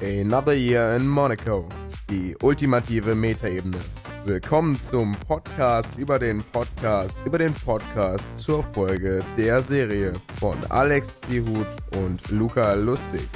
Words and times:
Another 0.00 0.54
Year 0.54 0.96
in 0.96 1.06
Monaco. 1.06 1.68
Die 2.08 2.34
ultimative 2.42 3.14
Metaebene. 3.14 3.78
Willkommen 4.24 4.80
zum 4.80 5.12
Podcast 5.12 5.96
über 5.98 6.18
den 6.18 6.42
Podcast 6.42 7.20
über 7.26 7.36
den 7.36 7.52
Podcast 7.52 8.38
zur 8.38 8.64
Folge 8.72 9.22
der 9.36 9.62
Serie 9.62 10.14
von 10.40 10.56
Alex 10.70 11.16
Zihut 11.20 11.66
und 11.96 12.30
Luca 12.30 12.72
Lustig. 12.72 13.28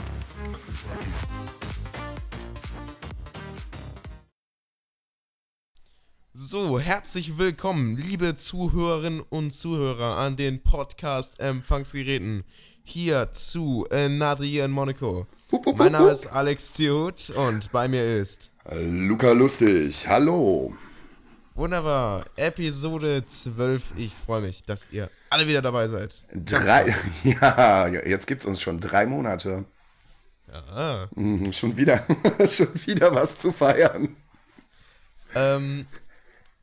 So, 6.33 6.81
herzlich 6.81 7.37
willkommen, 7.37 7.99
liebe 7.99 8.35
Zuhörerinnen 8.37 9.21
und 9.21 9.51
Zuhörer 9.51 10.17
an 10.17 10.37
den 10.37 10.63
Podcast-Empfangsgeräten. 10.63 12.45
Hier 12.83 13.31
zu 13.33 13.87
Another 13.91 14.45
Year 14.45 14.65
in 14.65 14.71
Monaco. 14.71 15.27
Mein 15.53 15.93
Name 15.93 16.11
ist 16.11 16.27
Alex 16.27 16.75
Zihut 16.75 17.31
und 17.31 17.73
bei 17.73 17.89
mir 17.89 18.21
ist 18.21 18.51
Luca 18.71 19.33
Lustig, 19.33 20.07
hallo. 20.07 20.73
Wunderbar, 21.55 22.27
Episode 22.37 23.27
12. 23.27 23.95
Ich 23.97 24.15
freue 24.15 24.43
mich, 24.43 24.63
dass 24.65 24.89
ihr 24.93 25.11
alle 25.29 25.49
wieder 25.49 25.61
dabei 25.61 25.89
seid. 25.89 26.25
Drei, 26.33 26.95
ja, 27.25 27.89
jetzt 27.89 28.29
gibt 28.29 28.43
es 28.43 28.47
uns 28.47 28.61
schon 28.61 28.79
drei 28.79 29.07
Monate. 29.07 29.65
Ja. 30.53 31.09
Mhm, 31.17 31.53
schon 31.53 31.77
wieder, 31.77 32.07
schon 32.49 32.69
wieder 32.87 33.13
was 33.13 33.39
zu 33.39 33.51
feiern. 33.51 34.15
Ähm, 35.35 35.85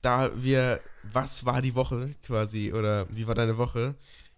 da 0.02 0.30
wir, 0.36 0.80
was 1.04 1.46
war 1.46 1.62
die 1.62 1.76
Woche 1.76 2.16
quasi, 2.26 2.72
oder 2.72 3.06
wie 3.10 3.28
war 3.28 3.36
deine 3.36 3.58
Woche? 3.58 3.96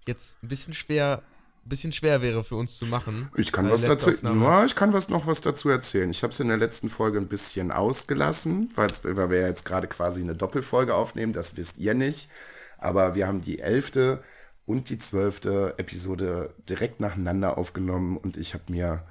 Jetzt 0.08 0.42
ein 0.42 0.48
bisschen 0.48 0.74
schwer, 0.74 1.22
bisschen 1.70 1.94
schwer 1.94 2.22
wäre 2.22 2.44
für 2.44 2.56
uns 2.56 2.78
zu 2.78 2.86
machen. 2.86 3.30
Ich 3.36 3.52
kann 3.52 3.70
was 3.70 3.84
dazu, 3.84 4.12
ja, 4.12 4.66
ich 4.66 4.76
kann 4.76 4.94
was 4.94 5.10
noch 5.10 5.28
was 5.28 5.42
dazu 5.42 5.70
erzählen. 5.70 6.10
Ich 6.10 6.24
habe 6.24 6.32
es 6.32 6.40
in 6.40 6.48
der 6.48 6.58
letzten 6.58 6.90
Folge 6.90 7.20
ein 7.20 7.28
bisschen 7.28 7.72
ausgelassen, 7.72 8.72
weil 8.76 8.90
wir 9.30 9.42
jetzt 9.42 9.66
gerade 9.66 9.88
quasi 9.88 10.22
eine 10.22 10.36
Doppelfolge 10.36 10.94
aufnehmen. 10.94 11.34
Das 11.34 11.56
wisst 11.56 11.78
ihr 11.78 11.94
nicht. 11.94 12.30
Aber 12.78 13.16
wir 13.16 13.28
haben 13.28 13.42
die 13.42 13.60
elfte 13.60 14.24
und 14.66 14.90
die 14.90 15.00
zwölfte 15.00 15.74
Episode 15.78 16.54
direkt 16.70 17.00
nacheinander 17.00 17.58
aufgenommen 17.58 18.18
und 18.18 18.38
ich 18.38 18.54
habe 18.54 18.66
mir 18.68 19.04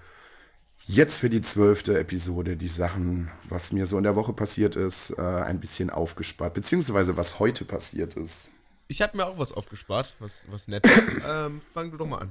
jetzt 0.87 1.19
für 1.19 1.29
die 1.29 1.43
zwölfte 1.43 1.99
Episode 1.99 2.57
die 2.57 2.69
Sachen, 2.69 3.29
was 3.49 3.73
mir 3.73 3.87
so 3.87 3.99
in 3.99 4.05
der 4.05 4.15
Woche 4.15 4.33
passiert 4.33 4.77
ist, 4.77 5.11
äh, 5.19 5.21
ein 5.21 5.61
bisschen 5.61 5.91
aufgespart, 5.91 6.55
beziehungsweise 6.55 7.17
was 7.17 7.39
heute 7.41 7.65
passiert 7.65 8.15
ist. 8.15 8.51
Ich 8.87 9.03
habe 9.03 9.17
mir 9.17 9.27
auch 9.27 9.37
was 9.37 9.53
aufgespart, 9.53 10.15
was, 10.19 10.47
was 10.51 10.67
Nettes. 10.67 11.11
ähm, 11.29 11.61
fang 11.75 11.91
du 11.91 11.99
doch 11.99 12.07
mal 12.07 12.19
an. 12.19 12.31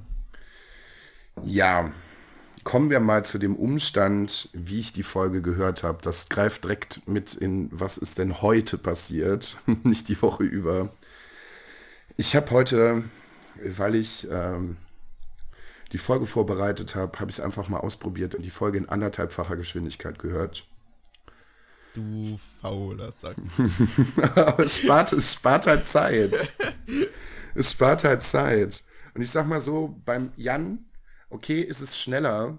Ja, 1.48 1.92
kommen 2.66 2.90
wir 2.90 3.00
mal 3.00 3.24
zu 3.24 3.38
dem 3.38 3.56
Umstand, 3.56 4.50
wie 4.52 4.82
ich 4.82 4.92
die 4.92 5.04
Folge 5.04 5.42
gehört 5.42 5.84
habe. 5.84 6.00
Das 6.02 6.28
greift 6.28 6.66
direkt 6.66 7.08
mit 7.08 7.34
in, 7.34 7.70
was 7.72 7.98
ist 7.98 8.18
denn 8.18 8.42
heute 8.42 8.78
passiert, 8.78 9.58
nicht 9.84 10.10
die 10.10 10.22
Woche 10.22 10.44
über. 10.44 10.90
Ich 12.18 12.36
habe 12.36 12.52
heute, 12.52 13.06
weil 13.64 13.96
ich 13.96 14.28
ähm, 14.30 14.76
die 15.94 15.98
Folge 15.98 16.26
vorbereitet 16.26 16.96
habe, 16.96 17.18
habe 17.20 17.32
ich 17.32 17.38
es 17.38 17.44
einfach 17.44 17.70
mal 17.70 17.80
ausprobiert 17.80 18.36
und 18.36 18.44
die 18.44 18.50
Folge 18.50 18.78
in 18.78 18.90
anderthalbfacher 18.90 19.56
Geschwindigkeit 19.56 20.20
gehört. 20.20 20.68
Du 21.94 22.38
fauler 22.62 23.14
Sack. 23.14 23.38
Aber 24.36 24.60
es 24.66 24.80
spart, 24.80 25.14
es 25.14 25.34
spart 25.34 25.66
halt 25.68 25.88
Zeit. 25.88 26.54
es 27.56 27.72
spart 27.72 28.04
halt 28.04 28.24
Zeit. 28.24 28.84
Und 29.14 29.22
ich 29.22 29.32
sag 29.32 29.48
mal 29.48 29.62
so, 29.62 29.96
beim 30.06 30.32
Jan, 30.36 30.84
okay, 31.30 31.62
ist 31.62 31.82
es 31.82 32.00
schneller, 32.00 32.58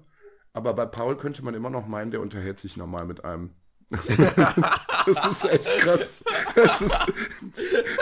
aber 0.52 0.74
bei 0.74 0.86
Paul 0.86 1.16
könnte 1.16 1.44
man 1.44 1.54
immer 1.54 1.70
noch 1.70 1.86
meinen, 1.86 2.10
der 2.10 2.20
unterhält 2.20 2.58
sich 2.58 2.76
normal 2.76 3.06
mit 3.06 3.24
einem. 3.24 3.50
das 3.90 5.26
ist 5.26 5.44
echt 5.50 5.78
krass. 5.78 6.22
Ist, 6.56 7.06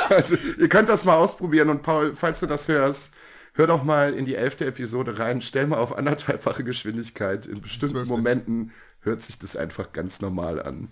also, 0.08 0.36
ihr 0.58 0.68
könnt 0.68 0.88
das 0.88 1.04
mal 1.04 1.16
ausprobieren 1.16 1.68
und 1.68 1.82
Paul, 1.82 2.16
falls 2.16 2.40
du 2.40 2.46
das 2.46 2.66
hörst, 2.68 3.14
hör 3.54 3.66
doch 3.66 3.84
mal 3.84 4.14
in 4.14 4.24
die 4.24 4.34
elfte 4.34 4.66
Episode 4.66 5.18
rein, 5.18 5.42
stell 5.42 5.66
mal 5.66 5.78
auf 5.78 5.96
anderthalbfache 5.96 6.64
Geschwindigkeit. 6.64 7.46
In 7.46 7.60
bestimmten 7.60 7.94
Zwölfte. 7.94 8.12
Momenten 8.12 8.72
hört 9.00 9.22
sich 9.22 9.38
das 9.38 9.56
einfach 9.56 9.92
ganz 9.92 10.20
normal 10.20 10.60
an. 10.60 10.88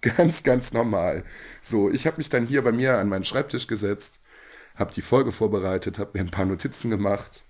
Ganz, 0.00 0.44
ganz 0.44 0.72
normal. 0.72 1.24
So, 1.60 1.90
ich 1.90 2.06
habe 2.06 2.18
mich 2.18 2.28
dann 2.28 2.46
hier 2.46 2.62
bei 2.62 2.72
mir 2.72 2.98
an 2.98 3.08
meinen 3.08 3.24
Schreibtisch 3.24 3.66
gesetzt, 3.66 4.20
habe 4.76 4.94
die 4.94 5.02
Folge 5.02 5.32
vorbereitet, 5.32 5.98
habe 5.98 6.10
mir 6.14 6.20
ein 6.20 6.30
paar 6.30 6.44
Notizen 6.44 6.90
gemacht, 6.90 7.44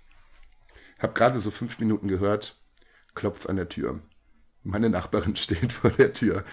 habe 1.03 1.13
gerade 1.13 1.39
so 1.39 1.51
fünf 1.51 1.79
Minuten 1.79 2.07
gehört, 2.07 2.61
klopft's 3.15 3.47
an 3.47 3.55
der 3.55 3.69
Tür. 3.69 3.99
Meine 4.63 4.89
Nachbarin 4.89 5.35
steht 5.37 5.73
vor 5.73 5.91
der 5.91 6.13
Tür. 6.13 6.43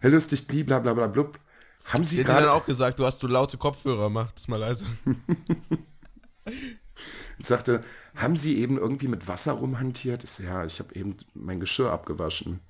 Herr 0.00 0.10
Lustig, 0.10 0.46
bli, 0.46 0.64
bla 0.64 0.78
bla 0.78 0.94
bla 0.94 1.06
blub. 1.06 1.38
Haben 1.86 2.04
Sie 2.04 2.16
dir 2.16 2.24
dann 2.24 2.36
gerade... 2.36 2.52
auch 2.52 2.64
gesagt, 2.64 2.98
du 2.98 3.04
hast 3.04 3.22
du 3.22 3.26
laute 3.26 3.58
Kopfhörer, 3.58 4.08
mach 4.08 4.32
das 4.32 4.48
mal 4.48 4.56
leise. 4.58 4.86
Ich 7.38 7.46
sagte, 7.46 7.82
haben 8.14 8.36
Sie 8.36 8.58
eben 8.58 8.78
irgendwie 8.78 9.08
mit 9.08 9.26
Wasser 9.26 9.52
rumhantiert? 9.52 10.24
Ich 10.24 10.30
so, 10.30 10.42
ja, 10.42 10.64
ich 10.64 10.78
habe 10.78 10.94
eben 10.94 11.16
mein 11.34 11.60
Geschirr 11.60 11.90
abgewaschen. 11.90 12.60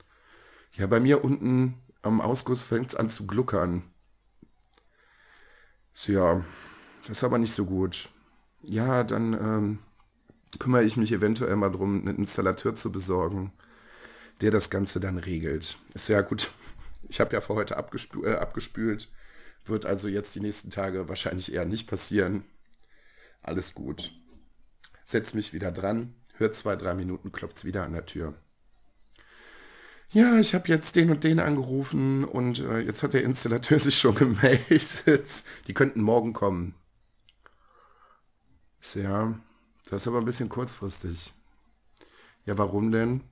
Ja, 0.73 0.87
bei 0.87 1.00
mir 1.00 1.25
unten 1.25 1.75
am 2.03 2.21
Ausguss 2.21 2.62
fängt 2.62 2.89
es 2.91 2.97
an 2.97 3.11
zu 3.11 3.27
gluckern. 3.27 3.83
Ich 5.94 6.03
So, 6.03 6.12
ja, 6.12 6.44
das 7.03 7.19
ist 7.19 7.25
aber 7.25 7.39
nicht 7.39 7.53
so 7.53 7.67
gut. 7.67 8.09
Ja, 8.62 9.05
dann 9.05 9.34
ähm, 9.34 9.78
kümmere 10.59 10.85
ich 10.85 10.97
mich 10.97 11.13
eventuell 11.13 11.57
mal 11.57 11.71
drum, 11.71 12.07
einen 12.07 12.19
Installateur 12.19 12.77
zu 12.77 12.93
besorgen, 12.93 13.53
der 14.41 14.51
das 14.51 14.71
Ganze 14.71 15.01
dann 15.01 15.19
regelt. 15.19 15.79
Ist 15.95 16.09
ja 16.09 16.21
gut. 16.21 16.51
Ich 17.09 17.21
habe 17.21 17.35
ja 17.35 17.41
für 17.41 17.55
heute 17.55 17.77
abgespü 17.77 18.25
äh, 18.25 18.37
abgespült. 18.37 19.11
Wird 19.65 19.87
also 19.87 20.09
jetzt 20.09 20.35
die 20.35 20.41
nächsten 20.41 20.71
Tage 20.71 21.09
wahrscheinlich 21.09 21.53
eher 21.53 21.65
nicht 21.65 21.89
passieren. 21.89 22.45
Alles 23.43 23.75
gut 23.75 24.13
setz 25.05 25.35
mich 25.35 25.53
wieder 25.53 25.71
dran, 25.71 26.15
hört 26.37 26.55
zwei, 26.55 26.77
drei 26.77 26.95
Minuten, 26.95 27.33
klopft's 27.33 27.65
wieder 27.65 27.85
an 27.85 27.93
der 27.93 28.07
Tür. 28.07 28.35
Ja, 30.11 30.39
ich 30.39 30.55
habe 30.55 30.69
jetzt 30.69 30.97
den 30.97 31.11
und 31.11 31.25
den 31.25 31.41
angerufen 31.41 32.25
und 32.25 32.61
äh, 32.61 32.81
jetzt 32.81 33.03
hat 33.03 33.15
der 33.15 33.25
Installateur 33.25 33.79
sich 33.81 33.99
schon 33.99 34.15
gemeldet. 34.15 35.45
Die 35.67 35.75
könnten 35.75 36.03
morgen 36.03 36.33
kommen. 36.33 36.75
Ich 38.81 38.95
ja, 38.95 39.39
das 39.87 40.03
ist 40.03 40.09
aber 40.09 40.19
ein 40.19 40.25
bisschen 40.25 40.49
kurzfristig. 40.49 41.33
Ja, 42.47 42.59
warum 42.59 42.91
denn? 42.91 43.22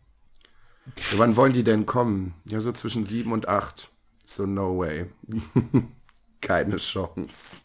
Ja, 1.12 1.18
wann 1.18 1.36
wollen 1.36 1.52
die 1.52 1.64
denn 1.64 1.86
kommen? 1.86 2.34
Ja, 2.44 2.60
so 2.60 2.72
zwischen 2.72 3.06
sieben 3.06 3.32
und 3.32 3.48
acht. 3.48 3.90
So, 4.24 4.46
no 4.46 4.78
way. 4.78 5.06
Keine 6.40 6.76
Chance. 6.76 7.64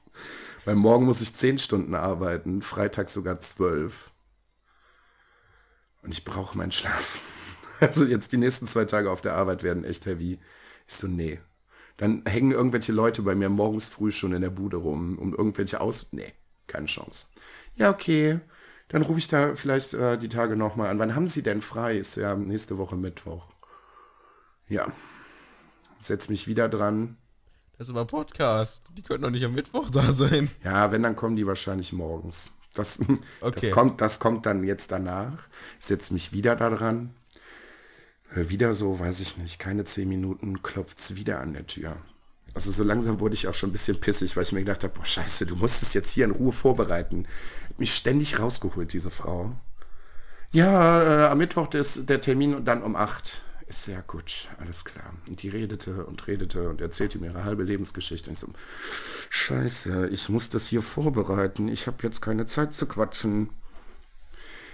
Weil 0.65 0.75
morgen 0.75 1.05
muss 1.05 1.21
ich 1.21 1.33
zehn 1.35 1.57
Stunden 1.57 1.95
arbeiten, 1.95 2.61
Freitag 2.61 3.09
sogar 3.09 3.39
zwölf. 3.39 4.11
Und 6.03 6.13
ich 6.13 6.25
brauche 6.25 6.57
meinen 6.57 6.71
Schlaf. 6.71 7.21
Also 7.79 8.05
jetzt 8.05 8.31
die 8.31 8.37
nächsten 8.37 8.65
zwei 8.65 8.85
Tage 8.85 9.11
auf 9.11 9.21
der 9.21 9.35
Arbeit 9.35 9.61
werden 9.61 9.83
echt 9.83 10.07
heavy. 10.07 10.39
Ich 10.87 10.95
so, 10.95 11.05
nee. 11.07 11.39
Dann 11.97 12.23
hängen 12.25 12.51
irgendwelche 12.51 12.91
Leute 12.91 13.21
bei 13.21 13.35
mir 13.35 13.49
morgens 13.49 13.87
früh 13.87 14.11
schon 14.11 14.33
in 14.33 14.41
der 14.41 14.49
Bude 14.49 14.77
rum, 14.77 15.19
um 15.19 15.35
irgendwelche 15.35 15.79
Aus... 15.79 16.07
Nee, 16.11 16.33
keine 16.65 16.87
Chance. 16.87 17.27
Ja, 17.75 17.91
okay. 17.91 18.39
Dann 18.89 19.01
rufe 19.01 19.19
ich 19.19 19.27
da 19.27 19.55
vielleicht 19.55 19.93
äh, 19.93 20.17
die 20.17 20.29
Tage 20.29 20.55
nochmal 20.55 20.89
an. 20.89 20.99
Wann 20.99 21.15
haben 21.15 21.27
Sie 21.27 21.43
denn 21.43 21.61
frei? 21.61 21.97
Ist 21.97 22.15
ja 22.15 22.35
nächste 22.35 22.77
Woche 22.77 22.95
Mittwoch. 22.95 23.45
Ja. 24.69 24.91
Setz 25.99 26.29
mich 26.29 26.47
wieder 26.47 26.69
dran. 26.69 27.17
Das 27.77 27.87
ist 27.87 27.93
aber 27.93 28.05
Podcast. 28.05 28.85
Die 28.95 29.01
könnten 29.01 29.23
doch 29.23 29.29
nicht 29.29 29.45
am 29.45 29.53
Mittwoch 29.53 29.89
da 29.89 30.11
sein. 30.11 30.49
Ja, 30.63 30.91
wenn, 30.91 31.03
dann 31.03 31.15
kommen 31.15 31.35
die 31.35 31.45
wahrscheinlich 31.45 31.93
morgens. 31.93 32.53
Das, 32.73 32.99
Okay. 33.41 33.59
das, 33.59 33.71
kommt, 33.71 34.01
das 34.01 34.19
kommt 34.19 34.45
dann 34.45 34.63
jetzt 34.63 34.91
danach. 34.91 35.47
Ich 35.79 35.85
setze 35.85 36.13
mich 36.13 36.31
wieder 36.31 36.55
da 36.55 36.69
dran. 36.69 37.13
Hör 38.29 38.49
wieder 38.49 38.73
so, 38.73 38.99
weiß 38.99 39.19
ich 39.21 39.37
nicht, 39.37 39.57
keine 39.59 39.85
zehn 39.85 40.09
Minuten, 40.09 40.61
klopft's 40.61 41.15
wieder 41.15 41.39
an 41.39 41.53
der 41.53 41.65
Tür. 41.65 41.97
Also 42.57 42.71
so 42.71 42.83
langsam 42.83 43.19
wurde 43.19 43.35
ich 43.35 43.47
auch 43.47 43.53
schon 43.53 43.69
ein 43.69 43.71
bisschen 43.71 43.99
pissig, 43.99 44.35
weil 44.35 44.41
ich 44.41 44.51
mir 44.51 44.61
gedacht 44.61 44.83
habe, 44.83 44.91
boah 44.91 45.05
scheiße, 45.05 45.45
du 45.45 45.55
musst 45.55 45.83
es 45.83 45.93
jetzt 45.93 46.09
hier 46.09 46.25
in 46.25 46.31
Ruhe 46.31 46.51
vorbereiten. 46.51 47.27
Hat 47.69 47.77
mich 47.77 47.93
ständig 47.93 48.39
rausgeholt, 48.39 48.93
diese 48.93 49.11
Frau. 49.11 49.55
Ja, 50.51 51.03
äh, 51.03 51.27
am 51.27 51.37
Mittwoch 51.37 51.71
ist 51.75 52.09
der 52.09 52.19
Termin 52.19 52.55
und 52.55 52.65
dann 52.65 52.81
um 52.81 52.95
acht. 52.95 53.43
Ist 53.67 53.83
sehr 53.83 54.01
gut, 54.01 54.47
alles 54.57 54.85
klar. 54.85 55.13
Und 55.27 55.43
die 55.43 55.49
redete 55.49 56.03
und 56.07 56.25
redete 56.25 56.67
und 56.67 56.81
erzählte 56.81 57.19
mir 57.19 57.27
ihre 57.27 57.43
halbe 57.43 57.61
Lebensgeschichte. 57.61 58.31
Und 58.31 58.39
so, 58.39 58.47
scheiße, 59.29 60.07
ich 60.07 60.27
muss 60.27 60.49
das 60.49 60.67
hier 60.67 60.81
vorbereiten. 60.81 61.67
Ich 61.67 61.85
habe 61.85 61.97
jetzt 62.01 62.23
keine 62.23 62.47
Zeit 62.47 62.73
zu 62.73 62.87
quatschen. 62.87 63.51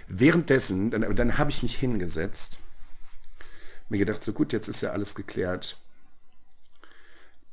Währenddessen, 0.07 0.89
dann, 0.89 1.13
dann 1.17 1.37
habe 1.37 1.51
ich 1.51 1.63
mich 1.63 1.75
hingesetzt. 1.75 2.59
Mir 3.89 3.97
gedacht, 3.97 4.23
so 4.23 4.31
gut, 4.31 4.53
jetzt 4.53 4.69
ist 4.69 4.79
ja 4.79 4.91
alles 4.91 5.15
geklärt. 5.15 5.82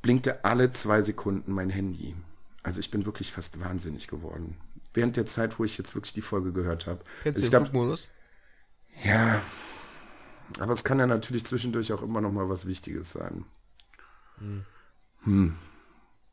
Blinkte 0.03 0.45
alle 0.45 0.71
zwei 0.73 1.03
Sekunden 1.03 1.53
mein 1.53 1.71
Handy. 1.71 2.17
Also 2.63 2.81
ich 2.81 2.91
bin 2.91 3.07
wirklich 3.07 3.33
fast 3.33 3.61
wahnsinnig 3.61 4.09
geworden. 4.09 4.57
Während 4.95 5.17
der 5.17 5.27
Zeit, 5.27 5.59
wo 5.59 5.65
ich 5.65 5.79
jetzt 5.79 5.95
wirklich 5.95 6.15
die 6.15 6.23
Folge 6.23 6.53
gehört 6.53 6.87
habe. 6.87 7.05
Kennst 7.23 7.43
Also 7.43 7.45
du 7.45 7.49
den 7.51 7.57
Flugmodus? 7.57 8.11
ja, 9.05 9.43
Aber 10.61 10.73
es 10.73 10.85
kann 10.85 11.01
ja 11.01 11.09
natürlich 11.09 11.45
zwischendurch 11.45 11.93
auch 11.93 12.03
immer 12.03 12.21
noch 12.21 12.31
mal 12.31 12.49
was 12.49 12.67
Wichtiges 12.67 13.11
sein. 13.13 13.47
Hm. 15.25 15.55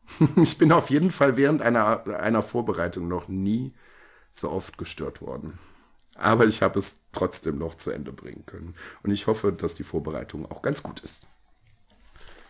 Ich 0.38 0.58
bin 0.58 0.72
auf 0.72 0.90
jeden 0.90 1.12
Fall 1.12 1.38
während 1.38 1.62
einer, 1.62 2.06
einer 2.20 2.42
Vorbereitung 2.42 3.08
noch 3.08 3.28
nie 3.28 3.74
so 4.34 4.52
oft 4.52 4.78
gestört 4.78 5.22
worden. 5.22 5.60
Aber 6.18 6.46
ich 6.48 6.62
habe 6.64 6.80
es 6.80 7.02
trotzdem 7.14 7.58
noch 7.60 7.76
zu 7.78 7.92
Ende 7.92 8.14
bringen 8.14 8.46
können. 8.46 8.76
Und 9.04 9.12
ich 9.12 9.28
hoffe, 9.28 9.54
dass 9.54 9.76
die 9.76 9.84
Vorbereitung 9.84 10.46
auch 10.52 10.62
ganz 10.62 10.84
gut 10.84 11.02
ist. 11.02 11.28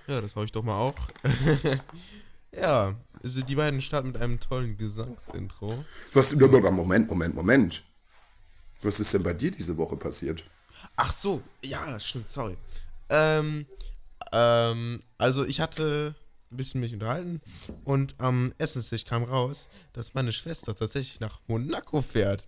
Ja, 0.08 0.22
das 0.22 0.36
hoffe 0.36 0.46
ich 0.46 0.52
doch 0.52 0.64
mal 0.64 0.76
auch. 0.76 0.96
ja, 2.52 2.96
also 3.22 3.42
die 3.42 3.56
beiden 3.56 3.82
starten 3.82 4.08
mit 4.10 4.22
einem 4.22 4.40
tollen 4.40 4.78
Gesangsintro. 4.78 5.84
Was, 6.14 6.34
Moment, 6.36 7.10
Moment, 7.10 7.36
Moment. 7.36 7.84
Was 8.82 9.00
ist 9.00 9.14
denn 9.14 9.24
bei 9.24 9.34
dir 9.34 9.52
diese 9.52 9.76
Woche 9.76 9.98
passiert? 9.98 10.46
Ach 10.96 11.12
so, 11.12 11.42
ja, 11.64 12.00
stimmt, 12.00 12.30
sorry. 12.30 12.56
Ähm, 13.10 13.66
ähm, 14.32 15.02
also 15.18 15.44
ich 15.44 15.60
hatte 15.60 16.16
ein 16.52 16.58
bisschen 16.58 16.80
mich 16.80 16.94
unterhalten 16.94 17.42
und 17.84 18.16
am 18.20 18.54
Essenstisch 18.58 19.04
kam 19.04 19.24
raus, 19.24 19.68
dass 19.92 20.14
meine 20.14 20.32
Schwester 20.32 20.74
tatsächlich 20.74 21.20
nach 21.20 21.40
Monaco 21.48 22.02
fährt. 22.02 22.48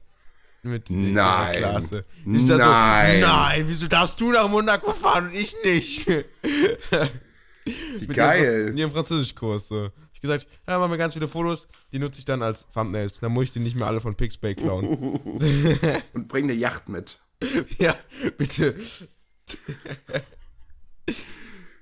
Mit 0.61 0.89
nein. 0.89 1.57
Klasse. 1.57 2.05
nein. 2.25 2.47
So, 2.47 2.57
nein, 2.57 3.63
wieso 3.67 3.87
darfst 3.87 4.19
du 4.19 4.31
nach 4.31 4.47
Monaco 4.49 4.93
fahren 4.93 5.27
und 5.27 5.33
ich 5.33 5.55
nicht? 5.63 6.07
Wie 7.65 8.07
geil. 8.07 8.69
In 8.69 8.77
ihrem 8.77 8.91
Französischkurs. 8.91 9.67
So. 9.67 9.89
Ich 10.13 10.21
gesagt, 10.21 10.47
ja, 10.67 10.77
machen 10.77 10.91
wir 10.91 10.97
ganz 10.97 11.13
viele 11.13 11.27
Fotos, 11.27 11.67
die 11.93 11.99
nutze 11.99 12.19
ich 12.19 12.25
dann 12.25 12.41
als 12.41 12.67
Thumbnails. 12.73 13.19
Dann 13.21 13.31
muss 13.31 13.45
ich 13.45 13.53
die 13.53 13.59
nicht 13.59 13.75
mehr 13.75 13.87
alle 13.87 14.01
von 14.01 14.15
Pixbay 14.15 14.55
klauen. 14.55 14.85
und 16.13 16.27
bring 16.27 16.43
eine 16.45 16.53
Yacht 16.53 16.89
mit. 16.89 17.19
ja, 17.77 17.95
bitte. 18.37 18.75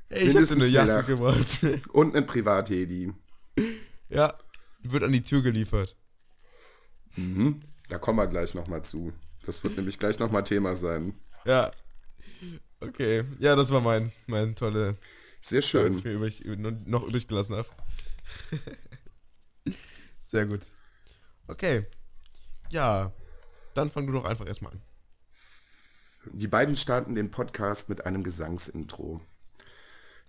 Ey, 0.10 0.28
ich 0.28 0.36
hätte 0.36 0.54
eine 0.54 0.68
Yacht 0.68 1.08
gemacht. 1.08 1.66
Und 1.92 2.16
ein 2.16 2.26
Privathedi. 2.26 3.12
Ja, 4.10 4.38
wird 4.84 5.04
an 5.04 5.12
die 5.12 5.24
Tür 5.24 5.42
geliefert. 5.42 5.96
Mhm. 7.16 7.62
Da 7.90 7.98
kommen 7.98 8.20
wir 8.20 8.28
gleich 8.28 8.54
nochmal 8.54 8.84
zu. 8.84 9.14
Das 9.46 9.64
wird 9.64 9.78
nämlich 9.78 9.98
gleich 9.98 10.20
nochmal 10.20 10.44
Thema 10.44 10.76
sein. 10.76 11.16
Ja. 11.46 11.72
Okay. 12.80 13.24
Ja, 13.40 13.56
das 13.56 13.72
war 13.72 13.82
mein, 13.82 14.12
mein 14.28 14.56
tolle. 14.56 14.98
Sehr 15.42 15.62
schön. 15.62 15.98
ich 15.98 16.04
mir 16.04 16.14
übrig, 16.14 16.44
noch 16.46 17.04
übrig 17.04 17.28
gelassen 17.28 17.56
habe. 17.56 17.68
Sehr 20.22 20.46
gut. 20.46 20.66
Okay. 21.48 21.86
Ja. 22.70 23.14
Dann 23.74 23.92
fang 23.92 24.08
du 24.08 24.14
doch 24.14 24.26
einfach 24.26 24.46
erstmal 24.46 24.74
an. 24.74 24.82
Die 26.34 26.48
beiden 26.48 26.76
starten 26.76 27.16
den 27.16 27.32
Podcast 27.32 27.90
mit 27.90 28.06
einem 28.06 28.24
Gesangsintro. 28.24 29.22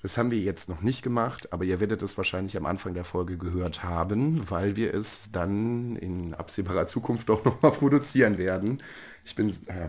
Das 0.00 0.16
haben 0.16 0.30
wir 0.30 0.38
jetzt 0.38 0.68
noch 0.68 0.80
nicht 0.80 1.02
gemacht, 1.02 1.52
aber 1.52 1.64
ihr 1.64 1.80
werdet 1.80 2.02
es 2.02 2.16
wahrscheinlich 2.16 2.56
am 2.56 2.66
Anfang 2.66 2.94
der 2.94 3.04
Folge 3.04 3.36
gehört 3.36 3.82
haben, 3.82 4.48
weil 4.48 4.76
wir 4.76 4.94
es 4.94 5.32
dann 5.32 5.96
in 5.96 6.34
absehbarer 6.34 6.86
Zukunft 6.86 7.28
auch 7.30 7.44
nochmal 7.44 7.72
produzieren 7.72 8.38
werden. 8.38 8.80
Ich 9.24 9.34
bin 9.34 9.50
äh, 9.66 9.88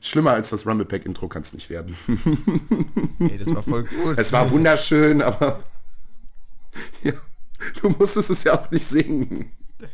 schlimmer 0.00 0.32
als 0.32 0.50
das 0.50 0.64
Rumble 0.64 0.86
Pack 0.86 1.06
Intro 1.06 1.28
kann 1.28 1.42
es 1.42 1.52
nicht 1.52 1.70
werden. 1.70 1.96
Ey, 3.18 3.36
das 3.36 3.52
war 3.52 3.64
voll 3.64 3.84
gut. 3.84 4.16
Es 4.16 4.32
war 4.32 4.48
wunderschön, 4.50 5.22
aber 5.22 5.64
ja, 7.02 7.14
du 7.80 7.88
musstest 7.90 8.30
es 8.30 8.44
ja 8.44 8.58
auch 8.58 8.70
nicht 8.70 8.86
singen. 8.86 9.50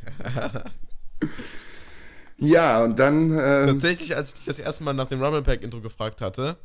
ja, 2.36 2.84
und 2.84 2.98
dann. 2.98 3.32
Äh, 3.32 3.66
Tatsächlich, 3.66 4.14
als 4.14 4.28
ich 4.28 4.34
dich 4.34 4.44
das 4.44 4.58
erste 4.58 4.84
Mal 4.84 4.92
nach 4.92 5.08
dem 5.08 5.22
Rumble 5.22 5.42
Pack 5.42 5.62
Intro 5.62 5.80
gefragt 5.80 6.20
hatte, 6.20 6.58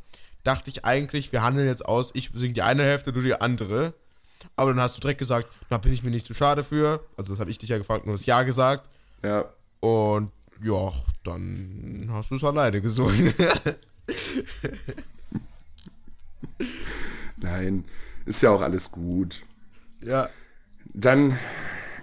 dachte 0.44 0.70
ich 0.70 0.84
eigentlich, 0.84 1.32
wir 1.32 1.42
handeln 1.42 1.66
jetzt 1.66 1.84
aus, 1.84 2.10
ich 2.14 2.30
singe 2.34 2.54
die 2.54 2.62
eine 2.62 2.82
Hälfte, 2.82 3.12
du 3.12 3.20
die 3.20 3.40
andere. 3.40 3.94
Aber 4.56 4.70
dann 4.70 4.80
hast 4.80 4.96
du 4.96 5.00
direkt 5.00 5.18
gesagt, 5.18 5.48
na, 5.68 5.78
bin 5.78 5.92
ich 5.92 6.02
mir 6.02 6.10
nicht 6.10 6.26
zu 6.26 6.34
schade 6.34 6.64
für. 6.64 7.04
Also, 7.16 7.32
das 7.32 7.40
habe 7.40 7.50
ich 7.50 7.58
dich 7.58 7.68
ja 7.68 7.78
gefragt, 7.78 8.06
nur 8.06 8.14
das 8.14 8.26
Ja 8.26 8.42
gesagt. 8.42 8.88
Ja. 9.22 9.44
Und 9.80 10.32
ja, 10.62 10.92
dann 11.24 12.08
hast 12.12 12.30
du 12.30 12.36
es 12.36 12.44
alleine 12.44 12.80
gesungen. 12.80 13.34
Nein, 17.36 17.84
ist 18.26 18.42
ja 18.42 18.50
auch 18.50 18.60
alles 18.60 18.90
gut. 18.90 19.44
Ja. 20.02 20.28
Dann 20.92 21.38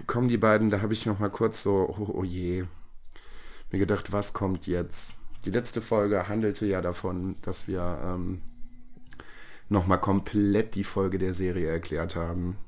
kommen 0.06 0.28
die 0.28 0.38
beiden, 0.38 0.70
da 0.70 0.80
habe 0.80 0.92
ich 0.92 1.06
noch 1.06 1.18
mal 1.18 1.30
kurz 1.30 1.62
so, 1.62 1.94
oh, 1.98 2.10
oh 2.14 2.24
je, 2.24 2.64
mir 3.70 3.78
gedacht, 3.78 4.12
was 4.12 4.32
kommt 4.32 4.66
jetzt? 4.66 5.14
Die 5.48 5.54
letzte 5.54 5.80
Folge 5.80 6.28
handelte 6.28 6.66
ja 6.66 6.82
davon, 6.82 7.34
dass 7.40 7.68
wir 7.68 7.98
ähm, 8.04 8.42
nochmal 9.70 9.98
komplett 9.98 10.74
die 10.74 10.84
Folge 10.84 11.16
der 11.16 11.32
Serie 11.32 11.70
erklärt 11.70 12.16
haben. 12.16 12.58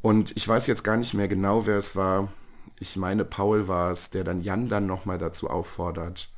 Und 0.00 0.30
ich 0.36 0.46
weiß 0.46 0.68
jetzt 0.68 0.84
gar 0.84 0.96
nicht 0.96 1.12
mehr 1.12 1.26
genau, 1.26 1.66
wer 1.66 1.76
es 1.76 1.96
war. 1.96 2.32
Ich 2.78 2.94
meine, 2.94 3.24
Paul 3.24 3.66
war 3.66 3.90
es, 3.90 4.10
der 4.10 4.22
dann 4.22 4.42
Jan 4.42 4.68
dann 4.68 4.86
nochmal 4.86 5.18
dazu 5.18 5.50
auffordert, 5.50 6.32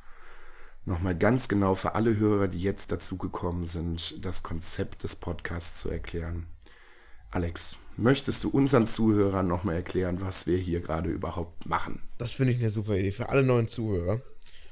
nochmal 0.85 1.15
ganz 1.15 1.47
genau 1.47 1.75
für 1.75 1.93
alle 1.93 2.17
Hörer, 2.17 2.47
die 2.47 2.63
jetzt 2.63 2.91
dazugekommen 2.91 3.67
sind, 3.67 4.25
das 4.25 4.41
Konzept 4.41 5.03
des 5.03 5.15
Podcasts 5.15 5.79
zu 5.79 5.91
erklären. 5.91 6.47
Alex, 7.29 7.77
möchtest 7.97 8.45
du 8.45 8.49
unseren 8.49 8.87
Zuhörern 8.87 9.47
nochmal 9.47 9.75
erklären, 9.75 10.21
was 10.21 10.47
wir 10.47 10.57
hier 10.57 10.79
gerade 10.79 11.11
überhaupt 11.11 11.67
machen? 11.67 12.01
Das 12.17 12.33
finde 12.33 12.53
ich 12.53 12.59
eine 12.59 12.71
super 12.71 12.97
Idee 12.97 13.11
für 13.11 13.29
alle 13.29 13.43
neuen 13.43 13.67
Zuhörer. 13.67 14.21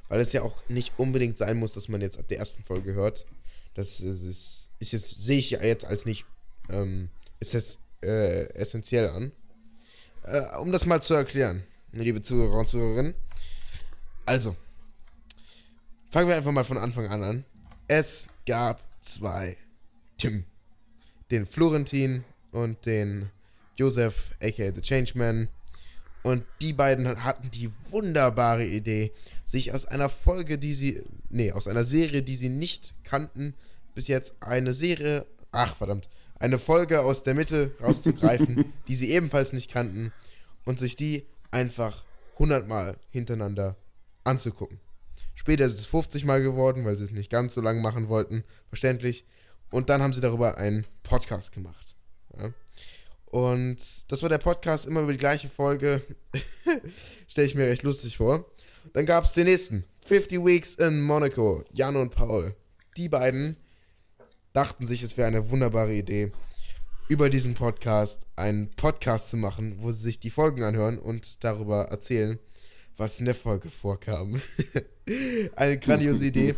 Weil 0.10 0.22
es 0.22 0.34
ja 0.34 0.42
auch 0.42 0.58
nicht 0.70 0.94
unbedingt 0.98 1.38
sein 1.38 1.58
muss, 1.58 1.74
dass 1.74 1.88
man 1.90 2.02
jetzt 2.02 2.18
ab 2.18 2.28
der 2.28 2.40
ersten 2.40 2.64
Folge 2.64 2.94
hört. 2.94 3.26
Das 3.74 4.00
ist, 4.00 4.70
ist 4.80 4.92
jetzt, 4.92 5.24
sehe 5.24 5.38
ich 5.38 5.50
ja 5.52 5.64
jetzt 5.64 5.86
als 5.86 6.06
nicht, 6.06 6.26
ähm, 6.70 7.10
ist 7.40 7.54
das 7.54 7.80
äh, 8.04 8.48
essentiell 8.54 9.10
an. 9.10 9.32
Äh, 10.24 10.58
um 10.58 10.72
das 10.72 10.86
mal 10.86 11.02
zu 11.02 11.14
erklären, 11.14 11.64
liebe 11.92 12.22
Zuhörer 12.22 12.60
und 12.60 12.68
Zuhörerinnen. 12.68 13.14
Also, 14.26 14.56
fangen 16.12 16.28
wir 16.28 16.36
einfach 16.36 16.52
mal 16.52 16.64
von 16.64 16.78
Anfang 16.78 17.08
an 17.08 17.24
an. 17.24 17.46
Es 17.88 18.28
gab 18.46 18.82
zwei 19.00 19.58
Tim. 20.18 20.46
Den 21.32 21.46
Florentin 21.46 22.24
und 22.52 22.86
den 22.86 23.30
Joseph, 23.78 24.32
aka 24.42 24.72
The 24.74 24.82
Changeman. 24.82 25.50
Und 26.24 26.44
die 26.62 26.74
beiden 26.74 27.24
hatten 27.24 27.52
die 27.52 27.72
wunderbare 27.90 28.66
Idee, 28.66 29.14
sich 29.48 29.74
aus 29.74 29.86
einer 29.86 30.10
Folge, 30.10 30.58
die 30.58 30.74
sie, 30.74 31.02
nee, 31.30 31.54
aus 31.54 31.68
einer 31.68 31.86
Serie, 31.86 32.22
die 32.22 32.36
sie 32.36 32.50
nicht 32.50 32.94
kannten, 33.06 33.56
bis 33.96 34.10
jetzt 34.10 34.36
eine 34.42 34.74
Serie, 34.74 35.26
ach 35.52 35.78
verdammt, 35.78 36.10
eine 36.36 36.60
Folge 36.60 37.00
aus 37.00 37.24
der 37.24 37.34
Mitte 37.34 37.72
rauszugreifen, 37.82 38.74
die 38.90 38.96
sie 38.96 39.10
ebenfalls 39.10 39.54
nicht 39.54 39.72
kannten 39.72 40.12
und 40.66 40.80
sich 40.80 40.98
die 40.98 41.26
einfach 41.50 42.04
100 42.34 42.68
Mal 42.68 42.98
hintereinander 43.10 43.78
anzugucken. 44.26 44.82
Später 45.34 45.66
ist 45.66 45.80
es 45.80 45.86
50 45.86 46.26
Mal 46.26 46.42
geworden, 46.42 46.84
weil 46.84 46.98
sie 46.98 47.06
es 47.06 47.12
nicht 47.12 47.32
ganz 47.32 47.54
so 47.54 47.62
lange 47.62 47.80
machen 47.80 48.10
wollten, 48.10 48.44
verständlich. 48.68 49.26
Und 49.72 49.90
dann 49.90 50.02
haben 50.02 50.14
sie 50.14 50.22
darüber 50.22 50.58
einen 50.58 50.86
Podcast 51.04 51.54
gemacht. 51.54 51.96
Ja. 52.38 52.52
Und 53.26 54.12
das 54.12 54.22
war 54.22 54.30
der 54.30 54.40
Podcast 54.40 54.88
immer 54.88 55.02
über 55.02 55.14
die 55.14 55.18
gleiche 55.18 55.48
Folge. 55.48 56.02
Stelle 57.28 57.48
ich 57.48 57.56
mir 57.56 57.68
recht 57.68 57.84
lustig 57.84 58.18
vor. 58.18 58.46
Dann 58.94 59.06
gab 59.06 59.24
es 59.24 59.34
den 59.34 59.46
nächsten. 59.46 59.84
50 60.06 60.44
Weeks 60.44 60.76
in 60.76 61.02
Monaco. 61.02 61.64
Jan 61.74 61.96
und 61.96 62.16
Paul. 62.16 62.56
Die 62.96 63.10
beiden 63.10 63.58
dachten 64.54 64.88
sich, 64.88 65.04
es 65.04 65.18
wäre 65.18 65.28
eine 65.28 65.50
wunderbare 65.50 65.94
Idee, 65.94 66.32
über 67.10 67.30
diesen 67.30 67.54
Podcast 67.54 68.28
einen 68.36 68.72
Podcast 68.72 69.30
zu 69.30 69.38
machen, 69.38 69.78
wo 69.80 69.92
sie 69.92 70.04
sich 70.04 70.20
die 70.20 70.30
Folgen 70.30 70.64
anhören 70.64 70.98
und 70.98 71.44
darüber 71.44 71.86
erzählen, 71.86 72.40
was 72.98 73.20
in 73.20 73.26
der 73.26 73.36
Folge 73.36 73.70
vorkam. 73.70 74.42
eine 75.56 75.78
grandiose 75.78 76.26
Idee, 76.26 76.56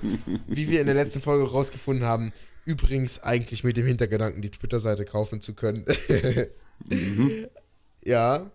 wie 0.48 0.70
wir 0.70 0.82
in 0.82 0.88
der 0.88 0.96
letzten 0.96 1.22
Folge 1.22 1.50
rausgefunden 1.50 2.06
haben. 2.06 2.32
Übrigens 2.66 3.22
eigentlich 3.22 3.64
mit 3.64 3.78
dem 3.78 3.86
Hintergedanken, 3.86 4.42
die 4.42 4.52
Twitter-Seite 4.52 5.06
kaufen 5.06 5.42
zu 5.42 5.56
können. 5.56 5.86
mhm. 6.86 7.48
Ja. 8.04 8.52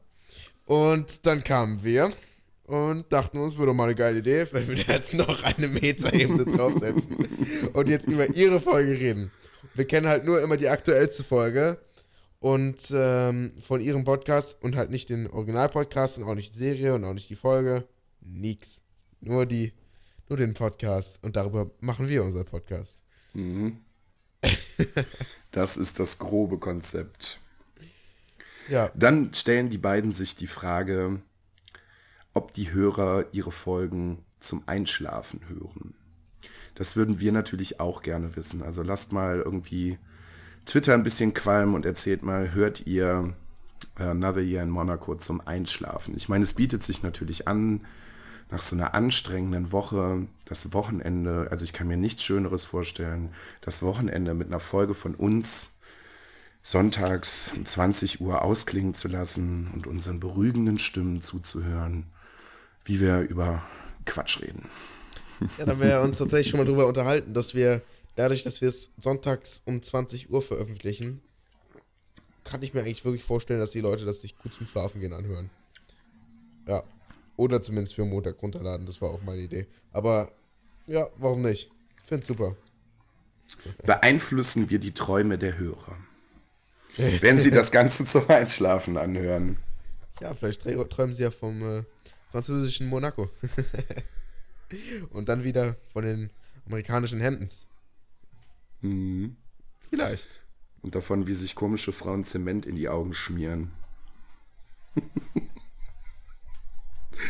Und 0.66 1.26
dann 1.26 1.44
kamen 1.44 1.82
wir 1.82 2.10
und 2.66 3.12
dachten 3.12 3.38
uns, 3.38 3.56
würde 3.56 3.74
mal 3.74 3.84
eine 3.84 3.94
geile 3.94 4.18
Idee, 4.18 4.46
wenn 4.52 4.68
wir 4.68 4.76
da 4.76 4.92
jetzt 4.94 5.14
noch 5.14 5.42
eine 5.42 5.68
Meta-Ebene 5.68 6.44
draufsetzen 6.44 7.16
und 7.72 7.88
jetzt 7.88 8.08
über 8.08 8.34
ihre 8.34 8.60
Folge 8.60 8.92
reden. 8.92 9.30
Wir 9.74 9.86
kennen 9.86 10.06
halt 10.06 10.24
nur 10.24 10.40
immer 10.40 10.56
die 10.56 10.68
aktuellste 10.68 11.24
Folge 11.24 11.78
und 12.40 12.92
ähm, 12.94 13.52
von 13.60 13.80
ihrem 13.80 14.04
Podcast 14.04 14.62
und 14.62 14.76
halt 14.76 14.90
nicht 14.90 15.10
den 15.10 15.26
Original-Podcast 15.28 16.18
und 16.18 16.24
auch 16.24 16.34
nicht 16.34 16.54
die 16.54 16.58
Serie 16.58 16.94
und 16.94 17.04
auch 17.04 17.14
nicht 17.14 17.28
die 17.30 17.36
Folge. 17.36 17.86
Nix. 18.20 18.82
Nur 19.20 19.46
die, 19.46 19.72
nur 20.28 20.38
den 20.38 20.54
Podcast 20.54 21.22
und 21.24 21.36
darüber 21.36 21.70
machen 21.80 22.08
wir 22.08 22.22
unser 22.22 22.44
Podcast. 22.44 23.04
Mhm. 23.32 23.78
das 25.50 25.76
ist 25.76 25.98
das 25.98 26.18
grobe 26.18 26.58
Konzept. 26.58 27.40
Ja. 28.68 28.90
Dann 28.94 29.34
stellen 29.34 29.70
die 29.70 29.78
beiden 29.78 30.12
sich 30.12 30.36
die 30.36 30.46
Frage, 30.46 31.20
ob 32.34 32.52
die 32.52 32.72
Hörer 32.72 33.26
ihre 33.32 33.52
Folgen 33.52 34.24
zum 34.40 34.62
Einschlafen 34.66 35.40
hören. 35.48 35.94
Das 36.74 36.96
würden 36.96 37.20
wir 37.20 37.32
natürlich 37.32 37.80
auch 37.80 38.02
gerne 38.02 38.36
wissen. 38.36 38.62
Also 38.62 38.82
lasst 38.82 39.12
mal 39.12 39.40
irgendwie 39.40 39.98
Twitter 40.66 40.94
ein 40.94 41.04
bisschen 41.04 41.34
qualmen 41.34 41.74
und 41.74 41.86
erzählt 41.86 42.22
mal, 42.22 42.52
hört 42.52 42.86
ihr 42.86 43.34
äh, 43.98 44.04
Another 44.04 44.40
Year 44.40 44.62
in 44.62 44.70
Monaco 44.70 45.14
zum 45.14 45.40
Einschlafen? 45.40 46.16
Ich 46.16 46.28
meine, 46.28 46.44
es 46.44 46.54
bietet 46.54 46.82
sich 46.82 47.02
natürlich 47.02 47.46
an, 47.46 47.86
nach 48.50 48.62
so 48.62 48.76
einer 48.76 48.94
anstrengenden 48.94 49.72
Woche, 49.72 50.26
das 50.44 50.72
Wochenende, 50.72 51.48
also 51.50 51.64
ich 51.64 51.72
kann 51.72 51.88
mir 51.88 51.96
nichts 51.96 52.22
Schöneres 52.22 52.64
vorstellen, 52.64 53.30
das 53.60 53.82
Wochenende 53.82 54.34
mit 54.34 54.48
einer 54.48 54.60
Folge 54.60 54.94
von 54.94 55.14
uns 55.14 55.72
sonntags 56.62 57.50
um 57.54 57.66
20 57.66 58.20
Uhr 58.20 58.42
ausklingen 58.42 58.94
zu 58.94 59.08
lassen 59.08 59.70
und 59.74 59.86
unseren 59.86 60.20
beruhigenden 60.20 60.78
Stimmen 60.78 61.20
zuzuhören, 61.20 62.06
wie 62.84 63.00
wir 63.00 63.20
über 63.20 63.62
Quatsch 64.04 64.40
reden. 64.40 64.68
Ja, 65.58 65.66
dann 65.66 65.80
wäre 65.80 66.02
uns 66.02 66.18
tatsächlich 66.18 66.50
schon 66.50 66.58
mal 66.58 66.66
darüber 66.66 66.86
unterhalten, 66.86 67.34
dass 67.34 67.54
wir 67.54 67.82
dadurch, 68.16 68.42
dass 68.44 68.60
wir 68.60 68.68
es 68.68 68.92
sonntags 68.98 69.62
um 69.64 69.82
20 69.82 70.30
Uhr 70.30 70.42
veröffentlichen, 70.42 71.22
kann 72.44 72.62
ich 72.62 72.74
mir 72.74 72.80
eigentlich 72.80 73.04
wirklich 73.04 73.24
vorstellen, 73.24 73.60
dass 73.60 73.72
die 73.72 73.80
Leute 73.80 74.04
das 74.04 74.20
sich 74.20 74.36
gut 74.38 74.54
zum 74.54 74.66
Schlafen 74.66 75.00
gehen 75.00 75.12
anhören. 75.12 75.50
Ja. 76.68 76.82
Oder 77.36 77.62
zumindest 77.62 77.94
für 77.94 78.04
Montag 78.04 78.40
runterladen, 78.40 78.86
das 78.86 79.00
war 79.00 79.10
auch 79.10 79.22
meine 79.22 79.40
Idee. 79.40 79.66
Aber 79.92 80.30
ja, 80.86 81.06
warum 81.16 81.42
nicht? 81.42 81.70
Ich 82.02 82.08
finde 82.08 82.24
super. 82.24 82.54
Beeinflussen 83.84 84.70
wir 84.70 84.78
die 84.78 84.92
Träume 84.92 85.38
der 85.38 85.58
Hörer. 85.58 85.96
wenn 87.20 87.38
sie 87.38 87.50
das 87.50 87.72
Ganze 87.72 88.04
zum 88.06 88.28
Einschlafen 88.28 88.96
anhören. 88.96 89.56
Ja, 90.20 90.34
vielleicht 90.34 90.62
träumen 90.62 91.12
sie 91.12 91.22
ja 91.22 91.30
vom 91.30 91.62
äh, 91.62 91.82
französischen 92.34 92.88
Monaco. 92.88 93.30
Und 95.10 95.28
dann 95.28 95.44
wieder 95.44 95.76
von 95.92 96.04
den 96.04 96.30
amerikanischen 96.66 97.22
Hamptons. 97.22 97.68
Mhm. 98.80 99.36
Vielleicht. 99.88 100.40
Und 100.82 100.96
davon, 100.96 101.28
wie 101.28 101.34
sich 101.34 101.54
komische 101.54 101.92
Frauen 101.92 102.24
Zement 102.24 102.66
in 102.66 102.74
die 102.74 102.88
Augen 102.88 103.14
schmieren. 103.14 103.70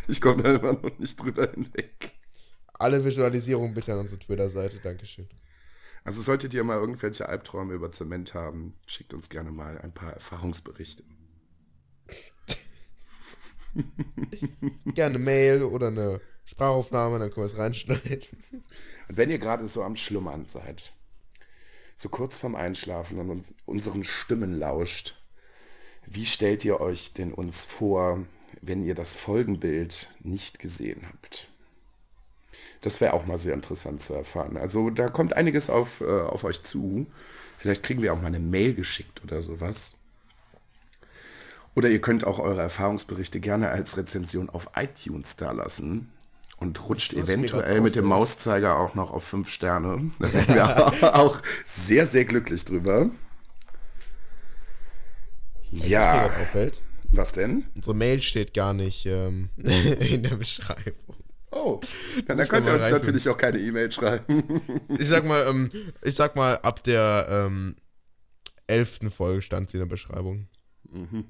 ich 0.09 0.23
komme 0.23 0.43
da 0.43 0.55
immer 0.55 0.73
noch 0.73 0.99
nicht 0.99 1.21
drüber 1.21 1.51
hinweg. 1.51 2.13
Alle 2.73 3.05
Visualisierungen 3.05 3.75
bitte 3.75 3.93
an 3.93 4.01
unsere 4.01 4.21
Twitter-Seite. 4.21 4.79
Dankeschön. 4.79 5.27
Also 6.03 6.23
solltet 6.23 6.55
ihr 6.55 6.65
mal 6.65 6.79
irgendwelche 6.79 7.29
Albträume 7.29 7.75
über 7.75 7.93
Zement 7.93 8.33
haben, 8.33 8.75
schickt 8.87 9.13
uns 9.13 9.29
gerne 9.29 9.51
mal 9.51 9.79
ein 9.79 9.93
paar 9.93 10.15
Erfahrungsberichte. 10.15 11.05
gerne 14.87 15.19
Mail 15.19 15.63
oder 15.63 15.89
eine 15.89 16.21
Sprachaufnahme, 16.45 17.19
dann 17.19 17.31
können 17.31 17.47
wir 17.47 17.53
es 17.53 17.59
reinschneiden. 17.59 18.39
Und 19.09 19.17
wenn 19.17 19.31
ihr 19.31 19.39
gerade 19.39 19.67
so 19.69 19.83
am 19.83 19.97
Schlummern 19.97 20.47
seid, 20.47 20.93
so 21.97 22.09
kurz 22.09 22.39
vorm 22.39 22.55
Einschlafen 22.55 23.19
und 23.19 23.31
uns, 23.31 23.55
unseren 23.67 24.05
Stimmen 24.05 24.59
lauscht, 24.59 25.21
wie 26.07 26.27
stellt 26.27 26.65
ihr 26.65 26.81
euch 26.81 27.15
denn 27.15 27.33
uns 27.33 27.65
vor, 27.67 28.25
wenn 28.61 28.85
ihr 28.85 28.95
das 28.95 29.17
Folgenbild 29.17 30.15
nicht 30.21 30.59
gesehen 30.59 31.07
habt? 31.09 31.49
Das 32.81 33.01
wäre 33.01 33.15
auch 33.15 33.27
mal 33.27 33.39
sehr 33.39 33.55
interessant 33.55 34.03
zu 34.03 34.13
erfahren. 34.13 34.59
Also 34.59 34.91
da 34.91 35.09
kommt 35.09 35.35
einiges 35.35 35.71
auf, 35.71 36.03
äh, 36.03 36.05
auf 36.05 36.45
euch 36.45 36.63
zu. 36.63 37.07
Vielleicht 37.57 37.83
kriegen 37.83 38.03
wir 38.03 38.13
auch 38.13 38.21
mal 38.21 38.27
eine 38.27 38.41
Mail 38.41 38.75
geschickt 38.75 39.25
oder 39.25 39.41
sowas. 39.41 39.97
Oder 41.75 41.89
ihr 41.89 42.01
könnt 42.01 42.25
auch 42.25 42.39
eure 42.39 42.61
Erfahrungsberichte 42.61 43.41
gerne 43.41 43.71
als 43.71 43.97
Rezension 43.97 44.49
auf 44.49 44.71
iTunes 44.77 45.37
da 45.37 45.51
lassen 45.51 46.13
und 46.59 46.89
rutscht 46.89 47.13
eventuell 47.15 47.81
mit 47.81 47.97
dem 47.97 48.05
Mauszeiger 48.05 48.79
auch 48.79 48.95
noch 48.95 49.13
auf 49.13 49.25
fünf 49.25 49.49
Sterne. 49.49 50.11
Da 50.19 50.33
wären 50.33 50.55
wir 50.55 51.15
auch 51.17 51.43
sehr, 51.65 52.07
sehr 52.07 52.25
glücklich 52.25 52.65
drüber. 52.65 53.11
Weißt 55.73 55.89
ja. 55.89 56.31
Was, 56.53 56.83
was 57.11 57.33
denn? 57.33 57.65
Unsere 57.75 57.97
Mail 57.97 58.23
steht 58.23 58.55
gar 58.55 58.73
nicht 58.73 59.07
ähm, 59.07 59.51
in 59.57 60.23
der 60.23 60.37
Beschreibung. 60.37 61.17
Oh, 61.51 61.81
ja, 62.29 62.35
dann 62.35 62.49
könnt 62.49 62.67
ihr 62.67 62.75
uns 62.75 62.91
natürlich 62.91 63.29
auch 63.29 63.37
keine 63.37 63.59
E-Mail 63.59 63.91
schreiben. 63.93 64.61
ich 64.99 65.07
sag 65.07 65.25
mal, 65.25 65.47
ähm, 65.49 65.71
ich 66.03 66.15
sag 66.17 66.35
mal, 66.35 66.59
ab 66.59 66.83
der 66.83 67.27
ähm, 67.29 67.77
elften 68.67 69.11
Folge 69.11 69.43
stand 69.43 69.71
sie 69.71 69.77
in 69.77 69.83
der 69.83 69.89
Beschreibung. 69.89 70.49
Mhm. 70.91 71.27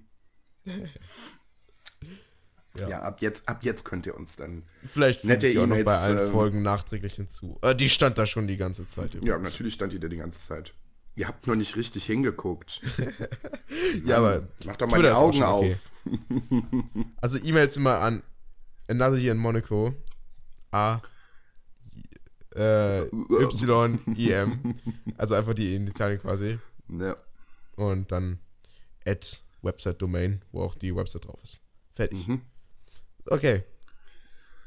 ja. 2.78 2.88
ja, 2.88 3.02
ab, 3.02 3.20
jetzt, 3.20 3.48
ab 3.48 3.62
jetzt 3.62 3.84
könnt 3.84 4.06
ihr 4.06 4.16
uns 4.16 4.36
dann. 4.36 4.64
Vielleicht 4.84 5.24
nette 5.24 5.48
ihr 5.48 5.62
auch 5.62 5.66
noch 5.66 5.82
bei 5.82 5.96
allen 5.96 6.26
ähm, 6.26 6.32
Folgen 6.32 6.62
nachträglich 6.62 7.14
hinzu. 7.14 7.58
Äh, 7.62 7.74
die 7.74 7.88
stand 7.88 8.18
da 8.18 8.26
schon 8.26 8.46
die 8.46 8.56
ganze 8.56 8.86
Zeit. 8.86 9.14
Übrigens. 9.14 9.28
Ja, 9.28 9.38
natürlich 9.38 9.74
stand 9.74 9.92
die 9.92 10.00
da 10.00 10.08
die 10.08 10.16
ganze 10.16 10.40
Zeit. 10.40 10.74
Ihr 11.16 11.28
habt 11.28 11.46
nur 11.46 11.54
nicht 11.54 11.76
richtig 11.76 12.06
hingeguckt. 12.06 12.80
ja, 14.04 14.18
aber. 14.18 14.48
Macht 14.64 14.82
doch 14.82 14.90
mal 14.90 15.00
die 15.00 15.08
Augen 15.10 15.42
okay. 15.42 15.74
auf. 15.74 15.90
also 17.20 17.38
E-Mails 17.38 17.76
immer 17.76 18.00
an 18.00 18.24
Another 18.88 19.16
Year 19.16 19.32
in 19.32 19.38
Monaco 19.38 19.94
A 20.72 21.00
äh, 22.56 23.02
Y 23.02 23.98
I 24.16 24.32
M. 24.32 24.74
Also 25.16 25.34
einfach 25.34 25.54
die 25.54 25.76
Initialien 25.76 26.20
quasi. 26.20 26.58
Ja. 26.88 27.16
Und 27.76 28.10
dann 28.10 28.40
at 29.06 29.43
Website 29.64 30.00
Domain, 30.00 30.42
wo 30.52 30.62
auch 30.62 30.74
die 30.74 30.94
Website 30.94 31.26
drauf 31.26 31.40
ist. 31.42 31.60
Fertig. 31.94 32.26
Mhm. 32.26 32.42
Okay. 33.26 33.64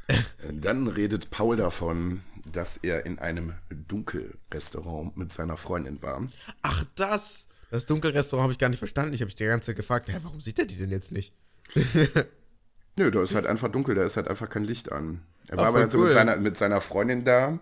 Dann 0.51 0.87
redet 0.87 1.29
Paul 1.29 1.57
davon, 1.57 2.21
dass 2.51 2.77
er 2.77 3.05
in 3.05 3.19
einem 3.19 3.53
Dunkelrestaurant 3.69 5.17
mit 5.17 5.33
seiner 5.33 5.57
Freundin 5.57 6.01
war. 6.01 6.27
Ach, 6.61 6.85
das! 6.95 7.47
Das 7.69 7.85
Dunkelrestaurant 7.85 8.43
habe 8.43 8.53
ich 8.53 8.59
gar 8.59 8.69
nicht 8.69 8.79
verstanden. 8.79 9.13
Ich 9.13 9.21
habe 9.21 9.27
mich 9.27 9.35
die 9.35 9.45
ganze 9.45 9.67
Zeit 9.67 9.75
gefragt, 9.75 10.07
hä, 10.07 10.17
warum 10.23 10.39
sieht 10.39 10.57
er 10.59 10.65
die 10.65 10.77
denn 10.77 10.89
jetzt 10.89 11.11
nicht? 11.11 11.33
Nö, 12.97 13.11
da 13.11 13.21
ist 13.21 13.35
halt 13.35 13.45
einfach 13.47 13.69
dunkel, 13.69 13.95
da 13.95 14.03
ist 14.03 14.15
halt 14.15 14.27
einfach 14.27 14.49
kein 14.49 14.63
Licht 14.63 14.91
an. 14.91 15.21
Er 15.47 15.57
war 15.57 15.65
Ach, 15.65 15.69
aber 15.69 15.79
also 15.79 15.97
cool. 15.97 16.05
mit, 16.05 16.13
seiner, 16.13 16.37
mit 16.37 16.57
seiner 16.57 16.81
Freundin 16.81 17.25
da. 17.25 17.59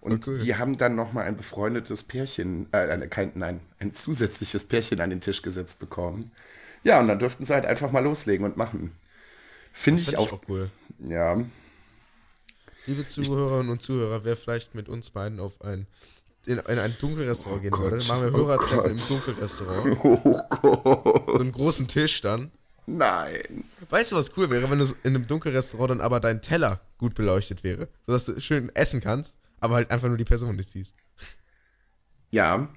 Und 0.00 0.26
cool. 0.26 0.38
die 0.38 0.54
haben 0.56 0.78
dann 0.78 0.94
nochmal 0.94 1.24
ein 1.24 1.36
befreundetes 1.36 2.04
Pärchen, 2.04 2.72
äh, 2.72 3.06
kein, 3.08 3.32
nein, 3.34 3.60
ein 3.78 3.92
zusätzliches 3.92 4.64
Pärchen 4.64 5.00
an 5.00 5.10
den 5.10 5.20
Tisch 5.20 5.42
gesetzt 5.42 5.80
bekommen. 5.80 6.30
Ja, 6.84 7.00
und 7.00 7.08
dann 7.08 7.18
dürften 7.18 7.44
sie 7.44 7.52
halt 7.52 7.66
einfach 7.66 7.90
mal 7.90 8.04
loslegen 8.04 8.46
und 8.46 8.56
machen. 8.56 8.92
Finde 9.72 10.02
ich, 10.02 10.16
auch, 10.16 10.32
auch 10.32 10.40
cool. 10.48 10.70
Ja. 11.06 11.42
Liebe 12.86 13.04
Zuhörerinnen 13.04 13.70
und 13.70 13.82
Zuhörer, 13.82 14.24
wer 14.24 14.36
vielleicht 14.36 14.74
mit 14.74 14.88
uns 14.88 15.10
beiden 15.10 15.40
auf 15.40 15.60
ein 15.62 15.86
in, 16.46 16.58
in 16.58 16.78
ein 16.78 16.96
Dunkelrestaurant 16.98 17.58
oh 17.58 17.62
gehen 17.62 17.70
Gott, 17.70 17.90
würde, 17.90 18.04
machen 18.06 18.22
wir 18.22 18.32
Hörertreffen 18.32 18.84
oh 18.84 18.88
im 18.88 18.96
Dunkelrestaurant. 18.96 19.98
Oh 20.04 20.72
Gott. 20.72 21.34
So 21.34 21.40
einen 21.40 21.52
großen 21.52 21.86
Tisch 21.88 22.22
dann. 22.22 22.50
Nein. 22.86 23.64
Weißt 23.90 24.12
du, 24.12 24.16
was 24.16 24.34
cool 24.36 24.48
wäre, 24.48 24.70
wenn 24.70 24.78
du 24.78 24.86
in 25.02 25.14
einem 25.14 25.26
Dunkelrestaurant 25.26 25.90
dann 25.90 26.00
aber 26.00 26.20
dein 26.20 26.40
Teller 26.40 26.80
gut 26.96 27.14
beleuchtet 27.14 27.62
wäre, 27.62 27.88
sodass 28.06 28.24
du 28.24 28.40
schön 28.40 28.74
essen 28.74 29.02
kannst, 29.02 29.34
aber 29.60 29.76
halt 29.76 29.90
einfach 29.90 30.08
nur 30.08 30.16
die 30.16 30.24
Person 30.24 30.56
nicht 30.56 30.70
siehst. 30.70 30.96
Ja. 32.30 32.68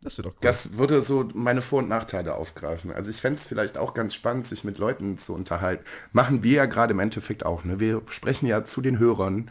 Das 0.00 0.18
wird 0.18 0.26
doch 0.26 0.32
cool. 0.32 0.40
Das 0.42 0.76
würde 0.76 1.00
so 1.00 1.28
meine 1.34 1.62
Vor- 1.62 1.78
und 1.78 1.88
Nachteile 1.88 2.34
aufgreifen. 2.34 2.92
Also 2.92 3.10
ich 3.10 3.16
fände 3.22 3.38
es 3.38 3.48
vielleicht 3.48 3.78
auch 3.78 3.94
ganz 3.94 4.14
spannend, 4.14 4.46
sich 4.46 4.62
mit 4.62 4.76
Leuten 4.76 5.16
zu 5.18 5.34
unterhalten. 5.34 5.84
Machen 6.12 6.42
wir 6.42 6.52
ja 6.52 6.66
gerade 6.66 6.92
im 6.92 7.00
Endeffekt 7.00 7.46
auch. 7.46 7.64
Ne? 7.64 7.80
Wir 7.80 8.02
sprechen 8.10 8.46
ja 8.46 8.64
zu 8.64 8.82
den 8.82 8.98
Hörern, 8.98 9.50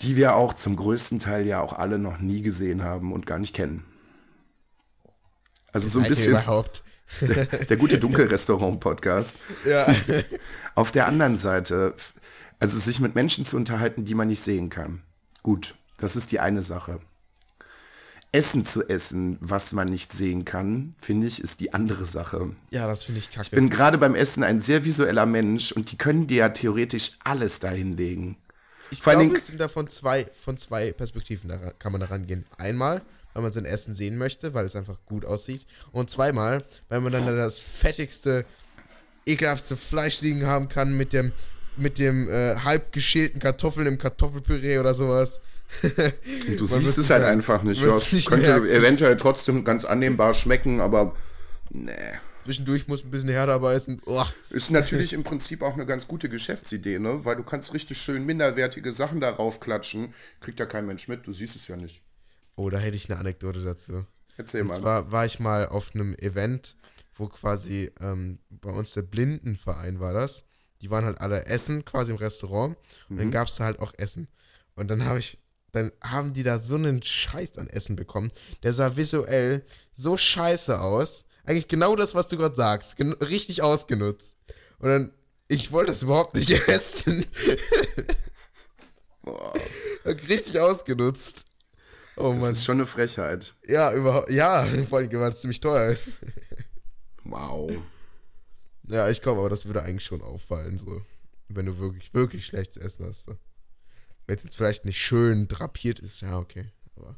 die 0.00 0.16
wir 0.16 0.36
auch 0.36 0.52
zum 0.54 0.76
größten 0.76 1.18
Teil 1.18 1.46
ja 1.46 1.60
auch 1.60 1.72
alle 1.72 1.98
noch 1.98 2.18
nie 2.18 2.42
gesehen 2.42 2.84
haben 2.84 3.12
und 3.12 3.26
gar 3.26 3.38
nicht 3.38 3.54
kennen. 3.54 3.84
Also 5.72 5.88
so 5.88 6.00
ein 6.00 6.08
bisschen. 6.08 6.32
Überhaupt. 6.32 6.84
Der, 7.20 7.46
der 7.46 7.76
gute 7.76 7.98
Dunkelrestaurant-Podcast. 7.98 9.36
Ja. 9.64 9.92
Auf 10.74 10.92
der 10.92 11.06
anderen 11.06 11.38
Seite, 11.38 11.94
also 12.58 12.78
sich 12.78 13.00
mit 13.00 13.14
Menschen 13.14 13.44
zu 13.44 13.56
unterhalten, 13.56 14.04
die 14.04 14.14
man 14.14 14.28
nicht 14.28 14.40
sehen 14.40 14.70
kann. 14.70 15.02
Gut, 15.46 15.76
das 15.98 16.16
ist 16.16 16.32
die 16.32 16.40
eine 16.40 16.60
Sache. 16.60 16.98
Essen 18.32 18.64
zu 18.64 18.82
essen, 18.88 19.38
was 19.40 19.70
man 19.70 19.86
nicht 19.86 20.12
sehen 20.12 20.44
kann, 20.44 20.96
finde 21.00 21.28
ich, 21.28 21.40
ist 21.40 21.60
die 21.60 21.72
andere 21.72 22.04
Sache. 22.04 22.50
Ja, 22.72 22.88
das 22.88 23.04
finde 23.04 23.20
ich 23.20 23.30
kacke. 23.30 23.42
Ich 23.44 23.50
bin 23.52 23.70
gerade 23.70 23.96
beim 23.96 24.16
Essen 24.16 24.42
ein 24.42 24.60
sehr 24.60 24.84
visueller 24.84 25.24
Mensch 25.24 25.70
und 25.70 25.92
die 25.92 25.98
können 25.98 26.26
dir 26.26 26.38
ja 26.38 26.48
theoretisch 26.48 27.12
alles 27.22 27.60
dahinlegen. 27.60 28.34
Ich 28.90 29.02
Vor 29.02 29.12
glaube, 29.12 29.36
es 29.36 29.46
sind 29.46 29.60
da 29.60 29.68
von 29.68 29.86
zwei, 29.86 30.26
von 30.44 30.58
zwei 30.58 30.90
Perspektiven, 30.90 31.48
da 31.48 31.58
kann 31.78 31.92
man 31.92 32.00
da 32.00 32.08
rangehen. 32.08 32.44
Einmal, 32.58 33.02
weil 33.32 33.44
man 33.44 33.52
sein 33.52 33.66
Essen 33.66 33.94
sehen 33.94 34.18
möchte, 34.18 34.52
weil 34.52 34.66
es 34.66 34.74
einfach 34.74 34.98
gut 35.06 35.24
aussieht. 35.24 35.64
Und 35.92 36.10
zweimal, 36.10 36.64
weil 36.88 37.00
man 37.00 37.12
dann 37.12 37.24
das 37.24 37.60
fettigste, 37.60 38.44
ekelhaftste 39.24 39.76
Fleisch 39.76 40.22
liegen 40.22 40.44
haben 40.44 40.68
kann 40.68 40.96
mit 40.96 41.12
dem, 41.12 41.30
mit 41.76 41.98
dem 41.98 42.28
äh, 42.28 42.56
halb 42.56 42.92
geschälten 42.92 43.40
Kartoffeln 43.40 43.86
im 43.86 43.98
Kartoffelpüree 43.98 44.78
oder 44.78 44.94
sowas. 44.94 45.40
Und 45.82 46.60
du 46.60 46.66
siehst 46.66 46.98
es 46.98 47.10
halt 47.10 47.22
mehr, 47.22 47.30
einfach 47.30 47.62
nicht. 47.62 47.82
Ja, 47.82 47.94
nicht 47.94 48.28
könnte 48.28 48.60
merken. 48.60 48.66
eventuell 48.66 49.16
trotzdem 49.16 49.64
ganz 49.64 49.84
annehmbar 49.84 50.34
schmecken, 50.34 50.80
aber 50.80 51.14
nee. 51.70 51.92
Zwischendurch 52.44 52.86
muss 52.86 53.02
ein 53.02 53.10
bisschen 53.10 53.30
härter 53.30 53.58
beißen. 53.58 54.02
Oh. 54.06 54.24
Ist 54.50 54.70
natürlich 54.70 55.12
im 55.12 55.24
Prinzip 55.24 55.62
auch 55.62 55.74
eine 55.74 55.84
ganz 55.84 56.06
gute 56.06 56.28
Geschäftsidee, 56.28 57.00
ne? 57.00 57.24
Weil 57.24 57.34
du 57.34 57.42
kannst 57.42 57.74
richtig 57.74 57.98
schön 58.00 58.24
minderwertige 58.24 58.92
Sachen 58.92 59.20
darauf 59.20 59.58
klatschen. 59.58 60.14
Kriegt 60.38 60.60
ja 60.60 60.66
kein 60.66 60.86
Mensch 60.86 61.08
mit, 61.08 61.26
du 61.26 61.32
siehst 61.32 61.56
es 61.56 61.66
ja 61.66 61.76
nicht. 61.76 62.02
Oh, 62.54 62.70
da 62.70 62.78
hätte 62.78 62.96
ich 62.96 63.10
eine 63.10 63.18
Anekdote 63.18 63.64
dazu. 63.64 64.06
Erzähl 64.36 64.62
Und 64.62 64.68
mal. 64.68 64.74
zwar 64.74 65.10
war 65.10 65.26
ich 65.26 65.40
mal 65.40 65.66
auf 65.66 65.92
einem 65.94 66.14
Event, 66.14 66.76
wo 67.16 67.26
quasi 67.26 67.90
ähm, 68.00 68.38
bei 68.48 68.70
uns 68.70 68.92
der 68.92 69.02
Blindenverein 69.02 69.98
war 69.98 70.14
das. 70.14 70.45
Die 70.82 70.90
waren 70.90 71.04
halt 71.04 71.20
alle 71.20 71.46
essen, 71.46 71.84
quasi 71.84 72.12
im 72.12 72.18
Restaurant. 72.18 72.76
Und 73.08 73.18
dann 73.18 73.30
gab 73.30 73.48
es 73.48 73.56
da 73.56 73.64
halt 73.64 73.78
auch 73.78 73.92
Essen. 73.96 74.28
Und 74.74 74.88
dann 74.88 75.04
habe 75.04 75.18
ich, 75.18 75.38
dann 75.72 75.90
haben 76.02 76.34
die 76.34 76.42
da 76.42 76.58
so 76.58 76.74
einen 76.74 77.02
Scheiß 77.02 77.58
an 77.58 77.68
Essen 77.68 77.96
bekommen. 77.96 78.30
Der 78.62 78.72
sah 78.72 78.96
visuell 78.96 79.64
so 79.92 80.16
scheiße 80.16 80.80
aus. 80.80 81.24
Eigentlich 81.44 81.68
genau 81.68 81.96
das, 81.96 82.14
was 82.14 82.26
du 82.28 82.36
gerade 82.36 82.56
sagst. 82.56 82.96
Gen 82.96 83.12
richtig 83.12 83.62
ausgenutzt. 83.62 84.36
Und 84.78 84.88
dann, 84.88 85.12
ich 85.48 85.72
wollte 85.72 85.92
das 85.92 86.02
überhaupt 86.02 86.34
nicht 86.34 86.50
essen. 86.68 87.24
Boah, 89.22 89.52
richtig 90.04 90.60
ausgenutzt. 90.60 91.46
Oh 92.16 92.32
das 92.32 92.40
Mann. 92.42 92.52
ist 92.52 92.64
schon 92.64 92.78
eine 92.78 92.86
Frechheit. 92.86 93.54
Ja, 93.66 93.92
überhaupt, 93.92 94.30
ja, 94.30 94.66
vor 94.88 94.98
allem, 94.98 95.12
weil 95.12 95.30
es 95.30 95.40
ziemlich 95.40 95.60
teuer 95.60 95.90
ist. 95.90 96.20
Wow. 97.24 97.70
Ja, 98.88 99.08
ich 99.10 99.20
glaube 99.22 99.40
aber, 99.40 99.50
das 99.50 99.66
würde 99.66 99.82
eigentlich 99.82 100.04
schon 100.04 100.22
auffallen, 100.22 100.78
so. 100.78 101.02
Wenn 101.48 101.66
du 101.66 101.78
wirklich, 101.78 102.12
wirklich 102.14 102.46
schlechtes 102.46 102.76
Essen 102.76 103.06
hast. 103.06 103.24
So. 103.24 103.36
Wenn 104.26 104.36
es 104.36 104.44
jetzt 104.44 104.56
vielleicht 104.56 104.84
nicht 104.84 104.98
schön 105.00 105.48
drapiert 105.48 105.98
ist, 106.00 106.20
ja, 106.20 106.38
okay. 106.38 106.70
Aber 106.96 107.16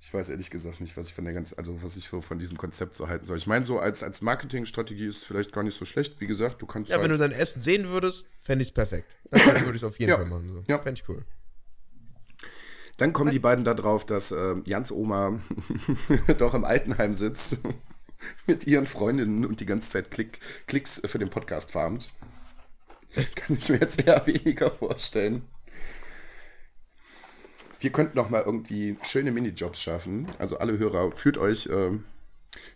Ich 0.00 0.12
weiß 0.12 0.28
ehrlich 0.30 0.50
gesagt 0.50 0.80
nicht, 0.80 0.96
was 0.96 1.08
ich 1.08 1.14
von 1.14 1.24
der 1.24 1.34
ganzen, 1.34 1.56
also 1.58 1.82
was 1.82 1.96
ich 1.96 2.08
von 2.08 2.38
diesem 2.38 2.56
Konzept 2.56 2.94
so 2.94 3.08
halten 3.08 3.24
soll. 3.26 3.36
Ich 3.38 3.46
meine, 3.46 3.64
so 3.64 3.78
als, 3.78 4.02
als 4.02 4.20
Marketingstrategie 4.22 5.06
ist 5.06 5.18
es 5.18 5.24
vielleicht 5.24 5.52
gar 5.52 5.62
nicht 5.62 5.78
so 5.78 5.84
schlecht. 5.84 6.20
Wie 6.20 6.26
gesagt, 6.26 6.60
du 6.62 6.66
kannst 6.66 6.90
ja, 6.90 6.96
halt, 6.96 7.04
wenn 7.04 7.10
du 7.10 7.18
dein 7.18 7.32
Essen 7.32 7.60
sehen 7.60 7.88
würdest, 7.88 8.26
fände 8.40 8.62
ich 8.62 8.68
es 8.68 8.74
perfekt. 8.74 9.16
Dann 9.30 9.40
würde 9.64 9.76
ich 9.76 9.82
es 9.82 9.84
auf 9.84 9.98
jeden 9.98 10.10
Ja. 10.10 10.16
Fall 10.16 10.26
machen. 10.26 10.48
So. 10.52 10.62
Ja. 10.68 10.78
Fände 10.78 11.00
ich 11.00 11.08
cool. 11.08 11.24
Dann 12.96 13.12
kommen 13.12 13.30
die 13.32 13.38
beiden 13.40 13.64
da 13.64 13.74
drauf, 13.74 14.06
dass 14.06 14.30
äh, 14.30 14.54
Jans 14.66 14.92
Oma 14.92 15.40
doch 16.38 16.54
im 16.54 16.64
Altenheim 16.64 17.14
sitzt 17.14 17.56
mit 18.46 18.66
ihren 18.66 18.86
Freundinnen 18.86 19.44
und 19.44 19.60
die 19.60 19.66
ganze 19.66 19.90
Zeit 19.90 20.10
Klick, 20.10 20.40
Klicks 20.66 21.00
für 21.04 21.18
den 21.18 21.30
Podcast 21.30 21.72
farmt. 21.72 22.10
Kann 23.34 23.56
ich 23.56 23.68
mir 23.68 23.78
jetzt 23.78 24.04
eher 24.04 24.26
weniger 24.26 24.70
vorstellen. 24.70 25.42
Wir 27.80 27.90
könnten 27.90 28.16
noch 28.16 28.30
mal 28.30 28.42
irgendwie 28.42 28.96
schöne 29.02 29.30
Minijobs 29.30 29.80
schaffen. 29.80 30.26
Also 30.38 30.58
alle 30.58 30.78
Hörer, 30.78 31.12
fühlt 31.12 31.36
euch, 31.36 31.68
ähm, 31.70 32.04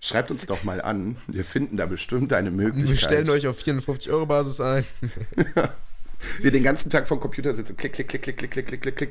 schreibt 0.00 0.30
uns 0.30 0.46
doch 0.46 0.64
mal 0.64 0.82
an. 0.82 1.16
Wir 1.26 1.44
finden 1.44 1.76
da 1.76 1.86
bestimmt 1.86 2.32
eine 2.32 2.50
Möglichkeit. 2.50 2.90
Wir 2.90 2.96
stellen 2.96 3.30
euch 3.30 3.46
auf 3.46 3.58
54 3.58 4.12
Euro 4.12 4.26
Basis 4.26 4.60
ein. 4.60 4.84
wir 6.40 6.50
den 6.50 6.62
ganzen 6.62 6.90
Tag 6.90 7.08
vom 7.08 7.20
Computer 7.20 7.54
sitzen, 7.54 7.76
klick, 7.76 7.94
klick, 7.94 8.08
klick, 8.08 8.22
klick, 8.22 8.36
klick, 8.36 8.50
klick, 8.50 8.66
klick, 8.66 8.82
klick, 8.82 8.96
klick, 8.96 9.10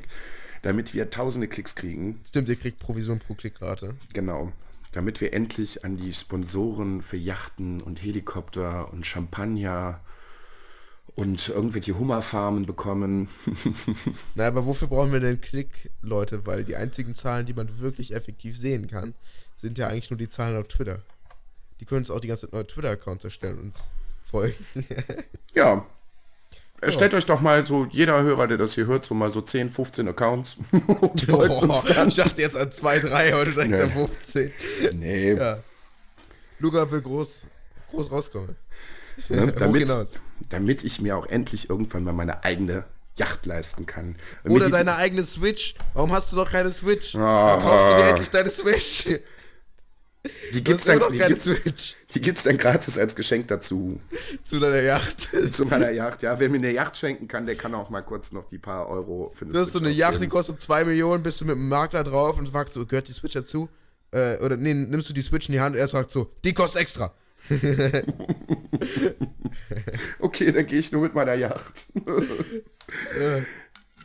damit 0.62 0.94
wir 0.94 1.10
tausende 1.10 1.48
Klicks 1.48 1.76
kriegen. 1.76 2.20
Stimmt, 2.28 2.50
ihr 2.50 2.58
kriegt 2.58 2.80
Provision 2.80 3.20
pro 3.20 3.34
Klickrate. 3.34 3.96
Genau. 4.14 4.54
Damit 4.92 5.22
wir 5.22 5.34
endlich 5.34 5.84
an 5.84 5.98
die 5.98 6.14
Sponsoren 6.14 7.02
für 7.02 7.18
Yachten 7.18 7.82
und 7.82 8.02
Helikopter 8.02 8.92
und 8.92 9.06
Champagner 9.06 10.00
und 11.16 11.50
irgendwelche 11.50 11.98
Hummerfarmen 11.98 12.66
bekommen. 12.66 13.28
Na, 14.36 14.48
aber 14.48 14.66
wofür 14.66 14.88
brauchen 14.88 15.12
wir 15.12 15.20
denn 15.20 15.42
Klick, 15.42 15.92
Leute? 16.02 16.46
Weil 16.46 16.64
die 16.64 16.76
einzigen 16.76 17.16
Zahlen, 17.16 17.46
die 17.46 17.54
man 17.54 17.80
wirklich 17.80 18.14
effektiv 18.14 18.58
sehen 18.58 18.88
kann, 18.88 19.14
sind 19.56 19.78
ja 19.78 19.88
eigentlich 19.88 20.10
nur 20.12 20.18
die 20.18 20.30
Zahlen 20.30 20.56
auf 20.56 20.68
Twitter. 20.68 21.02
Die 21.80 21.86
können 21.86 22.00
uns 22.00 22.12
auch 22.12 22.20
die 22.20 22.28
ganze 22.28 22.46
Zeit 22.46 22.54
neue 22.54 22.68
Twitter-Accounts 22.68 23.26
erstellen 23.26 23.58
und 23.58 23.66
uns 23.66 23.92
folgen. 24.24 24.66
Ja. 25.54 25.86
Erstellt 26.80 27.14
euch 27.16 27.26
doch 27.26 27.42
mal 27.42 27.66
so, 27.66 27.88
jeder 27.90 28.22
Hörer, 28.22 28.48
der 28.48 28.58
das 28.58 28.76
hier 28.76 28.86
hört, 28.86 29.04
so 29.04 29.16
mal 29.16 29.32
so 29.32 29.42
10, 29.42 29.70
15 29.70 30.08
Accounts. 30.10 30.58
Boah, 31.28 31.84
dann. 31.88 32.08
ich 32.10 32.16
dachte 32.16 32.40
jetzt 32.42 32.56
an 32.56 32.72
2, 32.72 33.00
3, 33.00 33.34
aber 33.34 33.46
du 33.46 33.52
denkst 33.54 33.78
Nee. 33.78 33.84
an 33.84 33.90
15. 33.90 34.52
Nee, 34.94 35.34
Ja. 35.34 35.60
Luca 36.60 36.90
will 36.92 37.02
groß, 37.02 37.46
groß 37.92 38.12
rauskommen. 38.12 38.56
ne, 39.30 39.52
damit, 39.58 39.90
damit 40.50 40.84
ich 40.84 41.02
mir 41.02 41.18
auch 41.18 41.26
endlich 41.28 41.70
irgendwann 41.70 42.04
mal 42.04 42.14
meine 42.14 42.44
eigene 42.44 42.86
Yacht 43.18 43.46
leisten 43.48 43.88
kann. 43.88 44.16
Oder 44.48 44.70
deine 44.70 44.96
eigene 44.98 45.24
Switch. 45.24 45.74
Warum 45.96 46.12
hast 46.14 46.32
du 46.32 46.36
doch 46.36 46.52
keine 46.52 46.72
Switch? 46.72 47.16
Ah. 47.16 47.20
Warum 47.58 47.64
kaufst 47.64 47.90
du 47.90 47.96
dir 47.96 48.10
endlich 48.10 48.30
deine 48.30 48.50
Switch? 48.52 49.08
Die 50.54 50.64
gibt's, 50.64 50.86
dann, 50.86 51.00
noch 51.00 51.12
die, 51.12 51.18
keine 51.18 51.36
Switch 51.36 51.96
die 52.14 52.22
gibt's 52.22 52.44
dann 52.44 52.58
gratis 52.58 52.98
als 52.98 53.16
Geschenk 53.16 53.48
dazu. 53.48 54.00
zu 54.44 54.60
deiner 54.60 54.82
Yacht. 54.82 55.30
Zu 55.52 55.66
meiner 55.66 55.92
Yacht. 55.92 56.24
Ja, 56.24 56.40
wer 56.40 56.50
mir 56.50 56.58
eine 56.58 56.72
Yacht 56.72 56.98
schenken 56.98 57.28
kann, 57.28 57.46
der 57.46 57.56
kann 57.56 57.74
auch 57.76 57.90
mal 57.90 58.02
kurz 58.02 58.32
noch 58.32 58.50
die 58.50 58.58
paar 58.58 58.90
Euro 58.90 59.32
für 59.36 59.46
eine 59.46 59.54
Du 59.54 59.60
hast 59.60 59.72
so 59.72 59.80
eine 59.80 59.90
Yacht, 59.90 60.22
die 60.22 60.28
kostet 60.28 60.62
2 60.62 60.86
Millionen, 60.86 61.24
bist 61.24 61.42
du 61.42 61.46
mit 61.46 61.56
dem 61.56 61.70
Makler 61.70 62.04
drauf 62.04 62.38
und 62.38 62.50
fragst 62.50 62.74
so, 62.74 62.86
gehört 62.86 63.08
die 63.08 63.14
Switch 63.14 63.34
dazu? 63.34 63.70
Äh, 64.12 64.38
oder 64.38 64.58
nee, 64.58 64.74
nimmst 64.74 65.10
du 65.10 65.14
die 65.14 65.22
Switch 65.22 65.50
in 65.50 65.54
die 65.54 65.62
Hand 65.62 65.76
und 65.76 65.82
er 65.82 65.88
sagt 65.88 66.12
so, 66.12 66.32
die 66.44 66.54
kostet 66.54 66.82
extra. 66.82 67.14
Okay, 70.20 70.52
dann 70.52 70.66
gehe 70.66 70.80
ich 70.80 70.92
nur 70.92 71.02
mit 71.02 71.14
meiner 71.14 71.34
Yacht. 71.34 71.88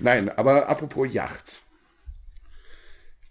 Nein, 0.00 0.28
aber 0.30 0.68
apropos 0.68 1.12
Yacht. 1.12 1.60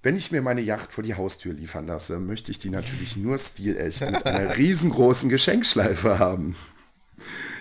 Wenn 0.04 0.18
ich 0.18 0.32
mir 0.32 0.42
meine 0.42 0.62
Yacht 0.62 0.92
vor 0.92 1.04
die 1.04 1.16
Haustür 1.16 1.54
liefern 1.54 1.86
lasse, 1.88 2.20
möchte 2.20 2.50
ich 2.52 2.58
die 2.60 2.70
natürlich 2.72 3.18
nur 3.18 3.38
stilecht 3.38 4.02
mit 4.02 4.26
einer 4.26 4.56
riesengroßen 4.58 5.30
Geschenkschleife 5.30 6.18
haben. 6.18 6.56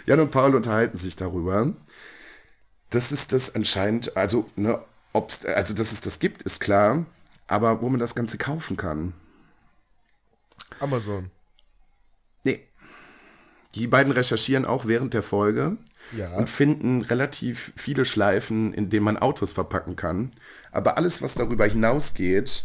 Jan 0.07 0.21
und 0.21 0.31
Paul 0.31 0.55
unterhalten 0.55 0.97
sich 0.97 1.17
darüber. 1.17 1.75
Das 2.89 3.13
ist 3.13 3.33
das 3.33 3.55
anscheinend, 3.55 4.17
also, 4.17 4.49
ne, 4.57 4.81
ob's, 5.13 5.45
also 5.45 5.75
dass 5.75 5.93
es 5.93 6.01
das 6.01 6.19
gibt, 6.19 6.43
ist 6.43 6.61
klar, 6.61 7.05
aber 7.47 7.83
wo 7.83 7.89
man 7.91 8.01
das 8.01 8.15
Ganze 8.15 8.39
kaufen 8.39 8.77
kann. 8.79 9.13
Amazon. 10.81 11.31
Nee. 12.43 12.61
Die 13.75 13.87
beiden 13.87 14.13
recherchieren 14.13 14.65
auch 14.65 14.87
während 14.87 15.13
der 15.15 15.23
Folge 15.23 15.77
Ja. 16.13 16.37
und 16.39 16.49
finden 16.49 17.03
relativ 17.03 17.73
viele 17.77 18.05
Schleifen, 18.07 18.73
in 18.73 18.89
denen 18.89 19.05
man 19.05 19.19
Autos 19.19 19.53
verpacken 19.53 19.95
kann. 19.95 20.31
Aber 20.73 20.97
alles, 20.97 21.21
was 21.23 21.35
darüber 21.35 21.67
hinausgeht, 21.67 22.65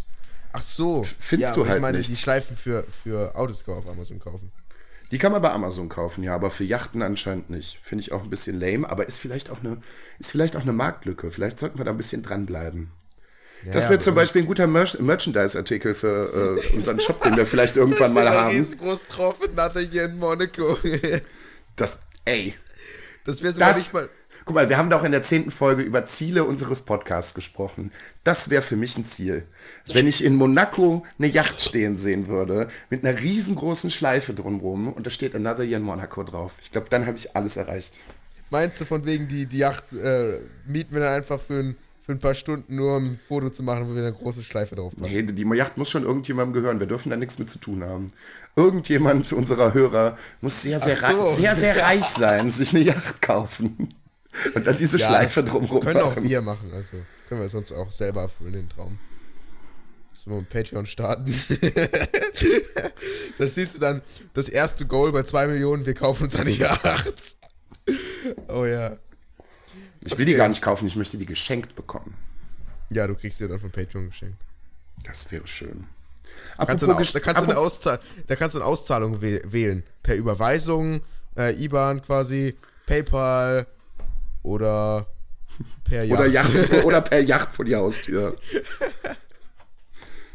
Ach 0.54 0.64
so. 0.64 1.06
Findest 1.20 1.52
ja, 1.52 1.56
du 1.56 1.68
halt 1.68 1.78
ich 1.78 1.82
meine, 1.82 1.98
nicht. 1.98 2.10
die 2.10 2.16
Schleifen 2.16 2.56
für, 2.56 2.86
für 3.04 3.36
Autos 3.36 3.66
kann 3.66 3.76
man 3.76 3.84
auf 3.84 3.90
Amazon 3.90 4.20
kaufen. 4.20 4.52
die 5.12 5.18
kann 5.18 5.32
man 5.34 5.42
bei 5.42 5.52
Amazon 5.52 5.90
kaufen, 5.90 6.24
ja, 6.24 6.34
aber 6.34 6.50
für 6.50 6.64
Yachten 6.64 7.02
anscheinend 7.02 7.50
nicht. 7.50 7.78
Finde 7.82 8.02
ich 8.04 8.12
auch 8.14 8.24
ein 8.24 8.30
bisschen 8.30 8.60
lame, 8.60 8.90
aber 8.90 9.06
ist 9.06 9.20
vielleicht 9.20 9.50
auch 9.50 9.60
eine, 9.60 9.82
ist 10.20 10.32
vielleicht 10.32 10.56
auch 10.56 10.62
eine 10.62 10.72
Marktlücke. 10.74 11.30
Vielleicht 11.30 11.60
sollten 11.60 11.78
wir 11.78 11.86
da 11.86 11.92
ein 11.92 11.98
bisschen 11.98 12.24
dranbleiben. 12.24 12.92
das 13.66 13.86
Ja, 13.86 13.90
wäre 13.90 14.00
zum 14.00 14.16
Beispiel 14.16 14.44
ein 14.44 14.48
guter 14.48 14.68
Merch 14.68 14.98
Merchandise-Artikel 15.00 15.94
für 15.94 16.58
äh, 16.72 16.76
unseren 16.76 17.00
Shop, 17.02 17.22
den 17.24 17.36
wir 17.36 17.46
vielleicht 17.46 17.76
irgendwann 17.78 18.14
mal 18.14 18.30
haben. 18.30 18.56
riesengroß 18.56 19.08
drauf 19.08 19.36
hier 19.92 20.06
in 20.06 20.18
Monaco. 20.18 20.78
Das, 21.76 22.00
ey, 22.24 22.56
Das 23.26 23.42
wäre 23.42 23.54
sogar 23.54 23.70
Das, 23.70 23.78
nicht 23.78 23.94
mal. 23.94 24.10
Guck 24.46 24.56
mal, 24.56 24.70
wir 24.70 24.78
haben 24.78 24.92
doch 24.92 25.04
in 25.04 25.12
der 25.12 25.24
zehnten 25.24 25.52
Folge 25.52 25.82
über 25.82 26.06
Ziele 26.06 26.46
unseres 26.46 26.82
Podcasts 26.82 27.34
gesprochen. 27.34 27.92
Das 28.24 28.50
wäre 28.50 28.62
für 28.62 28.76
mich 28.76 28.96
ein 28.98 29.06
Ziel. 29.06 29.44
Wenn 29.92 30.08
ich 30.08 30.24
in 30.24 30.36
Monaco 30.36 31.04
eine 31.18 31.28
Yacht 31.28 31.62
stehen 31.62 31.98
sehen 31.98 32.28
würde, 32.28 32.70
mit 32.92 33.04
einer 33.04 33.20
riesengroßen 33.20 33.90
Schleife 33.90 34.34
drumrum 34.34 34.94
und 34.94 35.06
da 35.06 35.10
steht 35.10 35.36
Another 35.36 35.64
Year 35.64 35.78
in 35.78 35.84
Monaco 35.84 36.24
drauf. 36.24 36.54
Ich 36.62 36.72
glaube, 36.72 36.88
dann 36.90 37.08
habe 37.08 37.18
ich 37.18 37.36
alles 37.36 37.58
erreicht. 37.58 38.00
Meinst 38.52 38.80
du 38.80 38.86
von 38.86 39.06
wegen, 39.06 39.28
die, 39.28 39.48
die 39.48 39.58
Yacht 39.58 39.92
äh, 39.94 40.42
mieten 40.68 40.94
wir 40.94 41.02
dann 41.02 41.14
einfach 41.14 41.40
für 41.40 41.60
ein, 41.60 41.76
für 42.02 42.12
ein 42.12 42.20
paar 42.20 42.36
Stunden 42.36 42.76
nur, 42.76 42.98
um 42.98 43.14
ein 43.14 43.20
Foto 43.28 43.50
zu 43.50 43.64
machen, 43.64 43.90
wo 43.90 43.96
wir 43.96 44.04
eine 44.04 44.14
große 44.14 44.44
Schleife 44.44 44.76
drauf 44.76 44.96
machen? 44.96 45.12
Nee, 45.12 45.24
die 45.24 45.42
Yacht 45.56 45.78
muss 45.78 45.90
schon 45.90 46.04
irgendjemandem 46.04 46.54
gehören. 46.54 46.80
Wir 46.80 46.86
dürfen 46.86 47.10
da 47.10 47.18
nichts 47.18 47.40
mit 47.40 47.50
zu 47.50 47.58
tun 47.58 47.84
haben. 47.84 48.14
Irgendjemand 48.56 49.34
unserer 49.34 49.74
Hörer 49.74 50.20
muss 50.42 50.62
sehr, 50.62 50.80
sehr, 50.80 50.98
so. 50.98 51.30
sehr, 51.30 51.56
sehr 51.56 51.82
reich 51.82 52.06
sein, 52.06 52.52
sich 52.52 52.76
eine 52.76 52.84
Yacht 52.84 53.24
kaufen. 53.24 53.90
Und 54.54 54.68
dann 54.68 54.78
diese 54.78 55.00
Schleife 55.00 55.42
das 55.44 55.52
drumrum 55.52 55.80
Können 55.80 56.02
auch 56.02 56.16
wir 56.22 56.42
machen, 56.42 56.72
also 56.74 56.98
können 57.28 57.42
wir 57.42 57.50
sonst 57.50 57.72
auch 57.72 57.92
selber 57.92 58.22
erfüllen, 58.24 58.54
den 58.54 58.70
Traum. 58.70 59.00
Sollen 60.18 60.38
wir 60.38 60.42
mit 60.42 60.50
Patreon 60.50 60.86
starten? 60.86 61.34
das 63.38 63.56
siehst 63.56 63.76
du 63.76 63.80
dann, 63.80 64.02
das 64.34 64.50
erste 64.50 64.86
Goal 64.86 65.12
bei 65.12 65.24
2 65.24 65.48
Millionen, 65.48 65.86
wir 65.86 65.94
kaufen 65.94 66.26
uns 66.26 66.36
eine 66.36 66.52
Yacht. 66.52 67.38
Oh 68.48 68.66
ja. 68.66 68.98
Ich 70.02 70.18
will 70.18 70.26
die 70.26 70.34
gar 70.34 70.48
nicht 70.50 70.62
kaufen, 70.62 70.88
ich 70.88 70.96
möchte 70.96 71.18
die 71.18 71.26
geschenkt 71.26 71.76
bekommen. 71.76 72.16
Ja, 72.90 73.08
du 73.08 73.16
kriegst 73.16 73.40
dir 73.40 73.48
dann 73.48 73.60
von 73.60 73.72
Patreon 73.72 74.08
geschenkt. 74.10 74.38
Das 75.04 75.32
wäre 75.32 75.48
schön. 75.48 75.86
Kannst 76.58 76.84
du 76.84 76.92
eine, 76.92 77.04
da, 77.06 77.20
kannst 77.20 77.42
du 77.42 77.46
eine 77.46 77.58
Auszahl 77.58 78.00
da 78.28 78.36
kannst 78.36 78.56
du 78.56 78.60
eine 78.60 78.68
Auszahlung 78.68 79.22
wäh- 79.22 79.42
wählen. 79.52 79.84
Per 80.04 80.16
Überweisung, 80.16 81.02
äh, 81.38 81.56
IBAN 81.64 82.02
quasi, 82.02 82.56
PayPal 82.86 83.68
oder 84.46 85.08
per 85.84 86.04
Yacht. 86.04 86.20
Oder, 86.20 86.28
Yacht, 86.28 86.74
oder 86.86 87.02
per 87.02 87.20
Yacht 87.22 87.54
vor 87.54 87.66
die 87.66 87.76
Haustür. 87.76 88.38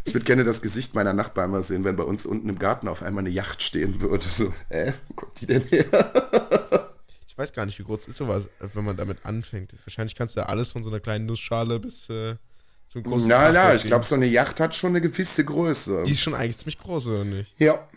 Ich 0.04 0.14
würde 0.14 0.24
gerne 0.24 0.44
das 0.44 0.62
Gesicht 0.62 0.94
meiner 0.94 1.12
Nachbarn 1.12 1.50
mal 1.50 1.62
sehen, 1.62 1.84
wenn 1.84 1.96
bei 1.96 2.02
uns 2.02 2.26
unten 2.26 2.48
im 2.48 2.58
Garten 2.58 2.88
auf 2.88 3.02
einmal 3.02 3.22
eine 3.22 3.30
Yacht 3.30 3.62
stehen 3.62 4.00
würde. 4.00 4.26
So, 4.28 4.52
äh, 4.68 4.92
wo 5.08 5.14
kommt 5.14 5.40
die 5.40 5.46
denn 5.46 5.62
her? 5.62 5.84
ich 7.28 7.38
weiß 7.38 7.52
gar 7.52 7.66
nicht, 7.66 7.78
wie 7.78 7.84
groß 7.84 8.08
ist 8.08 8.16
sowas, 8.16 8.50
wenn 8.58 8.84
man 8.84 8.96
damit 8.96 9.24
anfängt. 9.24 9.74
Wahrscheinlich 9.84 10.14
kannst 10.14 10.36
du 10.36 10.40
ja 10.40 10.46
alles 10.46 10.72
von 10.72 10.82
so 10.82 10.90
einer 10.90 11.00
kleinen 11.00 11.26
Nussschale 11.26 11.78
bis 11.78 12.08
äh, 12.10 12.36
ein 12.94 13.02
großes 13.04 13.28
Na, 13.28 13.52
na, 13.52 13.74
ich 13.74 13.84
glaube, 13.84 14.04
so 14.04 14.16
eine 14.16 14.26
Yacht 14.26 14.58
hat 14.58 14.74
schon 14.74 14.90
eine 14.90 15.00
gewisse 15.00 15.44
Größe. 15.44 16.02
Die 16.04 16.10
ist 16.10 16.20
schon 16.20 16.34
eigentlich 16.34 16.58
ziemlich 16.58 16.78
groß, 16.78 17.06
oder 17.06 17.24
nicht? 17.24 17.54
Ja. 17.58 17.88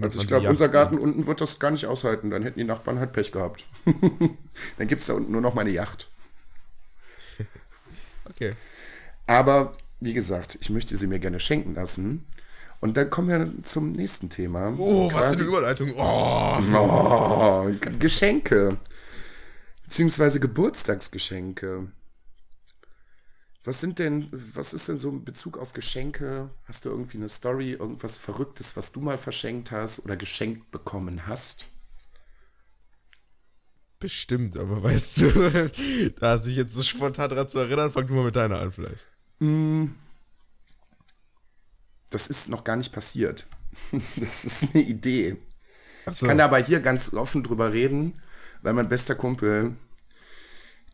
Also 0.00 0.20
ich 0.20 0.26
glaube, 0.26 0.48
unser 0.48 0.68
Garten 0.68 0.98
unten 0.98 1.26
wird 1.26 1.40
das 1.40 1.58
gar 1.58 1.70
nicht 1.70 1.86
aushalten. 1.86 2.30
Dann 2.30 2.42
hätten 2.42 2.58
die 2.58 2.64
Nachbarn 2.64 2.98
halt 2.98 3.12
Pech 3.12 3.32
gehabt. 3.32 3.66
Dann 4.78 4.88
gibt 4.88 5.00
es 5.00 5.06
da 5.06 5.14
unten 5.14 5.32
nur 5.32 5.40
noch 5.40 5.54
meine 5.54 5.70
Yacht. 5.70 6.08
okay. 8.30 8.54
Aber 9.26 9.76
wie 10.00 10.14
gesagt, 10.14 10.58
ich 10.60 10.70
möchte 10.70 10.96
sie 10.96 11.06
mir 11.06 11.18
gerne 11.18 11.40
schenken 11.40 11.74
lassen. 11.74 12.26
Und 12.80 12.96
dann 12.96 13.08
kommen 13.08 13.28
wir 13.28 13.64
zum 13.64 13.92
nächsten 13.92 14.28
Thema. 14.28 14.74
Oh, 14.76 15.10
was 15.12 15.28
für 15.28 15.36
eine 15.36 15.42
Überleitung. 15.42 15.94
Oh. 15.96 16.58
oh 16.74 17.70
Geschenke. 17.98 18.76
Beziehungsweise 19.84 20.40
Geburtstagsgeschenke. 20.40 21.88
Was 23.66 23.80
sind 23.80 23.98
denn, 23.98 24.28
was 24.30 24.72
ist 24.72 24.88
denn 24.88 25.00
so 25.00 25.10
in 25.10 25.24
Bezug 25.24 25.58
auf 25.58 25.72
Geschenke? 25.72 26.50
Hast 26.66 26.84
du 26.84 26.88
irgendwie 26.88 27.16
eine 27.16 27.28
Story, 27.28 27.72
irgendwas 27.72 28.16
Verrücktes, 28.16 28.76
was 28.76 28.92
du 28.92 29.00
mal 29.00 29.18
verschenkt 29.18 29.72
hast 29.72 30.04
oder 30.04 30.16
geschenkt 30.16 30.70
bekommen 30.70 31.26
hast? 31.26 31.66
Bestimmt, 33.98 34.56
aber 34.56 34.82
weißt 34.84 35.20
du, 35.20 35.70
da 36.20 36.30
hast 36.30 36.46
dich 36.46 36.54
jetzt 36.54 36.74
so 36.74 36.82
spontan 36.84 37.28
daran 37.28 37.48
zu 37.48 37.58
erinnern, 37.58 37.90
fang 37.90 38.06
du 38.06 38.14
mal 38.14 38.26
mit 38.26 38.36
deiner 38.36 38.60
an 38.60 38.70
vielleicht. 38.70 39.08
Mm. 39.40 39.86
Das 42.10 42.28
ist 42.28 42.48
noch 42.48 42.62
gar 42.62 42.76
nicht 42.76 42.92
passiert. 42.92 43.48
Das 44.16 44.44
ist 44.44 44.62
eine 44.62 44.84
Idee. 44.84 45.38
So. 46.06 46.12
Ich 46.12 46.20
kann 46.20 46.40
aber 46.40 46.58
hier 46.58 46.78
ganz 46.78 47.12
offen 47.12 47.42
drüber 47.42 47.72
reden, 47.72 48.22
weil 48.62 48.74
mein 48.74 48.88
bester 48.88 49.16
Kumpel, 49.16 49.76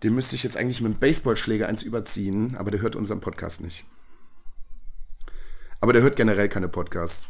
dem 0.02 0.14
müsste 0.14 0.34
ich 0.34 0.42
jetzt 0.42 0.56
eigentlich 0.56 0.80
mit 0.80 0.92
dem 0.92 0.98
Baseballschläger 0.98 1.68
eins 1.68 1.82
überziehen, 1.82 2.56
aber 2.56 2.70
der 2.70 2.80
hört 2.80 2.96
unseren 2.96 3.20
Podcast 3.20 3.60
nicht. 3.60 3.84
Aber 5.80 5.92
der 5.92 6.02
hört 6.02 6.16
generell 6.16 6.48
keine 6.48 6.68
Podcasts. 6.68 7.26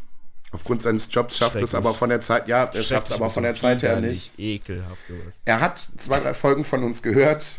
Aufgrund 0.52 0.82
seines 0.82 1.08
Jobs 1.10 1.38
schafft 1.38 1.56
es 1.56 1.74
aber 1.74 1.94
von 1.94 2.10
der 2.10 2.20
Zeit, 2.20 2.46
ja, 2.46 2.64
er 2.64 2.82
schafft 2.82 3.08
es 3.08 3.16
aber 3.16 3.30
von 3.30 3.42
der 3.42 3.54
Zeit 3.54 3.82
her 3.82 4.00
nicht. 4.00 4.38
Ekelhaft 4.38 5.06
sowas. 5.06 5.40
Er 5.46 5.60
hat 5.60 5.78
zwei, 5.78 6.20
drei 6.20 6.34
Folgen 6.34 6.64
von 6.64 6.84
uns 6.84 7.02
gehört. 7.02 7.58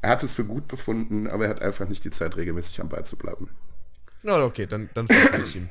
Er 0.00 0.10
hat 0.10 0.22
es 0.22 0.34
für 0.34 0.44
gut 0.44 0.66
befunden, 0.66 1.26
aber 1.26 1.44
er 1.44 1.50
hat 1.50 1.60
einfach 1.60 1.86
nicht 1.86 2.02
die 2.04 2.10
Zeit, 2.10 2.36
regelmäßig 2.36 2.80
am 2.80 2.88
Ball 2.88 3.04
zu 3.04 3.16
bleiben. 3.16 3.50
Na, 4.22 4.42
okay, 4.42 4.66
dann, 4.66 4.88
dann 4.94 5.06
verstehe 5.06 5.42
ich 5.42 5.56
ihn. 5.56 5.68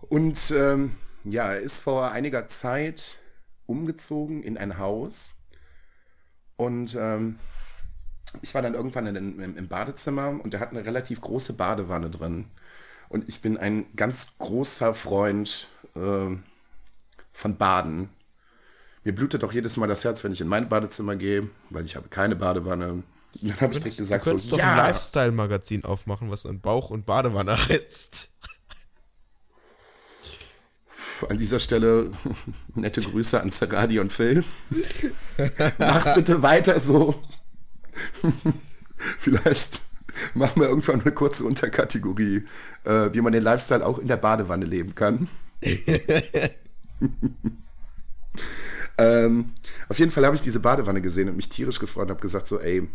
Und 0.00 0.54
ähm, 0.56 0.96
ja, 1.24 1.52
er 1.52 1.60
ist 1.60 1.82
vor 1.82 2.10
einiger 2.10 2.48
Zeit 2.48 3.18
umgezogen 3.66 4.42
in 4.42 4.56
ein 4.56 4.78
Haus. 4.78 5.34
Und 6.60 6.94
ähm, 6.94 7.38
ich 8.42 8.54
war 8.54 8.60
dann 8.60 8.74
irgendwann 8.74 9.06
in, 9.06 9.40
in, 9.40 9.56
im 9.56 9.68
Badezimmer 9.68 10.28
und 10.28 10.52
er 10.52 10.60
hat 10.60 10.72
eine 10.72 10.84
relativ 10.84 11.22
große 11.22 11.54
Badewanne 11.54 12.10
drin. 12.10 12.44
Und 13.08 13.26
ich 13.30 13.40
bin 13.40 13.56
ein 13.56 13.86
ganz 13.96 14.34
großer 14.36 14.92
Freund 14.92 15.68
äh, 15.96 16.36
von 17.32 17.56
Baden. 17.56 18.10
Mir 19.04 19.14
blutet 19.14 19.42
auch 19.42 19.54
jedes 19.54 19.78
Mal 19.78 19.86
das 19.86 20.04
Herz, 20.04 20.22
wenn 20.22 20.32
ich 20.32 20.42
in 20.42 20.48
mein 20.48 20.68
Badezimmer 20.68 21.16
gehe, 21.16 21.48
weil 21.70 21.86
ich 21.86 21.96
habe 21.96 22.08
keine 22.10 22.36
Badewanne. 22.36 23.04
Dann 23.40 23.60
habe 23.60 23.72
ich 23.72 23.78
direkt 23.78 23.96
gesagt, 23.96 24.26
du 24.26 24.30
könntest 24.30 24.50
so, 24.50 24.56
doch 24.56 24.62
ja. 24.62 24.72
ein 24.72 24.76
Lifestyle-Magazin 24.76 25.84
aufmachen, 25.86 26.30
was 26.30 26.44
an 26.44 26.60
Bauch 26.60 26.90
und 26.90 27.06
Badewanne 27.06 27.56
heißt. 27.68 28.32
An 31.28 31.38
dieser 31.38 31.60
Stelle 31.60 32.10
nette 32.74 33.02
Grüße 33.02 33.40
an 33.40 33.50
Saradi 33.50 33.98
und 34.00 34.12
Phil. 34.12 34.44
Macht 35.78 36.14
bitte 36.14 36.42
weiter 36.42 36.78
so. 36.78 37.22
Vielleicht 39.18 39.80
machen 40.34 40.60
wir 40.60 40.68
irgendwann 40.68 41.00
eine 41.00 41.12
kurze 41.12 41.44
Unterkategorie, 41.44 42.46
äh, 42.84 43.10
wie 43.12 43.20
man 43.20 43.32
den 43.32 43.42
Lifestyle 43.42 43.84
auch 43.84 43.98
in 43.98 44.08
der 44.08 44.16
Badewanne 44.16 44.66
leben 44.66 44.94
kann. 44.94 45.28
ähm, 48.98 49.50
auf 49.88 49.98
jeden 49.98 50.10
Fall 50.10 50.24
habe 50.24 50.36
ich 50.36 50.42
diese 50.42 50.60
Badewanne 50.60 51.00
gesehen 51.00 51.28
und 51.28 51.36
mich 51.36 51.48
tierisch 51.48 51.78
gefreut 51.78 52.04
und 52.04 52.10
habe 52.10 52.20
gesagt, 52.20 52.48
so, 52.48 52.60
ey, 52.60 52.88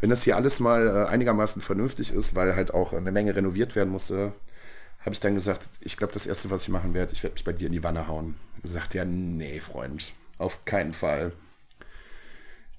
wenn 0.00 0.10
das 0.10 0.22
hier 0.22 0.36
alles 0.36 0.60
mal 0.60 0.86
äh, 0.86 1.08
einigermaßen 1.08 1.62
vernünftig 1.62 2.12
ist, 2.12 2.34
weil 2.34 2.56
halt 2.56 2.74
auch 2.74 2.92
eine 2.92 3.12
Menge 3.12 3.34
renoviert 3.34 3.76
werden 3.76 3.90
musste, 3.90 4.32
habe 5.04 5.12
ich 5.14 5.20
dann 5.20 5.34
gesagt, 5.34 5.68
ich 5.80 5.96
glaube, 5.98 6.14
das 6.14 6.26
Erste, 6.26 6.50
was 6.50 6.62
ich 6.62 6.70
machen 6.70 6.94
werde, 6.94 7.12
ich 7.12 7.22
werde 7.22 7.34
mich 7.34 7.44
bei 7.44 7.52
dir 7.52 7.66
in 7.66 7.72
die 7.72 7.82
Wanne 7.82 8.08
hauen. 8.08 8.36
Sagt 8.62 8.94
er, 8.94 9.04
nee, 9.04 9.60
Freund, 9.60 10.14
auf 10.38 10.64
keinen 10.64 10.94
Fall. 10.94 11.32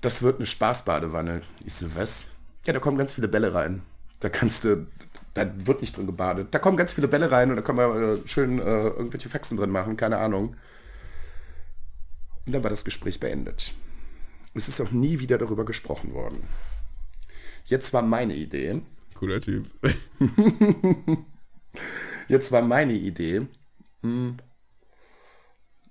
Das 0.02 0.24
wird 0.24 0.38
eine 0.38 0.48
Spaßbadewanne. 0.48 1.42
Ich 1.64 1.76
so, 1.76 1.94
was? 1.96 2.28
Ja, 2.66 2.74
da 2.74 2.80
kommen 2.80 2.98
ganz 2.98 3.14
viele 3.14 3.28
Bälle 3.28 3.54
rein. 3.54 3.84
Da 4.22 4.30
kannst 4.30 4.64
du, 4.64 4.88
da 5.36 5.52
wird 5.68 5.82
nicht 5.82 5.96
drin 5.96 6.08
gebadet. 6.08 6.48
Da 6.52 6.58
kommen 6.58 6.78
ganz 6.78 6.94
viele 6.94 7.08
Bälle 7.08 7.30
rein 7.30 7.52
und 7.52 7.58
da 7.58 7.62
können 7.62 7.78
wir 7.78 8.14
äh, 8.14 8.28
schön 8.28 8.58
äh, 8.58 8.64
irgendwelche 8.64 9.30
Faxen 9.30 9.58
drin 9.58 9.70
machen, 9.70 9.96
keine 9.96 10.18
Ahnung. 10.18 10.56
Und 12.48 12.54
dann 12.54 12.64
war 12.64 12.72
das 12.72 12.86
Gespräch 12.86 13.20
beendet. 13.20 13.74
Es 14.56 14.68
ist 14.68 14.82
auch 14.82 14.92
nie 14.92 15.20
wieder 15.20 15.38
darüber 15.38 15.64
gesprochen 15.64 16.14
worden. 16.14 16.42
Jetzt 17.66 17.94
war 17.94 18.02
meine 18.02 18.34
Idee. 18.34 18.82
Cooler 19.14 19.42
Typ. 19.42 19.70
Jetzt 22.28 22.52
war 22.52 22.62
meine 22.62 22.94
Idee. 22.94 23.48
Hm, 24.02 24.38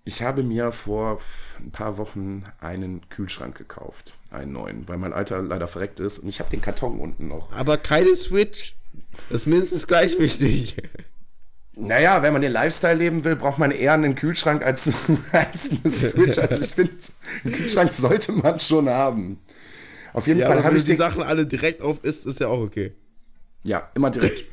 ich 0.07 0.23
habe 0.23 0.43
mir 0.43 0.71
vor 0.71 1.21
ein 1.59 1.71
paar 1.71 1.97
Wochen 1.97 2.45
einen 2.61 3.09
Kühlschrank 3.09 3.57
gekauft, 3.57 4.13
einen 4.31 4.53
neuen, 4.53 4.87
weil 4.87 4.99
mein 4.99 5.15
alter 5.15 5.41
leider 5.41 5.67
verreckt 5.67 5.99
ist 5.99 6.19
und 6.19 6.29
ich 6.29 6.41
habe 6.41 6.51
den 6.51 6.61
Karton 6.61 7.01
unten 7.01 7.27
noch. 7.27 7.51
Aber 7.53 7.79
keine 7.79 8.15
Switch. 8.15 8.77
Das 9.31 9.43
ist 9.43 9.47
mindestens 9.47 9.87
gleich 9.87 10.19
wichtig. 10.19 10.77
Naja, 11.77 12.23
wenn 12.23 12.35
man 12.35 12.43
den 12.43 12.53
Lifestyle 12.53 12.95
leben 12.95 13.25
will, 13.25 13.35
braucht 13.35 13.59
man 13.59 13.71
eher 13.71 13.95
einen 13.95 14.15
Kühlschrank 14.15 14.65
als, 14.65 14.91
als 15.33 15.71
eine 15.71 15.91
Switch. 15.91 16.39
Also 16.39 16.61
ich 16.61 16.75
finde, 16.75 16.93
einen 17.43 17.55
Kühlschrank 17.55 17.91
sollte 17.91 18.33
man 18.33 18.61
schon 18.61 18.89
haben. 18.89 19.41
Auf 20.13 20.27
jeden 20.27 20.39
ja, 20.39 20.47
Fall 20.47 20.63
habe 20.63 20.77
ich 20.77 20.85
die 20.85 20.95
Sachen 20.95 21.23
alle 21.23 21.47
direkt 21.47 21.83
auf 21.83 22.05
ist, 22.05 22.27
ist 22.27 22.41
ja 22.41 22.49
auch 22.49 22.61
okay. 22.61 22.93
Ja, 23.65 23.91
immer 23.95 24.11
direkt. 24.11 24.45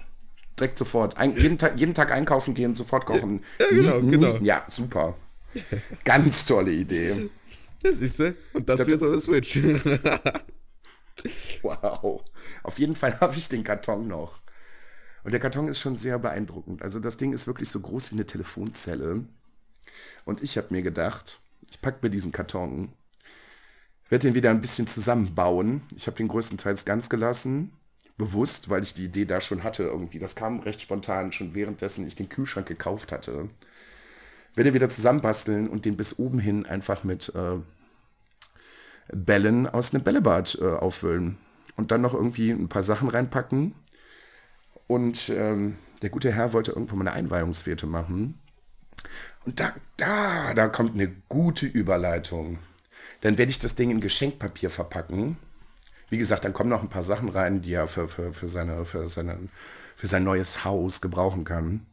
Direkt 0.60 0.78
sofort. 0.78 1.18
Ein, 1.18 1.36
jeden, 1.36 1.58
Tag, 1.58 1.80
jeden 1.80 1.94
Tag 1.94 2.12
einkaufen 2.12 2.54
gehen, 2.54 2.76
sofort 2.76 3.06
kochen. 3.06 3.44
Ja, 3.60 3.68
genau, 3.70 4.00
nie, 4.00 4.12
genau. 4.12 4.38
Ja, 4.42 4.66
super. 4.70 5.16
Ganz 6.04 6.46
tolle 6.46 6.72
Idee. 6.72 7.30
Ja, 7.84 7.94
siehst 7.94 8.20
du? 8.20 8.36
Und 8.54 8.70
dazu 8.70 8.90
ist 8.90 9.04
auch 9.04 9.08
eine 9.08 9.20
Switch. 9.20 9.58
wow. 11.62 12.24
Auf 12.64 12.80
jeden 12.80 12.96
Fall 12.96 13.20
habe 13.20 13.36
ich 13.36 13.50
den 13.50 13.64
Karton 13.64 14.08
noch. 14.08 14.42
Und 15.24 15.32
der 15.32 15.40
Karton 15.40 15.68
ist 15.68 15.80
schon 15.80 15.96
sehr 15.96 16.20
beeindruckend. 16.20 16.82
Also 16.82 17.00
das 17.00 17.18
Ding 17.18 17.34
ist 17.34 17.48
wirklich 17.48 17.70
so 17.70 17.80
groß 17.80 18.12
wie 18.12 18.16
eine 18.16 18.26
Telefonzelle. 18.26 19.26
Und 20.26 20.44
ich 20.44 20.58
habe 20.58 20.68
mir 20.72 20.82
gedacht, 20.82 21.40
ich 21.70 21.82
packe 21.82 22.00
mir 22.02 22.10
diesen 22.10 22.32
Karton, 22.32 22.94
werde 24.10 24.28
den 24.28 24.36
wieder 24.36 24.50
ein 24.50 24.62
bisschen 24.62 24.88
zusammenbauen. 24.88 25.82
Ich 25.96 26.08
habe 26.08 26.18
den 26.18 26.28
größtenteils 26.28 26.86
ganz 26.86 27.10
gelassen. 27.10 27.72
Bewusst, 28.18 28.70
weil 28.70 28.84
ich 28.84 28.94
die 28.94 29.06
Idee 29.06 29.26
da 29.26 29.42
schon 29.42 29.64
hatte 29.64 29.84
irgendwie. 29.84 30.20
Das 30.20 30.36
kam 30.36 30.60
recht 30.60 30.82
spontan, 30.82 31.32
schon 31.32 31.56
währenddessen 31.56 32.06
ich 32.06 32.16
den 32.16 32.30
Kühlschrank 32.30 32.68
gekauft 32.68 33.12
hatte 33.12 33.50
werde 34.56 34.74
wieder 34.74 34.90
zusammenbasteln 34.90 35.68
und 35.68 35.86
den 35.86 35.98
bis 35.98 36.20
oben 36.20 36.40
hin 36.40 36.66
einfach 36.66 37.04
mit 37.04 37.34
äh, 37.36 37.58
Bällen 39.14 39.68
aus 39.68 39.94
einem 39.94 40.04
Bällebad 40.04 40.58
äh, 40.62 40.66
auffüllen. 40.66 41.38
Und 41.76 41.92
dann 41.92 42.02
noch 42.02 42.14
irgendwie 42.14 42.52
ein 42.52 42.70
paar 42.70 42.84
Sachen 42.84 43.08
reinpacken. 43.08 43.74
Und 44.88 45.30
ähm, 45.30 45.78
der 46.02 46.10
gute 46.10 46.32
Herr 46.32 46.54
wollte 46.54 46.74
irgendwo 46.74 46.96
mal 46.96 47.08
eine 47.08 47.14
Einweihungsfete 47.14 47.88
machen. 47.88 48.40
Und 49.46 49.60
da, 49.60 49.74
da, 49.98 50.54
da 50.54 50.68
kommt 50.68 50.94
eine 50.94 51.08
gute 51.30 51.66
Überleitung. 51.66 52.60
Dann 53.22 53.38
werde 53.38 53.52
ich 53.52 53.60
das 53.60 53.76
Ding 53.76 53.90
in 53.90 54.02
Geschenkpapier 54.02 54.70
verpacken. 54.70 55.38
Wie 56.12 56.18
gesagt, 56.18 56.44
dann 56.44 56.52
kommen 56.52 56.70
noch 56.70 56.82
ein 56.82 56.90
paar 56.90 57.04
Sachen 57.04 57.30
rein, 57.30 57.62
die 57.62 57.72
er 57.72 57.88
für, 57.88 58.10
für, 58.10 58.34
für, 58.34 58.50
seine, 58.50 58.84
für, 58.84 59.08
seine, 59.08 59.40
für 59.96 60.08
sein 60.08 60.26
neues 60.26 60.66
Haus 60.66 61.00
gebrauchen 61.00 61.46
kann. 61.46 61.86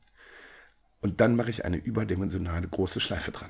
Und 1.01 1.21
dann 1.21 1.37
mache 1.37 1.51
ich 1.51 1.65
eine 1.65 1.77
überdimensionale 1.77 2.67
große 2.67 2.99
Schleife 2.99 3.31
dran. 3.31 3.49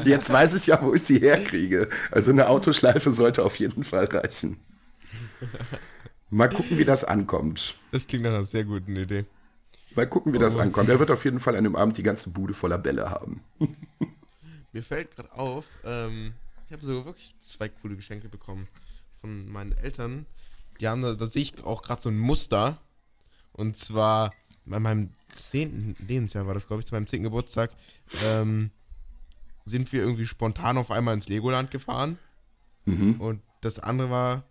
Jetzt 0.06 0.32
weiß 0.32 0.54
ich 0.54 0.68
ja, 0.68 0.80
wo 0.80 0.94
ich 0.94 1.02
sie 1.02 1.18
herkriege. 1.18 1.90
Also 2.10 2.30
eine 2.30 2.48
Autoschleife 2.48 3.10
sollte 3.10 3.44
auf 3.44 3.58
jeden 3.58 3.84
Fall 3.84 4.06
reichen. 4.06 4.58
Mal 6.30 6.48
gucken, 6.48 6.78
wie 6.78 6.86
das 6.86 7.04
ankommt. 7.04 7.78
Das 7.92 8.06
klingt 8.06 8.24
nach 8.24 8.30
einer 8.30 8.44
sehr 8.44 8.64
guten 8.64 8.96
Idee. 8.96 9.26
Mal 9.94 10.06
gucken, 10.06 10.32
wie 10.32 10.38
das 10.38 10.56
oh. 10.56 10.60
ankommt. 10.60 10.88
Er 10.88 10.98
wird 10.98 11.10
auf 11.10 11.22
jeden 11.26 11.38
Fall 11.38 11.54
an 11.54 11.64
dem 11.64 11.76
Abend 11.76 11.98
die 11.98 12.02
ganze 12.02 12.30
Bude 12.30 12.54
voller 12.54 12.78
Bälle 12.78 13.10
haben. 13.10 13.44
Mir 14.72 14.82
fällt 14.82 15.14
gerade 15.14 15.32
auf, 15.34 15.66
ähm, 15.84 16.32
ich 16.66 16.72
habe 16.72 16.86
sogar 16.86 17.04
wirklich 17.04 17.34
zwei 17.40 17.68
coole 17.68 17.94
Geschenke 17.94 18.30
bekommen 18.30 18.66
von 19.20 19.48
meinen 19.48 19.72
Eltern. 19.72 20.26
Die 20.80 20.88
haben 20.88 21.02
da, 21.02 21.14
da 21.14 21.26
sehe 21.26 21.42
ich 21.42 21.64
auch 21.64 21.82
gerade 21.82 22.00
so 22.00 22.08
ein 22.08 22.18
Muster 22.18 22.78
Und 23.52 23.76
zwar 23.76 24.32
bei 24.64 24.78
meinem 24.78 25.10
zehnten 25.32 25.96
Lebensjahr 26.06 26.46
war 26.46 26.54
das, 26.54 26.66
glaube 26.66 26.80
ich, 26.80 26.86
zu 26.86 26.94
meinem 26.94 27.06
zehnten 27.06 27.24
Geburtstag, 27.24 27.70
ähm, 28.24 28.70
sind 29.64 29.92
wir 29.92 30.00
irgendwie 30.00 30.26
spontan 30.26 30.78
auf 30.78 30.90
einmal 30.90 31.14
ins 31.14 31.28
Legoland 31.28 31.70
gefahren. 31.70 32.18
Mhm. 32.84 33.20
Und 33.20 33.42
das 33.60 33.78
andere 33.78 34.10
war, 34.10 34.44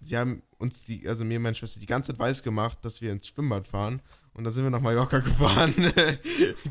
sie 0.00 0.16
haben 0.16 0.42
uns, 0.58 0.84
die, 0.84 1.06
also 1.08 1.24
mir 1.24 1.36
und 1.36 1.42
meine 1.42 1.54
Schwester, 1.54 1.80
die 1.80 1.86
ganze 1.86 2.12
Zeit 2.12 2.18
weiß 2.18 2.42
gemacht, 2.42 2.78
dass 2.82 3.00
wir 3.00 3.12
ins 3.12 3.28
Schwimmbad 3.28 3.68
fahren. 3.68 4.00
Und 4.34 4.44
dann 4.44 4.52
sind 4.52 4.64
wir 4.64 4.70
nach 4.70 4.80
Mallorca 4.80 5.18
gefahren. 5.20 5.74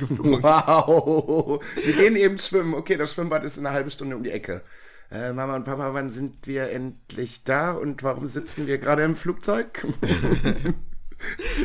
wow. 0.10 1.64
Wir 1.84 1.94
gehen 1.94 2.16
eben 2.16 2.38
schwimmen. 2.38 2.74
Okay, 2.74 2.98
das 2.98 3.14
Schwimmbad 3.14 3.44
ist 3.44 3.58
in 3.58 3.66
einer 3.66 3.76
halben 3.76 3.92
Stunde 3.92 4.16
um 4.16 4.24
die 4.24 4.32
Ecke. 4.32 4.64
Äh, 5.12 5.34
Mama 5.34 5.56
und 5.56 5.64
Papa, 5.64 5.94
wann 5.94 6.10
sind 6.10 6.48
wir 6.48 6.72
endlich 6.72 7.44
da 7.44 7.74
und 7.74 8.04
warum 8.04 8.28
sitzen 8.28 8.68
wir 8.68 8.78
gerade 8.78 9.04
im 9.04 9.16
Flugzeug? 9.16 9.86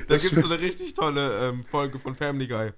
da 0.09 0.17
gibt 0.17 0.37
es 0.37 0.45
so 0.45 0.53
eine 0.53 0.61
richtig 0.61 0.95
tolle 0.95 1.49
ähm, 1.49 1.65
Folge 1.65 1.99
von 1.99 2.15
Family 2.15 2.47
Guy, 2.47 2.71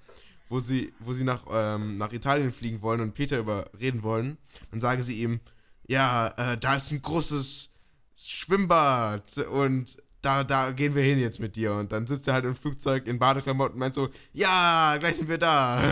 wo 0.49 0.59
sie, 0.59 0.93
wo 0.99 1.13
sie 1.13 1.25
nach, 1.25 1.45
ähm, 1.51 1.95
nach 1.95 2.13
Italien 2.13 2.51
fliegen 2.51 2.81
wollen 2.81 3.01
und 3.01 3.13
Peter 3.13 3.39
überreden 3.39 4.03
wollen. 4.03 4.37
Dann 4.71 4.79
sagen 4.79 5.03
sie 5.03 5.21
ihm, 5.21 5.41
ja, 5.87 6.27
äh, 6.37 6.57
da 6.57 6.75
ist 6.75 6.91
ein 6.91 7.01
großes 7.01 7.69
Schwimmbad 8.15 9.37
und 9.39 9.97
da, 10.23 10.43
da 10.43 10.71
gehen 10.71 10.95
wir 10.95 11.03
hin 11.03 11.19
jetzt 11.19 11.39
mit 11.39 11.55
dir. 11.55 11.73
Und 11.73 11.91
dann 11.91 12.07
sitzt 12.07 12.27
er 12.27 12.33
halt 12.33 12.45
im 12.45 12.55
Flugzeug 12.55 13.05
in 13.07 13.19
Badeklamotten 13.19 13.73
und 13.73 13.79
meint 13.79 13.93
so, 13.93 14.09
ja, 14.31 14.95
gleich 14.97 15.17
sind 15.17 15.29
wir 15.29 15.37
da. 15.37 15.83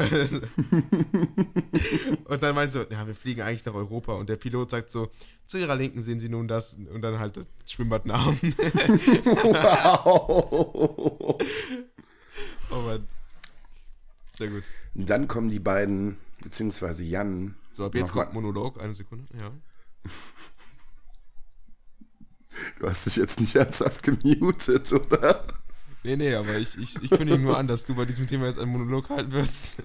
und 2.26 2.41
dann 2.41 2.56
meint 2.56 2.72
so, 2.72 2.80
ja, 2.89 3.06
wir 3.06 3.13
fliegen 3.13 3.41
eigentlich 3.41 3.65
nach 3.65 3.74
Europa. 3.74 4.13
Und 4.13 4.30
der 4.30 4.38
Pilot 4.38 4.72
sagt 4.72 4.89
so, 4.89 5.12
zu 5.46 5.58
ihrer 5.58 5.76
Linken 5.76 6.02
sehen 6.02 6.22
sie 6.22 6.30
nun 6.30 6.48
das 6.48 6.76
und 6.76 7.02
dann 7.02 7.20
halt 7.20 7.36
das 7.38 7.46
Schwimmbadnamen. 7.67 8.39
wow. 9.44 11.38
oh 12.72 12.82
Mann. 12.86 13.08
Sehr 14.30 14.48
gut. 14.48 14.63
Dann 14.94 15.28
kommen 15.28 15.50
die 15.50 15.60
beiden, 15.60 16.17
beziehungsweise 16.41 17.04
Jan. 17.04 17.56
So, 17.74 17.86
ab 17.86 17.96
jetzt 17.96 18.13
kommt 18.13 18.34
Monolog, 18.34 18.82
eine 18.82 18.94
Sekunde, 18.94 19.26
ja. 19.38 19.52
Du 22.80 22.90
hast 22.90 23.06
dich 23.06 23.16
jetzt 23.16 23.40
nicht 23.40 23.56
ernsthaft 23.56 24.04
gemutet, 24.04 24.92
oder? 24.92 25.46
Nee, 26.04 26.16
nee, 26.16 26.34
aber 26.34 26.58
ich, 26.58 26.78
ich, 26.78 27.02
ich 27.02 27.10
kündige 27.10 27.40
nur 27.40 27.58
an, 27.58 27.68
dass 27.68 27.86
du 27.86 27.96
bei 27.96 28.06
diesem 28.06 28.28
Thema 28.28 28.48
jetzt 28.48 28.60
einen 28.60 28.72
Monolog 28.72 29.10
halten 29.10 29.32
wirst. 29.32 29.76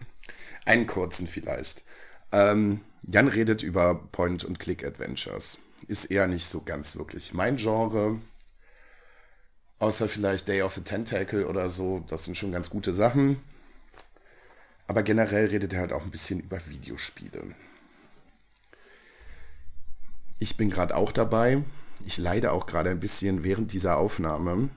Einen 0.64 0.86
kurzen 0.86 1.26
vielleicht. 1.26 1.84
Ähm, 2.32 2.80
Jan 3.02 3.28
redet 3.28 3.62
über 3.62 3.94
Point-and-Click-Adventures. 4.12 5.58
Ist 5.86 6.06
eher 6.06 6.26
nicht 6.26 6.46
so 6.46 6.62
ganz 6.62 6.96
wirklich 6.96 7.34
mein 7.34 7.56
Genre. 7.56 8.20
Außer 9.78 10.08
vielleicht 10.08 10.48
Day 10.48 10.62
of 10.62 10.74
the 10.74 10.80
Tentacle 10.80 11.46
oder 11.46 11.68
so. 11.68 12.04
Das 12.08 12.24
sind 12.24 12.36
schon 12.36 12.52
ganz 12.52 12.70
gute 12.70 12.94
Sachen. 12.94 13.38
Aber 14.86 15.02
generell 15.02 15.46
redet 15.46 15.72
er 15.72 15.80
halt 15.80 15.92
auch 15.92 16.02
ein 16.02 16.10
bisschen 16.10 16.40
über 16.40 16.66
Videospiele. 16.66 17.42
Ich 20.38 20.56
bin 20.56 20.70
gerade 20.70 20.96
auch 20.96 21.12
dabei. 21.12 21.62
Ich 22.04 22.18
leide 22.18 22.52
auch 22.52 22.66
gerade 22.66 22.90
ein 22.90 23.00
bisschen 23.00 23.42
während 23.42 23.72
dieser 23.72 23.96
Aufnahme, 23.96 24.68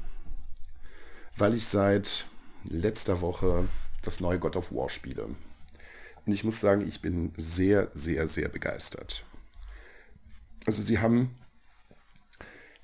weil 1.36 1.54
ich 1.54 1.66
seit 1.66 2.28
letzter 2.66 3.22
Woche 3.22 3.68
das 4.04 4.20
neue 4.20 4.40
God 4.40 4.56
of 4.56 4.72
War 4.72 4.90
spiele. 4.90 5.26
Und 6.26 6.34
ich 6.34 6.44
muss 6.44 6.60
sagen, 6.60 6.88
ich 6.88 7.02
bin 7.02 7.34
sehr, 7.38 7.90
sehr, 7.94 8.28
sehr 8.28 8.50
begeistert. 8.50 9.24
Also 10.66 10.82
sie 10.82 11.00
haben 11.00 11.36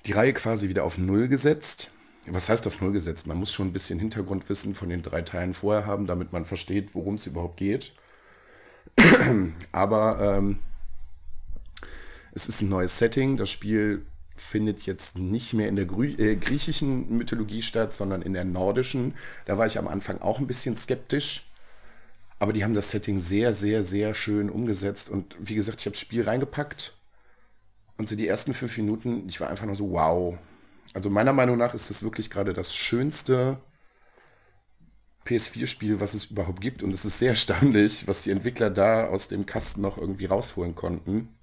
die 0.06 0.12
Reihe 0.12 0.32
quasi 0.32 0.68
wieder 0.68 0.84
auf 0.84 0.98
Null 0.98 1.28
gesetzt. 1.28 1.90
Was 2.26 2.48
heißt 2.48 2.66
auf 2.66 2.80
Null 2.80 2.92
gesetzt? 2.92 3.26
Man 3.26 3.36
muss 3.36 3.52
schon 3.52 3.68
ein 3.68 3.72
bisschen 3.72 3.98
Hintergrundwissen 3.98 4.74
von 4.74 4.88
den 4.88 5.02
drei 5.02 5.22
Teilen 5.22 5.54
vorher 5.54 5.86
haben, 5.86 6.06
damit 6.06 6.32
man 6.32 6.44
versteht, 6.44 6.94
worum 6.94 7.14
es 7.14 7.26
überhaupt 7.26 7.56
geht. 7.56 7.92
Aber 9.72 10.36
ähm, 10.36 10.58
es 12.32 12.48
ist 12.48 12.62
ein 12.62 12.68
neues 12.68 12.98
Setting. 12.98 13.36
Das 13.36 13.50
Spiel 13.50 14.04
findet 14.36 14.82
jetzt 14.86 15.18
nicht 15.18 15.52
mehr 15.54 15.68
in 15.68 15.76
der 15.76 15.86
Grü 15.86 16.14
äh, 16.18 16.36
griechischen 16.36 17.16
Mythologie 17.16 17.62
statt, 17.62 17.94
sondern 17.94 18.22
in 18.22 18.32
der 18.32 18.44
nordischen. 18.44 19.14
Da 19.46 19.58
war 19.58 19.66
ich 19.66 19.78
am 19.78 19.88
Anfang 19.88 20.20
auch 20.20 20.38
ein 20.38 20.46
bisschen 20.46 20.76
skeptisch. 20.76 21.46
Aber 22.38 22.52
die 22.52 22.64
haben 22.64 22.74
das 22.74 22.90
Setting 22.90 23.18
sehr, 23.18 23.54
sehr, 23.54 23.82
sehr 23.82 24.14
schön 24.14 24.50
umgesetzt. 24.50 25.08
Und 25.08 25.36
wie 25.38 25.54
gesagt, 25.54 25.80
ich 25.80 25.86
habe 25.86 25.92
das 25.92 26.00
Spiel 26.00 26.22
reingepackt. 26.22 26.94
Und 27.96 28.08
so 28.08 28.16
die 28.16 28.28
ersten 28.28 28.52
fünf 28.52 28.76
Minuten, 28.76 29.26
ich 29.28 29.40
war 29.40 29.48
einfach 29.48 29.64
nur 29.64 29.76
so, 29.76 29.90
wow. 29.92 30.38
Also 30.92 31.08
meiner 31.08 31.32
Meinung 31.32 31.56
nach 31.56 31.74
ist 31.74 31.88
das 31.88 32.02
wirklich 32.02 32.30
gerade 32.30 32.52
das 32.52 32.74
schönste 32.74 33.58
PS4-Spiel, 35.26 36.00
was 36.00 36.14
es 36.14 36.26
überhaupt 36.26 36.60
gibt. 36.60 36.82
Und 36.82 36.92
es 36.92 37.04
ist 37.04 37.18
sehr 37.18 37.30
erstaunlich, 37.30 38.06
was 38.06 38.22
die 38.22 38.30
Entwickler 38.30 38.70
da 38.70 39.06
aus 39.06 39.28
dem 39.28 39.46
Kasten 39.46 39.80
noch 39.80 39.96
irgendwie 39.98 40.26
rausholen 40.26 40.74
konnten. 40.74 41.35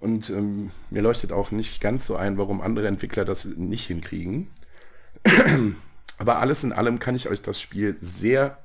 Und 0.00 0.30
ähm, 0.30 0.70
mir 0.90 1.02
leuchtet 1.02 1.32
auch 1.32 1.50
nicht 1.50 1.80
ganz 1.80 2.06
so 2.06 2.16
ein, 2.16 2.38
warum 2.38 2.60
andere 2.60 2.86
Entwickler 2.86 3.24
das 3.24 3.44
nicht 3.44 3.86
hinkriegen. 3.86 4.48
Aber 6.18 6.38
alles 6.38 6.64
in 6.64 6.72
allem 6.72 6.98
kann 6.98 7.14
ich 7.14 7.28
euch 7.28 7.42
das 7.42 7.60
Spiel 7.60 7.96
sehr, 8.00 8.58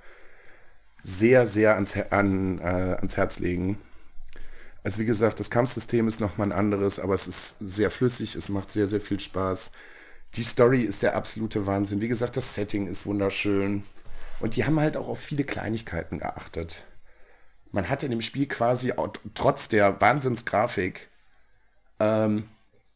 sehr, 1.04 1.48
sehr 1.48 1.76
ans, 1.76 1.96
an, 2.12 2.60
äh, 2.60 2.96
ans 2.98 3.17
Herz 3.17 3.39
legen. 3.39 3.80
Also 4.84 5.00
wie 5.00 5.06
gesagt, 5.06 5.39
das 5.39 5.50
Kampfsystem 5.50 6.08
ist 6.08 6.19
nochmal 6.19 6.50
ein 6.50 6.58
anderes, 6.58 7.00
aber 7.00 7.13
es 7.13 7.28
ist 7.28 7.58
sehr 7.60 7.89
flüssig, 7.89 8.36
es 8.36 8.50
macht 8.50 8.72
sehr, 8.72 8.88
sehr 8.88 9.02
viel 9.02 9.19
Spaß. 9.19 9.72
Die 10.36 10.43
Story 10.43 10.82
ist 10.82 11.04
der 11.04 11.15
absolute 11.15 11.65
Wahnsinn. 11.65 12.02
Wie 12.02 12.08
gesagt, 12.08 12.38
das 12.38 12.54
Setting 12.54 12.88
ist 12.88 13.06
wunderschön. 13.06 13.84
Und 14.39 14.56
die 14.56 14.65
haben 14.65 14.80
halt 14.80 14.98
auch 14.98 15.08
auf 15.08 15.19
viele 15.19 15.46
Kleinigkeiten 15.46 16.19
geachtet. 16.19 16.86
Man 17.72 17.88
hat 17.88 18.04
in 18.04 18.12
dem 18.12 18.22
Spiel 18.22 18.48
quasi 18.48 18.93
trotz 19.36 19.69
der 19.69 20.02
Wahnsinnsgrafik 20.02 21.08
ähm, 22.04 22.44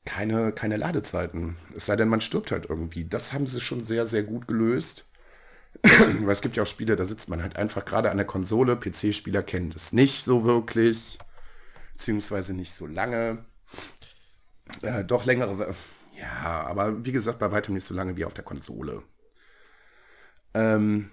keine, 0.06 0.52
keine 0.52 0.78
Ladezeiten. 0.78 1.58
Es 1.76 1.86
sei 1.86 1.96
denn, 1.96 2.10
man 2.10 2.22
stirbt 2.22 2.52
halt 2.52 2.68
irgendwie. 2.70 3.06
Das 3.06 3.34
haben 3.34 3.48
sie 3.48 3.62
schon 3.62 3.84
sehr, 3.84 4.06
sehr 4.06 4.24
gut 4.24 4.48
gelöst. 4.48 5.06
Weil 5.84 6.32
es 6.32 6.42
gibt 6.42 6.56
ja 6.56 6.64
auch 6.64 6.68
Spiele, 6.68 6.96
da 6.96 7.06
sitzt 7.06 7.30
man 7.30 7.42
halt 7.42 7.56
einfach 7.56 7.86
gerade 7.86 8.10
an 8.10 8.18
der 8.18 8.26
Konsole. 8.26 8.78
PC-Spieler 8.78 9.44
kennen 9.44 9.72
das 9.72 9.94
nicht 9.94 10.24
so 10.24 10.44
wirklich. 10.44 11.18
Beziehungsweise 11.94 12.54
nicht 12.54 12.74
so 12.74 12.88
lange. 12.88 13.46
Äh, 14.82 15.04
doch 15.04 15.26
längere. 15.26 15.76
Ja, 16.16 16.66
aber 16.66 17.06
wie 17.06 17.12
gesagt, 17.12 17.40
bei 17.40 17.52
weitem 17.52 17.76
nicht 17.76 17.86
so 17.86 17.94
lange 17.94 18.18
wie 18.18 18.26
auf 18.26 18.34
der 18.34 18.44
Konsole. 18.44 19.04
Ähm, 20.54 21.12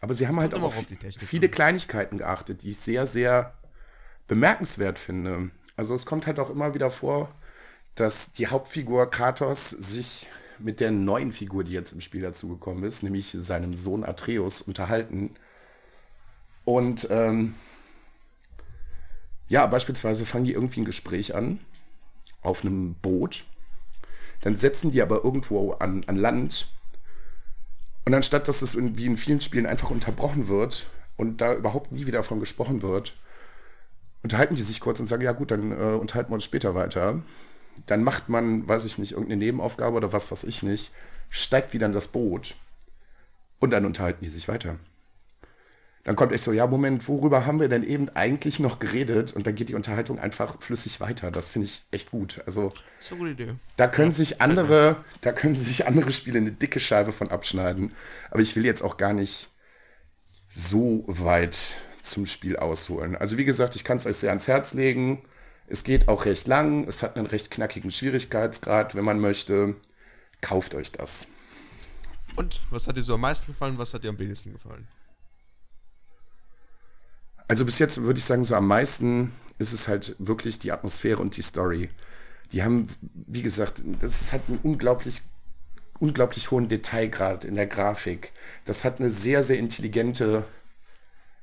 aber 0.00 0.14
sie 0.14 0.26
haben 0.26 0.40
halt 0.40 0.54
auch 0.54 0.62
auf 0.62 0.84
viele 1.18 1.48
Kleinigkeiten 1.48 2.18
geachtet, 2.18 2.62
die 2.62 2.70
ich 2.70 2.78
sehr, 2.78 3.06
sehr 3.06 3.54
bemerkenswert 4.26 4.98
finde. 4.98 5.50
Also 5.76 5.94
es 5.94 6.06
kommt 6.06 6.26
halt 6.26 6.38
auch 6.38 6.50
immer 6.50 6.74
wieder 6.74 6.90
vor, 6.90 7.34
dass 7.94 8.32
die 8.32 8.46
Hauptfigur 8.46 9.10
Kratos 9.10 9.70
sich 9.70 10.28
mit 10.58 10.80
der 10.80 10.90
neuen 10.90 11.32
Figur, 11.32 11.64
die 11.64 11.72
jetzt 11.72 11.92
im 11.92 12.00
Spiel 12.00 12.22
dazugekommen 12.22 12.84
ist, 12.84 13.02
nämlich 13.02 13.30
seinem 13.30 13.74
Sohn 13.74 14.04
Atreus, 14.04 14.60
unterhalten. 14.60 15.34
Und 16.64 17.08
ähm, 17.10 17.54
ja, 19.48 19.66
beispielsweise 19.66 20.26
fangen 20.26 20.44
die 20.44 20.52
irgendwie 20.52 20.80
ein 20.80 20.84
Gespräch 20.84 21.34
an 21.34 21.60
auf 22.42 22.62
einem 22.62 22.94
Boot. 22.94 23.44
Dann 24.42 24.56
setzen 24.56 24.90
die 24.90 25.02
aber 25.02 25.24
irgendwo 25.24 25.72
an, 25.72 26.04
an 26.06 26.16
Land. 26.16 26.68
Und 28.04 28.14
anstatt 28.14 28.48
dass 28.48 28.62
es 28.62 28.76
wie 28.76 29.06
in 29.06 29.16
vielen 29.16 29.40
Spielen 29.40 29.66
einfach 29.66 29.90
unterbrochen 29.90 30.48
wird 30.48 30.86
und 31.16 31.40
da 31.40 31.54
überhaupt 31.54 31.92
nie 31.92 32.06
wieder 32.06 32.18
davon 32.18 32.40
gesprochen 32.40 32.82
wird, 32.82 33.16
unterhalten 34.22 34.56
die 34.56 34.62
sich 34.62 34.80
kurz 34.80 35.00
und 35.00 35.06
sagen, 35.06 35.22
ja 35.22 35.32
gut, 35.32 35.50
dann 35.50 35.72
äh, 35.72 35.96
unterhalten 35.96 36.30
wir 36.30 36.34
uns 36.34 36.44
später 36.44 36.74
weiter. 36.74 37.22
Dann 37.86 38.02
macht 38.02 38.28
man, 38.28 38.68
weiß 38.68 38.84
ich 38.84 38.98
nicht, 38.98 39.12
irgendeine 39.12 39.38
Nebenaufgabe 39.38 39.96
oder 39.96 40.12
was 40.12 40.30
weiß 40.30 40.44
ich 40.44 40.62
nicht, 40.62 40.92
steigt 41.30 41.72
wieder 41.72 41.86
in 41.86 41.92
das 41.92 42.08
Boot 42.08 42.54
und 43.58 43.70
dann 43.70 43.86
unterhalten 43.86 44.24
die 44.24 44.30
sich 44.30 44.48
weiter. 44.48 44.76
Dann 46.04 46.16
kommt 46.16 46.32
echt 46.32 46.44
so, 46.44 46.52
ja, 46.52 46.66
Moment, 46.66 47.06
worüber 47.08 47.44
haben 47.44 47.60
wir 47.60 47.68
denn 47.68 47.84
eben 47.84 48.08
eigentlich 48.10 48.58
noch 48.58 48.78
geredet? 48.78 49.34
Und 49.34 49.46
dann 49.46 49.54
geht 49.54 49.68
die 49.68 49.74
Unterhaltung 49.74 50.18
einfach 50.18 50.60
flüssig 50.60 50.98
weiter. 51.00 51.30
Das 51.30 51.50
finde 51.50 51.66
ich 51.66 51.82
echt 51.90 52.10
gut. 52.10 52.40
Also, 52.46 52.72
so 53.00 53.16
gute 53.16 53.32
Idee. 53.32 53.54
Da 53.76 53.86
können 53.86 54.12
sich 54.12 54.40
andere, 54.40 55.04
da 55.20 55.32
können 55.32 55.56
sich 55.56 55.86
andere 55.86 56.10
Spiele 56.10 56.38
eine 56.38 56.52
dicke 56.52 56.80
Scheibe 56.80 57.12
von 57.12 57.30
abschneiden. 57.30 57.92
Aber 58.30 58.40
ich 58.40 58.56
will 58.56 58.64
jetzt 58.64 58.82
auch 58.82 58.96
gar 58.96 59.12
nicht 59.12 59.50
so 60.48 61.04
weit 61.06 61.76
zum 62.02 62.26
Spiel 62.26 62.56
ausholen. 62.56 63.16
Also 63.16 63.36
wie 63.36 63.44
gesagt, 63.44 63.76
ich 63.76 63.84
kann 63.84 63.98
es 63.98 64.06
euch 64.06 64.16
sehr 64.16 64.30
ans 64.30 64.48
Herz 64.48 64.74
legen. 64.74 65.22
Es 65.66 65.84
geht 65.84 66.08
auch 66.08 66.24
recht 66.24 66.48
lang, 66.48 66.86
es 66.88 67.02
hat 67.02 67.16
einen 67.16 67.26
recht 67.26 67.50
knackigen 67.50 67.90
Schwierigkeitsgrad, 67.90 68.94
wenn 68.94 69.04
man 69.04 69.20
möchte. 69.20 69.76
Kauft 70.40 70.74
euch 70.74 70.90
das. 70.92 71.26
Und 72.36 72.60
was 72.70 72.86
hat 72.86 72.96
dir 72.96 73.02
so 73.02 73.14
am 73.14 73.20
meisten 73.20 73.52
gefallen, 73.52 73.78
was 73.78 73.94
hat 73.94 74.04
dir 74.04 74.08
am 74.08 74.18
wenigsten 74.18 74.52
gefallen? 74.52 74.88
Also 77.46 77.64
bis 77.64 77.78
jetzt 77.78 78.00
würde 78.00 78.18
ich 78.18 78.24
sagen, 78.24 78.44
so 78.44 78.54
am 78.54 78.66
meisten 78.66 79.32
ist 79.58 79.72
es 79.72 79.88
halt 79.88 80.16
wirklich 80.18 80.58
die 80.58 80.72
Atmosphäre 80.72 81.18
und 81.18 81.36
die 81.36 81.42
Story. 81.42 81.90
Die 82.52 82.62
haben, 82.62 82.88
wie 83.12 83.42
gesagt, 83.42 83.82
das 84.00 84.22
ist 84.22 84.32
halt 84.32 84.48
ein 84.48 84.58
unglaublich 84.62 85.22
unglaublich 86.00 86.50
hohen 86.50 86.68
Detailgrad 86.68 87.44
in 87.44 87.54
der 87.54 87.66
Grafik. 87.66 88.32
Das 88.64 88.84
hat 88.84 88.98
eine 88.98 89.10
sehr, 89.10 89.42
sehr 89.42 89.58
intelligente 89.58 90.44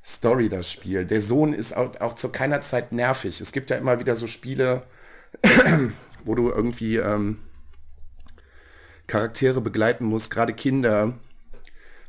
Story, 0.08 0.48
das 0.48 0.72
Spiel. 0.72 1.06
Der 1.06 1.20
Sohn 1.20 1.54
ist 1.54 1.76
auch, 1.76 2.00
auch 2.00 2.16
zu 2.16 2.30
keiner 2.30 2.62
Zeit 2.62 2.94
nervig. 2.94 3.42
Es 3.42 3.52
gibt 3.52 3.70
ja 3.70 3.76
immer 3.76 4.00
wieder 4.00 4.16
so 4.16 4.28
Spiele, 4.28 4.84
wo 6.24 6.34
du 6.34 6.50
irgendwie 6.50 6.96
ähm, 6.96 7.40
Charaktere 9.08 9.60
begleiten 9.60 10.06
musst, 10.06 10.32
gerade 10.32 10.54
Kinder, 10.54 11.14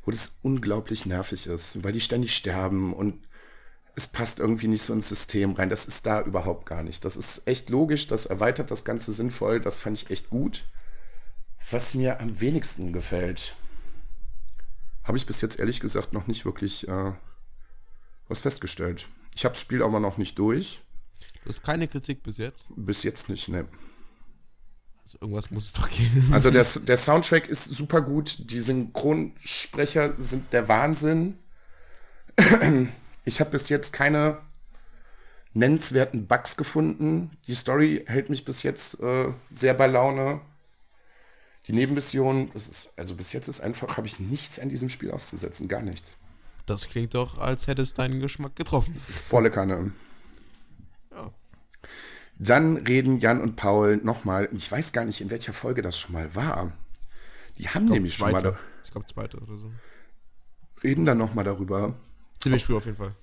wo 0.04 0.12
das 0.12 0.38
unglaublich 0.42 1.06
nervig 1.06 1.48
ist, 1.48 1.82
weil 1.82 1.92
die 1.92 2.00
ständig 2.00 2.37
sterben 2.37 2.92
und 2.92 3.26
es 3.96 4.06
passt 4.06 4.38
irgendwie 4.38 4.68
nicht 4.68 4.82
so 4.82 4.92
ins 4.92 5.08
System 5.08 5.54
rein. 5.54 5.68
Das 5.68 5.87
ist 5.87 6.06
da 6.06 6.22
überhaupt 6.22 6.66
gar 6.66 6.84
nicht. 6.84 7.04
Das 7.04 7.16
ist 7.16 7.48
echt 7.48 7.68
logisch, 7.68 8.06
das 8.06 8.26
erweitert 8.26 8.70
das 8.70 8.84
Ganze 8.84 9.11
sinnvoll, 9.11 9.61
das 9.61 9.80
fand 9.80 10.00
ich 10.00 10.11
echt 10.11 10.30
gut. 10.30 10.64
Was 11.68 11.94
mir 11.94 12.20
am 12.20 12.40
wenigsten 12.40 12.92
gefällt, 12.92 13.56
habe 15.02 15.18
ich 15.18 15.26
bis 15.26 15.40
jetzt 15.40 15.58
ehrlich 15.58 15.80
gesagt 15.80 16.12
noch 16.12 16.28
nicht 16.28 16.44
wirklich 16.44 16.87
äh, 16.87 17.12
was 18.29 18.41
festgestellt. 18.41 19.09
Ich 19.35 19.45
habe 19.45 19.53
das 19.53 19.61
Spiel 19.61 19.83
aber 19.83 20.01
noch 20.01 20.19
nicht 20.19 20.38
durch. 20.38 20.81
Du 21.43 21.49
hast 21.49 21.62
keine 21.62 21.88
Kritik 21.88 22.23
bis 22.23 22.38
jetzt? 22.38 22.67
Bis 22.77 23.03
jetzt 23.03 23.29
nicht, 23.29 23.49
ne. 23.49 23.67
Also 25.03 25.19
irgendwas 25.21 25.51
muss 25.51 25.64
es 25.67 25.73
doch 25.73 25.88
geben. 25.88 26.29
Also 26.33 26.51
der, 26.51 26.64
der 26.87 26.97
Soundtrack 26.97 27.49
ist 27.49 27.64
super 27.64 28.03
gut. 28.03 28.51
Die 28.51 28.61
Synchronsprecher 28.61 30.14
sind 30.19 30.53
der 30.53 30.69
Wahnsinn. 30.69 31.38
Ich 33.25 33.41
habe 33.41 33.51
bis 33.51 33.69
jetzt 33.69 33.93
keine 33.93 34.38
nennenswerten 35.55 36.27
Bugs 36.27 36.57
gefunden. 36.57 37.31
Die 37.47 37.55
Story 37.55 38.05
hält 38.07 38.31
mich 38.31 38.45
bis 38.45 38.62
jetzt 38.62 39.01
äh, 39.01 39.33
sehr 39.53 39.75
bei 39.75 39.87
Laune. 39.87 40.41
Die 41.67 41.73
Nebenmission, 41.73 42.51
das 42.55 42.69
ist, 42.69 42.93
also 42.97 43.14
bis 43.14 43.33
jetzt 43.33 43.49
ist 43.49 43.61
einfach, 43.61 43.97
habe 43.97 44.07
ich 44.07 44.21
nichts 44.21 44.59
an 44.59 44.69
diesem 44.69 44.88
Spiel 44.88 45.11
auszusetzen, 45.11 45.69
gar 45.69 45.83
nichts. 45.83 46.17
Das 46.68 46.88
klingt 46.88 47.14
doch, 47.14 47.38
als 47.38 47.66
hätte 47.66 47.81
es 47.83 47.94
deinen 47.94 48.20
Geschmack 48.20 48.54
getroffen. 48.54 48.94
Volle 49.09 49.50
Kanne. 49.50 49.92
Ja. 51.11 51.33
Dann 52.38 52.76
reden 52.76 53.20
Jan 53.20 53.40
und 53.40 53.57
Paul 53.57 53.96
nochmal, 53.96 54.48
ich 54.52 54.70
weiß 54.70 54.92
gar 54.92 55.07
nicht, 55.07 55.20
in 55.22 55.31
welcher 55.31 55.54
Folge 55.54 55.81
das 55.81 55.98
schon 55.98 56.12
mal 56.12 56.35
war. 56.35 56.72
Die 57.57 57.68
haben 57.68 57.87
nämlich 57.87 58.18
zweite. 58.18 58.38
schon 58.40 58.52
mal. 58.52 58.59
Ich 58.85 58.90
glaube, 58.90 59.07
zweite 59.07 59.38
oder 59.38 59.57
so. 59.57 59.72
Reden 60.83 61.07
dann 61.07 61.18
nochmal 61.18 61.44
darüber, 61.44 61.94
Ziemlich 62.38 62.64
früh 62.64 62.76
auf 62.76 62.85
jeden 62.85 62.98
Fall. 62.98 63.14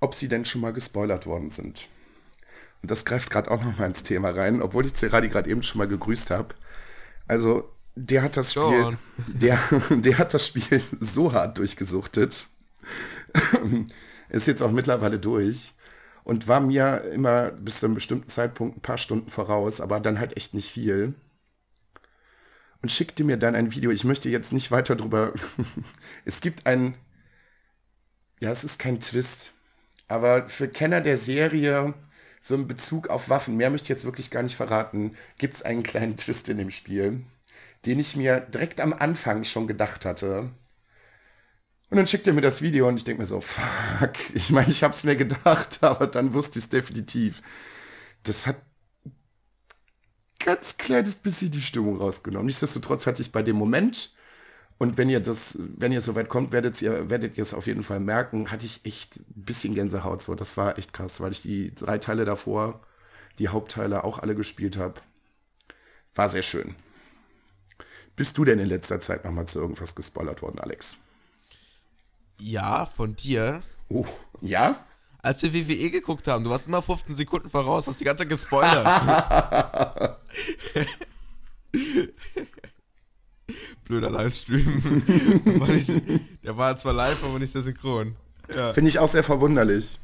ob 0.00 0.14
sie 0.14 0.28
denn 0.28 0.44
schon 0.44 0.60
mal 0.60 0.72
gespoilert 0.72 1.24
worden 1.24 1.50
sind. 1.50 1.88
Und 2.82 2.90
das 2.90 3.04
greift 3.04 3.30
gerade 3.30 3.50
auch 3.50 3.62
nochmal 3.64 3.88
ins 3.88 4.02
Thema 4.02 4.30
rein, 4.30 4.60
obwohl 4.60 4.84
ich 4.86 4.94
Ceradi 4.94 5.28
gerade 5.28 5.48
eben 5.48 5.62
schon 5.62 5.78
mal 5.78 5.88
gegrüßt 5.88 6.30
habe. 6.30 6.54
Also, 7.26 7.72
der 7.98 8.22
hat 8.22 8.36
das 8.36 8.52
Spiel, 8.52 8.96
der, 9.26 9.60
der 9.90 10.18
hat 10.18 10.32
das 10.32 10.46
Spiel 10.46 10.82
so 11.00 11.32
hart 11.32 11.58
durchgesuchtet. 11.58 12.46
Ist 14.28 14.46
jetzt 14.46 14.62
auch 14.62 14.70
mittlerweile 14.70 15.18
durch 15.18 15.72
und 16.24 16.46
war 16.46 16.60
mir 16.60 17.02
immer 17.12 17.50
bis 17.50 17.80
zu 17.80 17.86
einem 17.86 17.94
bestimmten 17.94 18.28
Zeitpunkt 18.28 18.76
ein 18.76 18.82
paar 18.82 18.98
Stunden 18.98 19.30
voraus, 19.30 19.80
aber 19.80 20.00
dann 20.00 20.20
halt 20.20 20.36
echt 20.36 20.54
nicht 20.54 20.70
viel. 20.70 21.14
Und 22.80 22.92
schickte 22.92 23.24
mir 23.24 23.36
dann 23.36 23.56
ein 23.56 23.72
Video. 23.72 23.90
Ich 23.90 24.04
möchte 24.04 24.28
jetzt 24.28 24.52
nicht 24.52 24.70
weiter 24.70 24.94
drüber. 24.94 25.32
es 26.24 26.40
gibt 26.40 26.66
ein. 26.66 26.94
Ja, 28.38 28.52
es 28.52 28.62
ist 28.62 28.78
kein 28.78 29.00
Twist. 29.00 29.52
Aber 30.06 30.48
für 30.48 30.68
Kenner 30.68 31.00
der 31.00 31.16
Serie, 31.18 31.94
so 32.40 32.54
in 32.54 32.68
Bezug 32.68 33.08
auf 33.08 33.28
Waffen, 33.28 33.56
mehr 33.56 33.70
möchte 33.70 33.86
ich 33.86 33.88
jetzt 33.88 34.04
wirklich 34.04 34.30
gar 34.30 34.44
nicht 34.44 34.54
verraten, 34.54 35.16
gibt 35.38 35.56
es 35.56 35.62
einen 35.62 35.82
kleinen 35.82 36.16
Twist 36.16 36.48
in 36.48 36.58
dem 36.58 36.70
Spiel, 36.70 37.24
den 37.86 37.98
ich 37.98 38.16
mir 38.16 38.40
direkt 38.40 38.80
am 38.80 38.92
Anfang 38.92 39.44
schon 39.44 39.66
gedacht 39.66 40.04
hatte. 40.04 40.50
Und 41.90 41.96
dann 41.96 42.06
schickt 42.06 42.26
er 42.26 42.34
mir 42.34 42.42
das 42.42 42.60
Video 42.60 42.86
und 42.88 42.96
ich 42.96 43.04
denke 43.04 43.22
mir 43.22 43.26
so, 43.26 43.40
fuck. 43.40 44.12
Ich 44.34 44.50
meine, 44.50 44.68
ich 44.68 44.82
habe 44.82 44.94
es 44.94 45.04
mir 45.04 45.16
gedacht, 45.16 45.78
aber 45.82 46.06
dann 46.06 46.34
wusste 46.34 46.58
ich 46.58 46.66
es 46.66 46.70
definitiv. 46.70 47.42
Das 48.24 48.46
hat 48.46 48.56
ganz 50.38 50.76
kleines 50.76 51.16
bisschen 51.16 51.50
die 51.50 51.62
Stimmung 51.62 51.96
rausgenommen. 51.98 52.46
Nichtsdestotrotz 52.46 53.06
hatte 53.06 53.22
ich 53.22 53.32
bei 53.32 53.42
dem 53.42 53.56
Moment, 53.56 54.14
und 54.78 54.96
wenn 54.96 55.10
ihr 55.10 55.20
das, 55.20 55.58
wenn 55.58 55.90
ihr 55.90 56.00
soweit 56.00 56.28
kommt, 56.28 56.52
werdet 56.52 56.80
ihr, 56.80 57.10
werdet 57.10 57.36
ihr 57.36 57.42
es 57.42 57.52
auf 57.52 57.66
jeden 57.66 57.82
Fall 57.82 57.98
merken, 57.98 58.50
hatte 58.50 58.64
ich 58.64 58.84
echt 58.84 59.16
ein 59.16 59.44
bisschen 59.44 59.74
Gänsehaut. 59.74 60.22
So, 60.22 60.36
das 60.36 60.56
war 60.56 60.78
echt 60.78 60.92
krass, 60.92 61.20
weil 61.20 61.32
ich 61.32 61.42
die 61.42 61.74
drei 61.74 61.98
Teile 61.98 62.24
davor, 62.24 62.80
die 63.40 63.48
Hauptteile 63.48 64.04
auch 64.04 64.20
alle 64.20 64.36
gespielt 64.36 64.76
habe. 64.76 65.00
War 66.14 66.28
sehr 66.28 66.42
schön. 66.42 66.76
Bist 68.18 68.36
du 68.36 68.44
denn 68.44 68.58
in 68.58 68.66
letzter 68.66 68.98
Zeit 68.98 69.24
nochmal 69.24 69.46
zu 69.46 69.60
irgendwas 69.60 69.94
gespoilert 69.94 70.42
worden, 70.42 70.58
Alex? 70.58 70.96
Ja, 72.40 72.84
von 72.84 73.14
dir. 73.14 73.62
Oh, 73.88 74.04
ja? 74.40 74.84
Als 75.22 75.40
wir 75.44 75.54
WWE 75.54 75.90
geguckt 75.90 76.26
haben, 76.26 76.42
du 76.42 76.50
warst 76.50 76.66
immer 76.66 76.82
15 76.82 77.14
Sekunden 77.14 77.48
voraus, 77.48 77.86
hast 77.86 78.00
die 78.00 78.04
ganze 78.04 78.24
Zeit 78.24 78.30
gespoilert. 78.30 78.84
Blöder 83.84 84.10
Livestream. 84.10 85.02
war 85.60 85.68
nicht, 85.68 85.92
der 86.42 86.56
war 86.56 86.76
zwar 86.76 86.94
live, 86.94 87.22
aber 87.22 87.38
nicht 87.38 87.52
sehr 87.52 87.62
synchron. 87.62 88.16
Ja. 88.52 88.72
Finde 88.72 88.88
ich 88.88 88.98
auch 88.98 89.06
sehr 89.08 89.22
verwunderlich. 89.22 90.00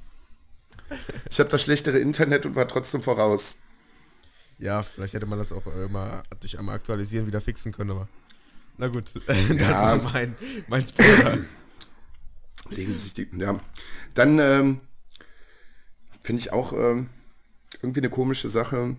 Ich 1.28 1.40
habe 1.40 1.50
das 1.50 1.62
schlechtere 1.62 1.98
Internet 1.98 2.46
und 2.46 2.54
war 2.54 2.68
trotzdem 2.68 3.02
voraus. 3.02 3.56
Ja, 4.58 4.82
vielleicht 4.82 5.14
hätte 5.14 5.26
man 5.26 5.38
das 5.38 5.52
auch 5.52 5.66
äh, 5.66 5.88
mal 5.88 6.22
durch 6.40 6.58
einmal 6.58 6.76
aktualisieren 6.76 7.26
wieder 7.26 7.40
fixen 7.40 7.72
können, 7.72 7.90
aber. 7.90 8.08
Na 8.78 8.88
gut, 8.88 9.12
das 9.26 9.50
Ja. 9.58 9.80
war 10.00 10.12
mein, 10.12 10.34
mein 10.68 10.86
Spoiler. 10.86 11.38
Legen 12.70 12.96
sich 12.96 13.14
die. 13.14 13.28
Ja. 13.38 13.58
Dann 14.14 14.38
ähm, 14.38 14.80
finde 16.20 16.40
ich 16.40 16.52
auch 16.52 16.72
ähm, 16.72 17.08
irgendwie 17.82 18.00
eine 18.00 18.10
komische 18.10 18.48
Sache. 18.48 18.96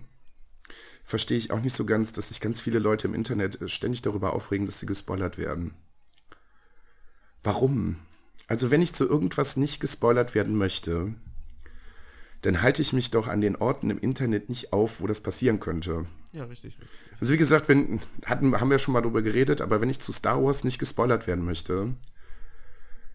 Verstehe 1.04 1.38
ich 1.38 1.50
auch 1.50 1.60
nicht 1.60 1.74
so 1.76 1.84
ganz, 1.84 2.12
dass 2.12 2.28
sich 2.28 2.40
ganz 2.40 2.60
viele 2.60 2.78
Leute 2.78 3.06
im 3.08 3.14
Internet 3.14 3.60
äh, 3.60 3.68
ständig 3.68 4.02
darüber 4.02 4.32
aufregen, 4.32 4.66
dass 4.66 4.78
sie 4.80 4.86
gespoilert 4.86 5.36
werden. 5.38 5.74
Warum? 7.42 7.96
Also 8.48 8.70
wenn 8.70 8.82
ich 8.82 8.92
zu 8.92 9.06
irgendwas 9.08 9.56
nicht 9.56 9.80
gespoilert 9.80 10.34
werden 10.34 10.56
möchte, 10.56 11.14
dann 12.46 12.62
halte 12.62 12.80
ich 12.80 12.92
mich 12.92 13.10
doch 13.10 13.26
an 13.26 13.40
den 13.40 13.56
Orten 13.56 13.90
im 13.90 13.98
Internet 13.98 14.48
nicht 14.48 14.72
auf, 14.72 15.00
wo 15.00 15.08
das 15.08 15.20
passieren 15.20 15.58
könnte. 15.58 16.06
Ja, 16.32 16.44
richtig. 16.44 16.78
richtig. 16.80 16.98
Also 17.20 17.32
wie 17.32 17.38
gesagt, 17.38 17.68
wenn, 17.68 18.00
hatten, 18.24 18.60
haben 18.60 18.70
wir 18.70 18.78
schon 18.78 18.92
mal 18.92 19.00
drüber 19.00 19.20
geredet, 19.22 19.60
aber 19.60 19.80
wenn 19.80 19.90
ich 19.90 19.98
zu 19.98 20.12
Star 20.12 20.40
Wars 20.44 20.62
nicht 20.62 20.78
gespoilert 20.78 21.26
werden 21.26 21.44
möchte, 21.44 21.94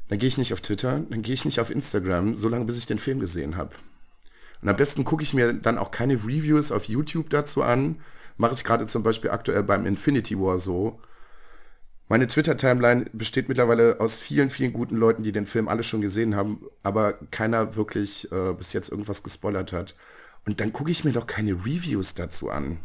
dann 0.10 0.20
gehe 0.20 0.28
ich 0.28 0.38
nicht 0.38 0.52
auf 0.52 0.60
Twitter, 0.60 1.06
dann 1.10 1.22
gehe 1.22 1.34
ich 1.34 1.46
nicht 1.46 1.62
auf 1.62 1.72
Instagram, 1.72 2.36
solange 2.36 2.66
bis 2.66 2.78
ich 2.78 2.88
den 2.88 3.00
Film 3.00 3.22
gesehen 3.22 3.56
habe. 3.56 3.74
Und 4.62 4.68
am 4.68 4.76
besten 4.76 5.06
gucke 5.06 5.24
ich 5.24 5.34
mir 5.34 5.54
dann 5.54 5.78
auch 5.78 5.92
keine 5.92 6.16
Reviews 6.16 6.74
auf 6.74 6.86
YouTube 6.90 7.30
dazu 7.30 7.64
an. 7.64 8.02
Mache 8.36 8.54
ich 8.54 8.66
gerade 8.66 8.86
zum 8.88 9.02
Beispiel 9.02 9.30
aktuell 9.30 9.64
beim 9.64 9.86
Infinity 9.86 10.38
War 10.38 10.60
so. 10.60 11.00
Meine 12.12 12.28
Twitter-Timeline 12.28 13.06
besteht 13.14 13.48
mittlerweile 13.48 14.02
aus 14.02 14.20
vielen, 14.20 14.50
vielen 14.50 14.74
guten 14.74 14.98
Leuten, 14.98 15.24
die 15.24 15.32
den 15.32 15.46
Film 15.46 15.70
alle 15.70 15.82
schon 15.82 16.02
gesehen 16.02 16.36
haben, 16.36 16.66
aber 16.84 17.14
keiner 17.14 17.78
wirklich 17.78 18.30
äh, 18.34 18.52
bis 18.52 18.74
jetzt 18.74 18.90
irgendwas 18.90 19.24
gespoilert 19.24 19.72
hat. 19.72 19.96
Und 20.46 20.60
dann 20.60 20.74
gucke 20.74 20.92
ich 20.92 21.06
mir 21.06 21.14
doch 21.14 21.26
keine 21.26 21.54
Reviews 21.54 22.14
dazu 22.14 22.50
an. 22.50 22.80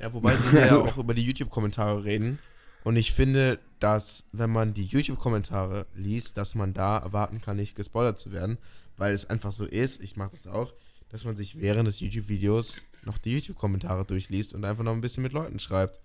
Ja, 0.00 0.12
wobei 0.12 0.36
sie 0.36 0.46
ja 0.56 0.76
auch 0.76 0.98
über 0.98 1.14
die 1.14 1.24
YouTube-Kommentare 1.24 2.04
reden. 2.04 2.38
Und 2.84 2.94
ich 2.94 3.12
finde, 3.12 3.58
dass, 3.80 4.26
wenn 4.30 4.50
man 4.50 4.72
die 4.72 4.84
YouTube-Kommentare 4.84 5.86
liest, 5.96 6.36
dass 6.36 6.54
man 6.54 6.74
da 6.74 6.98
erwarten 6.98 7.40
kann, 7.40 7.56
nicht 7.56 7.74
gespoilert 7.74 8.20
zu 8.20 8.30
werden, 8.30 8.58
weil 8.98 9.12
es 9.12 9.28
einfach 9.28 9.50
so 9.50 9.64
ist, 9.64 10.00
ich 10.00 10.14
mache 10.14 10.30
das 10.30 10.46
auch, 10.46 10.72
dass 11.08 11.24
man 11.24 11.34
sich 11.34 11.60
während 11.60 11.88
des 11.88 11.98
YouTube-Videos 11.98 12.82
noch 13.02 13.18
die 13.18 13.32
YouTube-Kommentare 13.32 14.04
durchliest 14.04 14.54
und 14.54 14.64
einfach 14.64 14.84
noch 14.84 14.92
ein 14.92 15.00
bisschen 15.00 15.24
mit 15.24 15.32
Leuten 15.32 15.58
schreibt. 15.58 15.98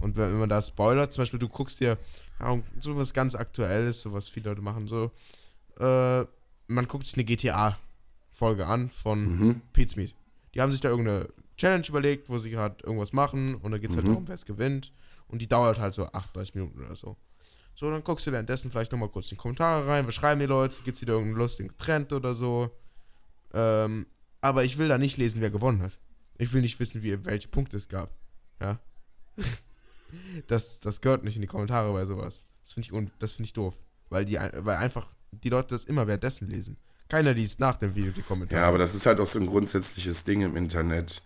Und 0.00 0.16
wenn, 0.16 0.32
wenn 0.32 0.38
man 0.38 0.48
da 0.48 0.60
spoilert, 0.60 1.12
zum 1.12 1.22
Beispiel, 1.22 1.38
du 1.38 1.48
guckst 1.48 1.80
dir 1.80 1.98
ja, 2.40 2.62
so 2.80 2.96
was 2.96 3.14
ganz 3.14 3.34
Aktuelles, 3.34 4.02
so 4.02 4.12
was 4.12 4.28
viele 4.28 4.50
Leute 4.50 4.62
machen, 4.62 4.88
so, 4.88 5.10
äh, 5.78 6.24
man 6.68 6.86
guckt 6.88 7.06
sich 7.06 7.14
eine 7.14 7.24
GTA-Folge 7.24 8.66
an 8.66 8.90
von 8.90 9.62
Pete's 9.72 9.96
Meat. 9.96 10.14
Die 10.54 10.60
haben 10.60 10.72
sich 10.72 10.80
da 10.80 10.88
irgendeine 10.88 11.28
Challenge 11.56 11.86
überlegt, 11.88 12.28
wo 12.28 12.38
sie 12.38 12.50
gerade 12.50 12.76
irgendwas 12.84 13.12
machen 13.12 13.54
und 13.56 13.72
da 13.72 13.78
geht 13.78 13.90
es 13.90 13.96
halt 13.96 14.06
darum, 14.06 14.28
wer 14.28 14.34
es 14.34 14.44
gewinnt. 14.44 14.92
Und 15.28 15.42
die 15.42 15.48
dauert 15.48 15.78
halt 15.78 15.94
so 15.94 16.06
38 16.06 16.54
Minuten 16.54 16.84
oder 16.84 16.94
so. 16.94 17.16
So, 17.74 17.90
dann 17.90 18.02
guckst 18.04 18.26
du 18.26 18.32
währenddessen 18.32 18.70
vielleicht 18.70 18.92
nochmal 18.92 19.08
kurz 19.08 19.26
in 19.26 19.30
die 19.30 19.36
Kommentare 19.36 19.86
rein, 19.86 20.06
was 20.06 20.14
schreiben 20.14 20.40
die 20.40 20.46
Leute, 20.46 20.80
gibt 20.82 20.96
es 20.96 21.02
wieder 21.02 21.14
irgendeinen 21.14 21.38
lustigen 21.38 21.76
Trend 21.76 22.12
oder 22.12 22.34
so. 22.34 22.70
Ähm, 23.52 24.06
aber 24.40 24.64
ich 24.64 24.78
will 24.78 24.88
da 24.88 24.98
nicht 24.98 25.16
lesen, 25.18 25.40
wer 25.40 25.50
gewonnen 25.50 25.82
hat. 25.82 25.98
Ich 26.38 26.52
will 26.52 26.62
nicht 26.62 26.78
wissen, 26.80 27.02
wie, 27.02 27.24
welche 27.24 27.48
Punkte 27.48 27.76
es 27.76 27.88
gab. 27.88 28.10
Ja. 28.60 28.78
Das, 30.46 30.80
das 30.80 31.00
gehört 31.00 31.24
nicht 31.24 31.34
in 31.36 31.42
die 31.42 31.48
Kommentare 31.48 31.92
bei 31.92 32.04
sowas. 32.06 32.44
Das 32.62 32.72
finde 32.72 32.86
ich, 32.86 32.92
un- 32.92 33.10
das 33.18 33.32
find 33.32 33.46
ich 33.46 33.52
doof. 33.52 33.74
Weil, 34.08 34.24
die, 34.24 34.34
weil 34.58 34.76
einfach 34.76 35.08
die 35.32 35.48
Leute 35.48 35.68
das 35.74 35.84
immer 35.84 36.06
währenddessen 36.06 36.48
lesen. 36.48 36.76
Keiner 37.08 37.34
liest 37.34 37.58
nach 37.60 37.76
dem 37.76 37.94
Video 37.94 38.12
die 38.12 38.22
Kommentare. 38.22 38.60
Ja, 38.62 38.68
aber 38.68 38.78
das 38.78 38.94
ist 38.94 39.04
halt 39.06 39.20
auch 39.20 39.26
so 39.26 39.38
ein 39.38 39.46
grundsätzliches 39.46 40.24
Ding 40.24 40.42
im 40.42 40.56
Internet. 40.56 41.22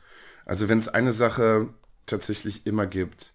Also 0.47 0.69
wenn 0.69 0.79
es 0.79 0.89
eine 0.89 1.13
Sache 1.13 1.69
tatsächlich 2.07 2.67
immer 2.67 2.87
gibt, 2.87 3.33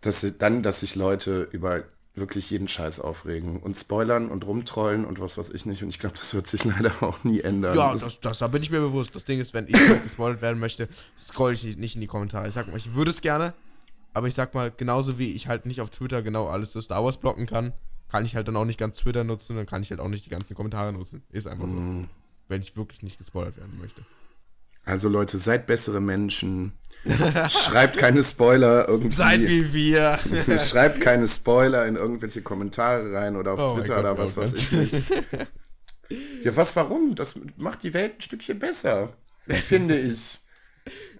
dass 0.00 0.24
dann, 0.38 0.62
dass 0.62 0.80
sich 0.80 0.94
Leute 0.94 1.48
über 1.52 1.84
wirklich 2.14 2.50
jeden 2.50 2.66
Scheiß 2.68 3.00
aufregen 3.00 3.60
und 3.60 3.76
spoilern 3.76 4.28
und 4.30 4.44
rumtrollen 4.46 5.04
und 5.04 5.20
was 5.20 5.38
weiß 5.38 5.50
ich 5.50 5.66
nicht. 5.66 5.82
Und 5.82 5.88
ich 5.90 5.98
glaube, 5.98 6.16
das 6.16 6.34
wird 6.34 6.46
sich 6.46 6.64
leider 6.64 7.02
auch 7.02 7.22
nie 7.24 7.40
ändern. 7.40 7.76
Ja, 7.76 7.92
Das- 7.92 8.02
das, 8.02 8.20
das, 8.20 8.38
da 8.38 8.48
bin 8.48 8.62
ich 8.62 8.70
mir 8.70 8.80
bewusst. 8.80 9.14
Das 9.14 9.24
Ding 9.24 9.40
ist, 9.40 9.54
wenn 9.54 9.66
ich 9.68 9.76
gespoilert 10.02 10.40
werden 10.40 10.58
möchte, 10.60 10.88
scroll 11.18 11.52
ich 11.52 11.64
nicht, 11.64 11.78
nicht 11.78 11.94
in 11.96 12.00
die 12.00 12.06
Kommentare. 12.06 12.46
Ich 12.48 12.54
sag 12.54 12.68
mal, 12.68 12.76
ich 12.76 12.94
würde 12.94 13.10
es 13.10 13.20
gerne, 13.20 13.54
aber 14.14 14.26
ich 14.26 14.34
sag 14.34 14.54
mal, 14.54 14.70
genauso 14.70 15.18
wie 15.18 15.32
ich 15.32 15.48
halt 15.48 15.66
nicht 15.66 15.80
auf 15.80 15.90
Twitter 15.90 16.22
genau 16.22 16.48
alles 16.48 16.72
so 16.72 16.80
Star 16.80 17.04
Wars 17.04 17.18
blocken 17.18 17.46
kann, 17.46 17.72
kann 18.08 18.24
ich 18.24 18.34
halt 18.36 18.48
dann 18.48 18.56
auch 18.56 18.64
nicht 18.64 18.78
ganz 18.78 18.98
Twitter 18.98 19.24
nutzen, 19.24 19.56
dann 19.56 19.66
kann 19.66 19.82
ich 19.82 19.90
halt 19.90 20.00
auch 20.00 20.08
nicht 20.08 20.24
die 20.26 20.30
ganzen 20.30 20.54
Kommentare 20.54 20.92
nutzen. 20.92 21.22
Ist 21.30 21.46
einfach 21.46 21.68
so. 21.68 21.76
Mhm. 21.76 22.08
Wenn 22.48 22.62
ich 22.62 22.76
wirklich 22.76 23.02
nicht 23.02 23.18
gespoilert 23.18 23.58
werden 23.58 23.78
möchte. 23.78 24.02
Also 24.84 25.10
Leute, 25.10 25.36
seid 25.36 25.66
bessere 25.66 26.00
Menschen. 26.00 26.72
Schreibt 27.50 27.98
keine 27.98 28.22
Spoiler 28.22 28.88
irgendwie. 28.88 29.14
Seid 29.14 29.42
wie 29.42 29.74
wir. 29.74 30.18
Schreibt 30.58 31.02
keine 31.02 31.28
Spoiler 31.28 31.86
in 31.86 31.96
irgendwelche 31.96 32.40
Kommentare 32.40 33.12
rein 33.12 33.36
oder 33.36 33.52
auf 33.52 33.60
Oh 33.60 33.74
Twitter 33.76 33.96
Gott, 33.96 34.00
oder 34.00 34.18
was 34.18 34.38
oh 34.38 34.40
weiß 34.40 34.52
Gott. 34.52 34.60
ich 34.60 34.72
nicht. 34.72 35.02
Ja, 36.42 36.56
was, 36.56 36.74
warum? 36.74 37.14
Das 37.16 37.38
macht 37.58 37.82
die 37.82 37.92
Welt 37.92 38.16
ein 38.16 38.20
Stückchen 38.22 38.58
besser, 38.58 39.12
finde 39.46 39.98
ich. 39.98 40.38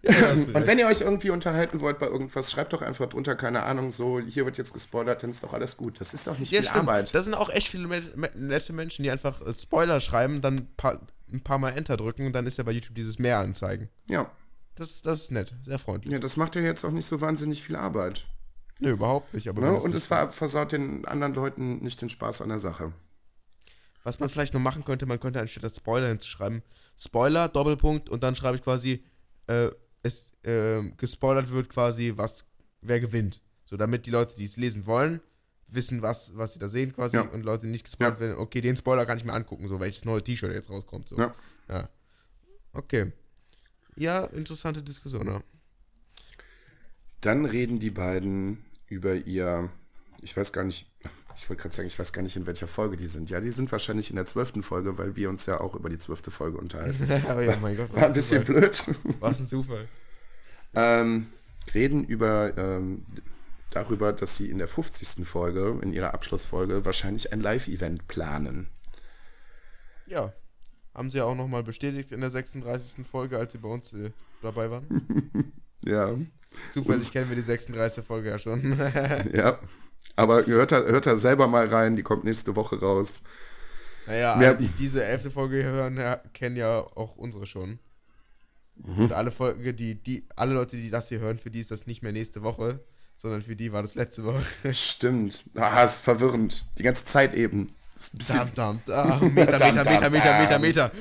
Und 0.03 0.67
wenn 0.67 0.79
ihr 0.79 0.87
euch 0.87 1.01
irgendwie 1.01 1.31
unterhalten 1.31 1.81
wollt 1.81 1.99
bei 1.99 2.07
irgendwas, 2.07 2.51
schreibt 2.51 2.73
doch 2.73 2.83
einfach 2.83 3.09
drunter, 3.09 3.35
keine 3.35 3.63
Ahnung, 3.65 3.91
so, 3.91 4.21
hier 4.21 4.45
wird 4.45 4.57
jetzt 4.59 4.73
gespoilert, 4.73 5.23
dann 5.23 5.31
ist 5.31 5.43
doch 5.43 5.53
alles 5.53 5.77
gut. 5.77 6.01
Das 6.01 6.15
ist 6.15 6.27
doch 6.27 6.39
nicht 6.39 6.51
Ja, 6.53 6.61
viel 6.61 6.69
stimmt. 6.69 6.83
Arbeit. 6.89 7.15
Das 7.15 7.25
sind 7.25 7.35
auch 7.35 7.51
echt 7.51 7.69
viele 7.69 7.87
nette 8.35 8.73
Menschen, 8.73 9.03
die 9.03 9.11
einfach 9.11 9.41
äh, 9.47 9.53
Spoiler 9.53 10.01
schreiben, 10.01 10.41
dann 10.41 10.57
ein 10.59 10.75
paar, 10.77 11.01
ein 11.33 11.43
paar 11.43 11.59
Mal 11.59 11.71
Enter 11.71 11.97
drücken 11.97 12.27
und 12.27 12.33
dann 12.33 12.47
ist 12.47 12.59
ja 12.59 12.65
bei 12.65 12.73
YouTube 12.73 12.95
dieses 12.95 13.19
Mehr 13.19 13.39
anzeigen. 13.39 13.89
Ja. 14.09 14.31
Das, 14.77 15.03
das 15.03 15.23
ist 15.25 15.33
nett, 15.33 15.53
sehr 15.63 15.79
freundlich. 15.81 16.13
ja, 16.13 16.21
das 16.21 16.37
macht 16.37 16.55
ja 16.55 16.63
jetzt 16.63 16.85
auch 16.85 16.93
nicht 16.93 17.07
so 17.07 17.21
wahnsinnig 17.21 17.63
viel 17.65 17.75
Arbeit. 17.75 18.27
Nö, 18.79 18.91
überhaupt 18.91 19.35
nicht. 19.35 19.49
Aber 19.49 19.61
Ne? 19.61 19.73
Und 19.75 19.93
es 19.95 20.09
war, 20.09 20.31
versaut 20.31 20.71
den 20.71 21.05
anderen 21.05 21.35
Leuten 21.35 21.79
nicht 21.83 22.01
den 22.01 22.09
Spaß 22.09 22.43
an 22.43 22.49
der 22.51 22.61
Sache. 22.61 22.93
Was 24.05 24.21
man 24.21 24.29
vielleicht 24.29 24.55
noch 24.55 24.61
machen 24.61 24.85
könnte, 24.85 25.05
man 25.07 25.19
könnte 25.19 25.41
anstatt 25.41 25.75
Spoiler 25.75 26.07
hinzuschreiben, 26.09 26.63
Spoiler, 26.97 27.49
Doppelpunkt, 27.49 28.09
und 28.09 28.23
dann 28.23 28.37
schreibe 28.37 28.57
ich 28.57 28.63
quasi, 28.63 29.05
äh, 29.49 29.71
es 30.03 30.33
äh, 30.45 30.83
gespoilert 30.97 31.51
wird 31.51 31.69
quasi, 31.69 32.13
was, 32.17 32.47
wer 32.81 33.01
gewinnt. 33.01 33.43
So, 33.67 33.77
damit 33.77 34.07
die 34.07 34.11
Leute, 34.11 34.37
die 34.37 34.45
es 34.45 34.57
lesen 34.57 34.87
wollen, 34.87 35.21
wissen, 35.71 36.01
was, 36.01 36.37
was 36.37 36.55
sie 36.55 36.59
da 36.59 36.69
sehen 36.69 36.95
quasi 36.95 37.17
Ja. 37.17 37.23
und 37.23 37.43
Leute 37.43 37.67
die 37.67 37.73
nicht 37.73 37.85
gespoilert 37.85 38.15
Ja. 38.15 38.21
werden, 38.21 38.39
okay, 38.39 38.61
den 38.63 38.77
Spoiler 38.77 39.05
kann 39.05 39.19
ich 39.19 39.25
mir 39.25 39.35
angucken, 39.35 39.69
so 39.69 39.81
welches 39.81 40.05
neue 40.05 40.23
T-Shirt 40.23 40.53
jetzt 40.55 40.71
rauskommt. 40.71 41.09
So. 41.09 41.19
Ja. 41.19 41.35
ja. 41.69 41.89
Okay. 42.73 43.13
Ja, 43.97 44.25
interessante 44.27 44.83
Diskussion, 44.83 45.27
ja. 45.27 45.43
Dann 47.21 47.45
reden 47.45 47.81
die 47.81 47.91
beiden 47.91 48.65
über 48.87 49.15
ihr, 49.17 49.71
ich 50.23 50.37
weiß 50.37 50.53
gar 50.53 50.65
nicht, 50.65 50.87
ich 51.39 51.49
wollte 51.49 51.63
gerade 51.63 51.75
sagen, 51.75 51.87
ich 51.87 51.99
weiß 51.99 52.13
gar 52.13 52.23
nicht, 52.23 52.37
in 52.37 52.47
welcher 52.47 52.67
Folge 52.69 52.97
die 52.97 53.09
sind. 53.09 53.31
Ja, 53.31 53.41
die 53.41 53.51
sind 53.51 53.71
wahrscheinlich 53.73 54.11
in 54.11 54.17
der 54.17 54.27
zwölften 54.27 54.63
Folge, 54.63 54.99
weil 54.99 55.17
wir 55.17 55.29
uns 55.31 55.47
ja 55.47 55.61
auch 55.61 55.75
über 55.75 55.89
die 55.89 55.99
zwölfte 55.99 56.31
Folge 56.31 56.59
unterhalten. 56.59 57.09
Aber 57.29 57.43
ja, 57.45 57.57
mein 57.61 57.77
Gott, 57.77 57.95
War 57.95 58.05
ein 58.07 58.13
bisschen 58.13 58.45
blöd. 58.45 58.83
Was 59.21 59.41
ein 59.41 59.47
Zufall. 59.47 59.87
ähm, 60.75 61.29
reden 61.75 62.05
über 62.05 62.57
ähm, 62.59 63.05
darüber, 63.71 64.13
dass 64.13 64.37
sie 64.37 64.51
in 64.51 64.59
der 64.59 64.69
50. 64.69 65.27
Folge, 65.27 65.79
in 65.83 65.93
ihrer 65.93 66.13
Abschlussfolge, 66.15 66.85
wahrscheinlich 66.85 67.33
ein 67.33 67.41
Live-Event 67.41 68.09
planen. 68.09 68.69
Ja. 70.07 70.33
Haben 70.95 71.11
sie 71.11 71.19
ja 71.19 71.25
auch 71.25 71.37
nochmal 71.37 71.63
bestätigt 71.63 72.11
in 72.11 72.21
der 72.21 72.31
36. 72.31 73.07
Folge, 73.07 73.39
als 73.39 73.53
sie 73.53 73.59
bei 73.59 73.69
uns 73.69 73.93
äh, 73.93 74.11
dabei 74.43 74.71
waren. 74.71 75.53
Ja, 75.85 76.19
Zufällig 76.73 77.13
kennen 77.13 77.29
wir 77.29 77.37
die 77.37 77.41
36. 77.41 78.05
Folge 78.05 78.31
ja 78.31 78.39
schon. 78.39 78.77
ja. 79.33 79.59
Aber 80.19 80.45
hört 80.47 80.73
da, 80.73 80.83
hört 80.83 81.07
da 81.07 81.17
selber 81.17 81.47
mal 81.47 81.69
rein, 81.69 81.95
die 81.97 82.03
kommt 82.03 82.25
nächste 82.25 82.57
Woche 82.57 82.81
raus. 82.81 83.23
naja, 84.07 84.41
Ja. 84.41 84.49
alle, 84.49 84.57
die 84.57 84.69
diese 84.69 85.05
elfte 85.05 85.31
Folge 85.31 85.63
hören, 85.63 85.97
ja, 85.97 86.17
kennen 86.35 86.57
ja 86.57 86.81
auch 86.81 87.17
unsere 87.17 87.47
schon. 87.47 87.79
Mhm. 88.77 89.05
Und 89.05 89.13
alle 89.13 89.31
Folge, 89.31 89.75
die, 89.75 89.95
die, 90.03 90.27
alle 90.37 90.55
Leute, 90.55 90.77
die 90.77 90.91
das 90.91 91.09
hier 91.09 91.21
hören, 91.21 91.39
für 91.39 91.51
die 91.51 91.61
ist 91.61 91.71
das 91.71 91.87
nicht 91.87 92.03
mehr 92.03 92.13
nächste 92.13 92.43
Woche, 92.43 92.81
sondern 93.17 93.43
für 93.43 93.55
die 93.57 93.73
war 93.73 93.83
das 93.83 93.95
letzte 93.95 94.25
Woche. 94.25 94.43
Stimmt. 94.75 95.45
Ah, 95.55 95.83
ist 95.85 96.01
verwirrend. 96.03 96.65
Die 96.79 96.83
ganze 96.83 97.05
Zeit 97.05 97.35
eben. 97.35 97.75
Dam, 98.29 98.55
dam, 98.55 98.81
dam. 98.87 99.35
Meter, 99.35 99.59
Meter, 99.59 99.85
Meter, 99.85 100.11
Meter, 100.11 100.39
Meter. 100.41 100.59
Meter. 100.59 100.93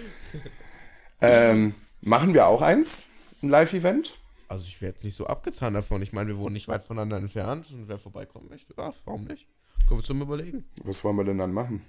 ähm, 1.21 1.73
machen 2.01 2.33
wir 2.33 2.45
auch 2.47 2.61
eins? 2.61 3.05
Ein 3.41 3.49
Live-Event? 3.49 4.17
Also 4.47 4.65
ich 4.65 4.81
wäre 4.81 4.93
jetzt 4.93 5.03
nicht 5.03 5.15
so 5.15 5.27
abgetan 5.27 5.73
davon. 5.73 6.01
Ich 6.01 6.13
meine, 6.13 6.29
wir 6.29 6.37
wohnen 6.37 6.53
nicht 6.53 6.67
weit 6.67 6.83
voneinander 6.83 7.17
entfernt 7.17 7.69
und 7.71 7.87
wer 7.87 7.97
vorbeikommen 7.97 8.47
möchte, 8.49 8.73
ja, 8.77 8.93
warum 9.05 9.25
nicht? 9.25 9.47
Können 9.87 9.99
wir 9.99 10.03
zum 10.03 10.21
Überlegen. 10.21 10.65
Was 10.83 11.03
wollen 11.03 11.17
wir 11.17 11.23
denn 11.23 11.37
dann 11.37 11.53
machen? 11.53 11.81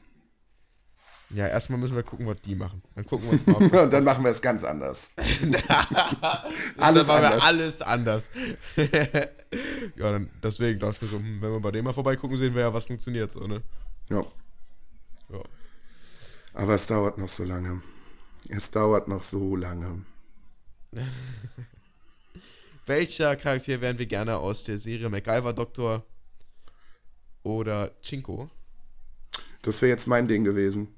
Ja, 1.31 1.47
erstmal 1.47 1.79
müssen 1.79 1.95
wir 1.95 2.03
gucken, 2.03 2.27
was 2.27 2.41
die 2.41 2.55
machen. 2.55 2.83
Dann 2.95 3.05
gucken 3.05 3.27
wir 3.27 3.33
uns 3.33 3.47
mal, 3.47 3.57
ob 3.57 3.73
Und 3.73 3.93
dann 3.93 4.05
machen 4.05 4.25
wir 4.25 4.31
es 4.31 4.41
ganz 4.41 4.65
anders. 4.65 5.15
alles 5.17 7.07
dann 7.07 7.07
machen 7.07 7.07
wir 7.07 7.13
anders. 7.13 7.43
alles 7.43 7.83
anders. 7.83 8.31
ja, 9.97 10.11
dann 10.13 10.31
deswegen 10.43 10.81
dachte 10.81 10.97
ich 10.97 11.03
mir 11.03 11.09
so, 11.09 11.17
hm, 11.19 11.43
wenn 11.43 11.53
wir 11.53 11.61
bei 11.61 11.71
dem 11.71 11.85
mal 11.85 11.93
vorbeigucken, 11.93 12.39
sehen 12.39 12.55
wir 12.55 12.63
ja, 12.63 12.73
was 12.73 12.85
funktioniert 12.85 13.31
so, 13.31 13.47
ne? 13.47 13.63
Ja. 14.09 14.25
Ja. 15.31 15.43
Aber 16.55 16.75
es 16.75 16.87
dauert 16.87 17.19
noch 17.19 17.29
so 17.29 17.45
lange. 17.45 17.83
Es 18.49 18.71
dauert 18.71 19.07
noch 19.09 19.23
so 19.23 19.55
lange. 19.55 20.07
Welcher 22.89 23.37
Charakter 23.37 23.83
wären 23.83 23.99
wir 23.99 24.07
gerne 24.07 24.39
aus 24.39 24.65
der 24.65 24.79
Serie 24.79 25.11
MacGyver 25.11 25.53
Doktor 25.53 26.07
oder 27.43 27.91
Chinko? 28.01 28.49
Das 29.61 29.83
wäre 29.83 29.91
jetzt 29.91 30.07
mein 30.07 30.27
Ding 30.27 30.43
gewesen. 30.43 30.89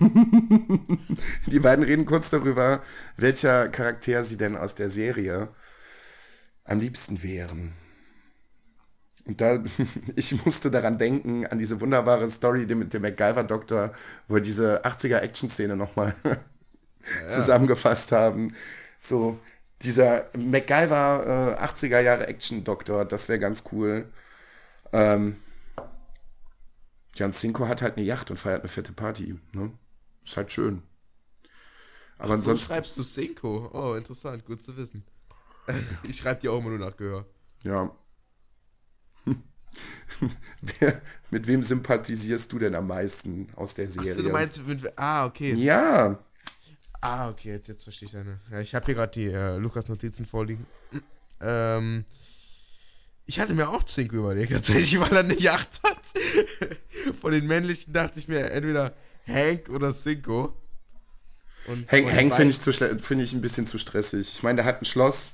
Die 1.46 1.58
beiden 1.58 1.84
reden 1.84 2.06
kurz 2.06 2.30
darüber, 2.30 2.82
welcher 3.18 3.68
Charakter 3.68 4.24
sie 4.24 4.38
denn 4.38 4.56
aus 4.56 4.74
der 4.74 4.88
Serie 4.88 5.48
am 6.64 6.80
liebsten 6.80 7.22
wären. 7.22 7.74
Und 9.26 9.42
da, 9.42 9.62
ich 10.16 10.42
musste 10.46 10.70
daran 10.70 10.96
denken, 10.96 11.46
an 11.46 11.58
diese 11.58 11.78
wunderbare 11.78 12.30
Story 12.30 12.64
mit 12.74 12.94
dem 12.94 13.02
MacGyver-Doktor, 13.02 13.92
wo 14.28 14.36
wir 14.36 14.40
diese 14.40 14.82
80er-Action-Szene 14.82 15.76
nochmal 15.76 16.14
zusammengefasst 17.28 18.12
haben. 18.12 18.54
So, 18.98 19.38
dieser 19.84 20.30
MacGyver 20.36 21.56
äh, 21.58 21.64
80er 21.64 22.00
Jahre 22.00 22.26
Action-Doktor, 22.26 23.04
das 23.04 23.28
wäre 23.28 23.38
ganz 23.38 23.64
cool. 23.72 24.10
Ähm, 24.92 25.36
Jan 27.14 27.32
Cinco 27.32 27.68
hat 27.68 27.82
halt 27.82 27.96
eine 27.96 28.06
Yacht 28.06 28.30
und 28.30 28.38
feiert 28.38 28.62
eine 28.62 28.68
fette 28.68 28.92
Party. 28.92 29.38
Ne? 29.52 29.72
Ist 30.24 30.36
halt 30.36 30.50
schön. 30.52 30.82
Aber 32.18 32.28
so 32.28 32.34
ansonsten, 32.50 32.72
schreibst 32.72 32.96
du 32.96 33.02
Cinco. 33.02 33.70
Oh, 33.72 33.94
interessant, 33.94 34.44
gut 34.44 34.62
zu 34.62 34.76
wissen. 34.76 35.04
ich 36.02 36.18
schreibe 36.18 36.40
dir 36.40 36.52
auch 36.52 36.58
immer 36.58 36.70
nur 36.70 36.78
nach 36.78 36.96
Gehör. 36.96 37.26
ja. 37.62 37.94
Wer, 40.60 41.02
mit 41.32 41.48
wem 41.48 41.64
sympathisierst 41.64 42.52
du 42.52 42.60
denn 42.60 42.76
am 42.76 42.86
meisten 42.86 43.48
aus 43.56 43.74
der 43.74 43.90
Serie? 43.90 44.10
Achso, 44.10 44.22
du 44.22 44.30
meinst 44.30 44.64
mit. 44.64 44.92
Ah, 44.96 45.26
okay. 45.26 45.52
Ja, 45.54 46.24
Ah, 47.06 47.28
okay, 47.28 47.50
jetzt, 47.50 47.68
jetzt 47.68 47.82
verstehe 47.84 48.06
ich 48.06 48.12
deine. 48.12 48.40
Ja, 48.50 48.60
ich 48.60 48.74
habe 48.74 48.86
hier 48.86 48.94
gerade 48.94 49.12
die 49.12 49.26
äh, 49.26 49.56
Lukas-Notizen 49.56 50.26
vorliegen. 50.26 50.66
Ähm, 51.40 52.04
ich 53.26 53.38
hatte 53.40 53.54
mir 53.54 53.68
auch 53.68 53.82
Cinco 53.82 54.16
überlegt, 54.16 54.52
tatsächlich, 54.52 54.98
weil 54.98 55.12
er 55.12 55.24
eine 55.24 55.38
Yacht 55.38 55.80
hat. 55.82 55.98
Von 57.20 57.32
den 57.32 57.46
männlichen 57.46 57.92
dachte 57.92 58.18
ich 58.20 58.28
mir 58.28 58.50
entweder 58.50 58.94
Hank 59.26 59.68
oder 59.68 59.92
Cinco. 59.92 60.54
Und 61.66 61.90
Hank, 61.90 62.10
Hank 62.10 62.34
finde 62.34 62.50
ich, 62.50 62.60
zu 62.60 62.72
find 62.72 63.20
ich 63.20 63.32
ein 63.34 63.42
bisschen 63.42 63.66
zu 63.66 63.78
stressig. 63.78 64.32
Ich 64.32 64.42
meine, 64.42 64.56
der 64.56 64.64
hat 64.64 64.80
ein 64.80 64.84
Schloss, 64.86 65.32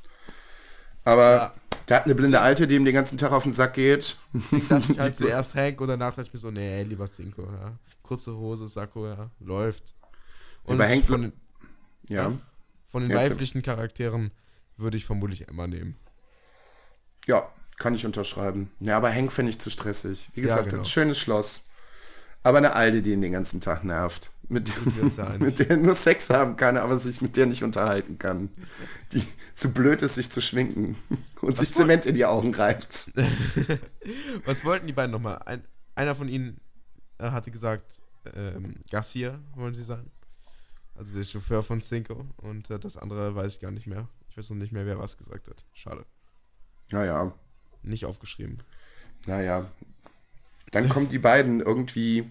aber 1.04 1.34
Ja. 1.36 1.54
der 1.88 1.96
hat 1.98 2.04
eine 2.06 2.14
blinde 2.16 2.40
Alte, 2.40 2.66
die 2.66 2.74
ihm 2.76 2.84
den 2.86 2.94
ganzen 2.94 3.18
Tag 3.18 3.30
auf 3.30 3.44
den 3.44 3.52
Sack 3.52 3.74
geht. 3.74 4.16
Deswegen 4.32 4.68
dachte 4.68 4.92
ich 4.92 4.98
halt 4.98 5.16
zuerst 5.18 5.54
Hank 5.54 5.80
und 5.80 5.88
danach 5.88 6.14
dachte 6.16 6.22
ich 6.28 6.32
mir 6.32 6.40
so, 6.40 6.50
nee, 6.50 6.82
lieber 6.82 7.06
Cinco, 7.06 7.42
ja. 7.42 7.78
Kurze 8.02 8.34
Hose, 8.34 8.66
Sakko, 8.66 9.06
ja, 9.06 9.30
läuft. 9.38 9.94
Und 10.64 10.78
bei 10.78 10.88
Hank 10.88 11.04
von, 11.04 11.32
den, 12.08 12.16
Ja, 12.16 12.32
von 12.88 13.02
den 13.02 13.10
Jetzt- 13.10 13.30
weiblichen 13.30 13.62
Charakteren 13.62 14.30
würde 14.76 14.96
ich 14.96 15.04
vermutlich 15.04 15.48
Emma 15.48 15.66
nehmen. 15.66 15.96
ja, 17.26 17.48
kann 17.78 17.94
ich 17.94 18.04
unterschreiben. 18.04 18.70
Ja, 18.80 18.96
aber 18.98 19.10
Hank 19.12 19.32
finde 19.32 19.50
ich 19.50 19.58
zu 19.58 19.70
stressig. 19.70 20.28
Wie 20.34 20.40
Ja, 20.40 20.46
gesagt, 20.48 20.68
genau. 20.70 20.82
ein 20.82 20.86
schönes 20.86 21.18
Schloss. 21.18 21.66
Aber 22.42 22.58
eine 22.58 22.74
Alte, 22.74 23.00
die 23.02 23.12
ihn 23.12 23.20
den 23.22 23.32
ganzen 23.32 23.60
Tag 23.60 23.84
nervt. 23.84 24.30
Mit, 24.48 24.68
ja 24.68 25.26
einig. 25.28 25.40
mit 25.40 25.58
der 25.60 25.70
er 25.70 25.76
nur 25.76 25.94
Sex 25.94 26.28
haben 26.30 26.56
kann, 26.56 26.76
aber 26.76 26.98
sich 26.98 27.20
mit 27.22 27.36
der 27.36 27.46
nicht 27.46 27.62
unterhalten 27.62 28.18
kann. 28.18 28.50
Die 29.12 29.24
zu 29.54 29.72
blöd 29.72 30.02
ist, 30.02 30.16
sich 30.16 30.30
zu 30.30 30.40
schminken 30.40 30.96
und 31.40 31.56
sich 31.56 31.68
wollt- 31.70 31.76
Zement 31.76 32.06
in 32.06 32.14
die 32.16 32.24
Augen 32.24 32.54
reibt. 32.54 33.12
Was 34.44 34.64
wollten 34.64 34.86
die 34.86 34.92
beiden 34.92 35.12
nochmal? 35.12 35.38
Ein, 35.46 35.62
einer 35.94 36.14
von 36.14 36.28
ihnen 36.28 36.60
äh, 37.18 37.30
hatte 37.30 37.50
gesagt, 37.50 38.00
ähm, 38.34 38.76
Garcia 38.90 39.38
wollen 39.54 39.74
sie 39.74 39.84
sein. 39.84 40.10
Also 41.00 41.16
der 41.16 41.24
Chauffeur 41.24 41.62
von 41.62 41.80
Cinco. 41.80 42.26
Und 42.36 42.68
äh, 42.68 42.78
das 42.78 42.98
andere 42.98 43.34
weiß 43.34 43.54
ich 43.54 43.60
gar 43.60 43.70
nicht 43.70 43.86
mehr. 43.86 44.06
Ich 44.28 44.36
weiß 44.36 44.50
noch 44.50 44.58
nicht 44.58 44.70
mehr, 44.70 44.84
wer 44.84 44.98
was 44.98 45.16
gesagt 45.16 45.48
hat. 45.48 45.64
Schade. 45.72 46.04
Naja, 46.90 47.32
Nicht 47.82 48.04
aufgeschrieben. 48.04 48.62
naja. 49.26 49.70
Dann 50.72 50.90
kommen 50.90 51.08
die 51.08 51.18
beiden 51.18 51.60
irgendwie, 51.60 52.30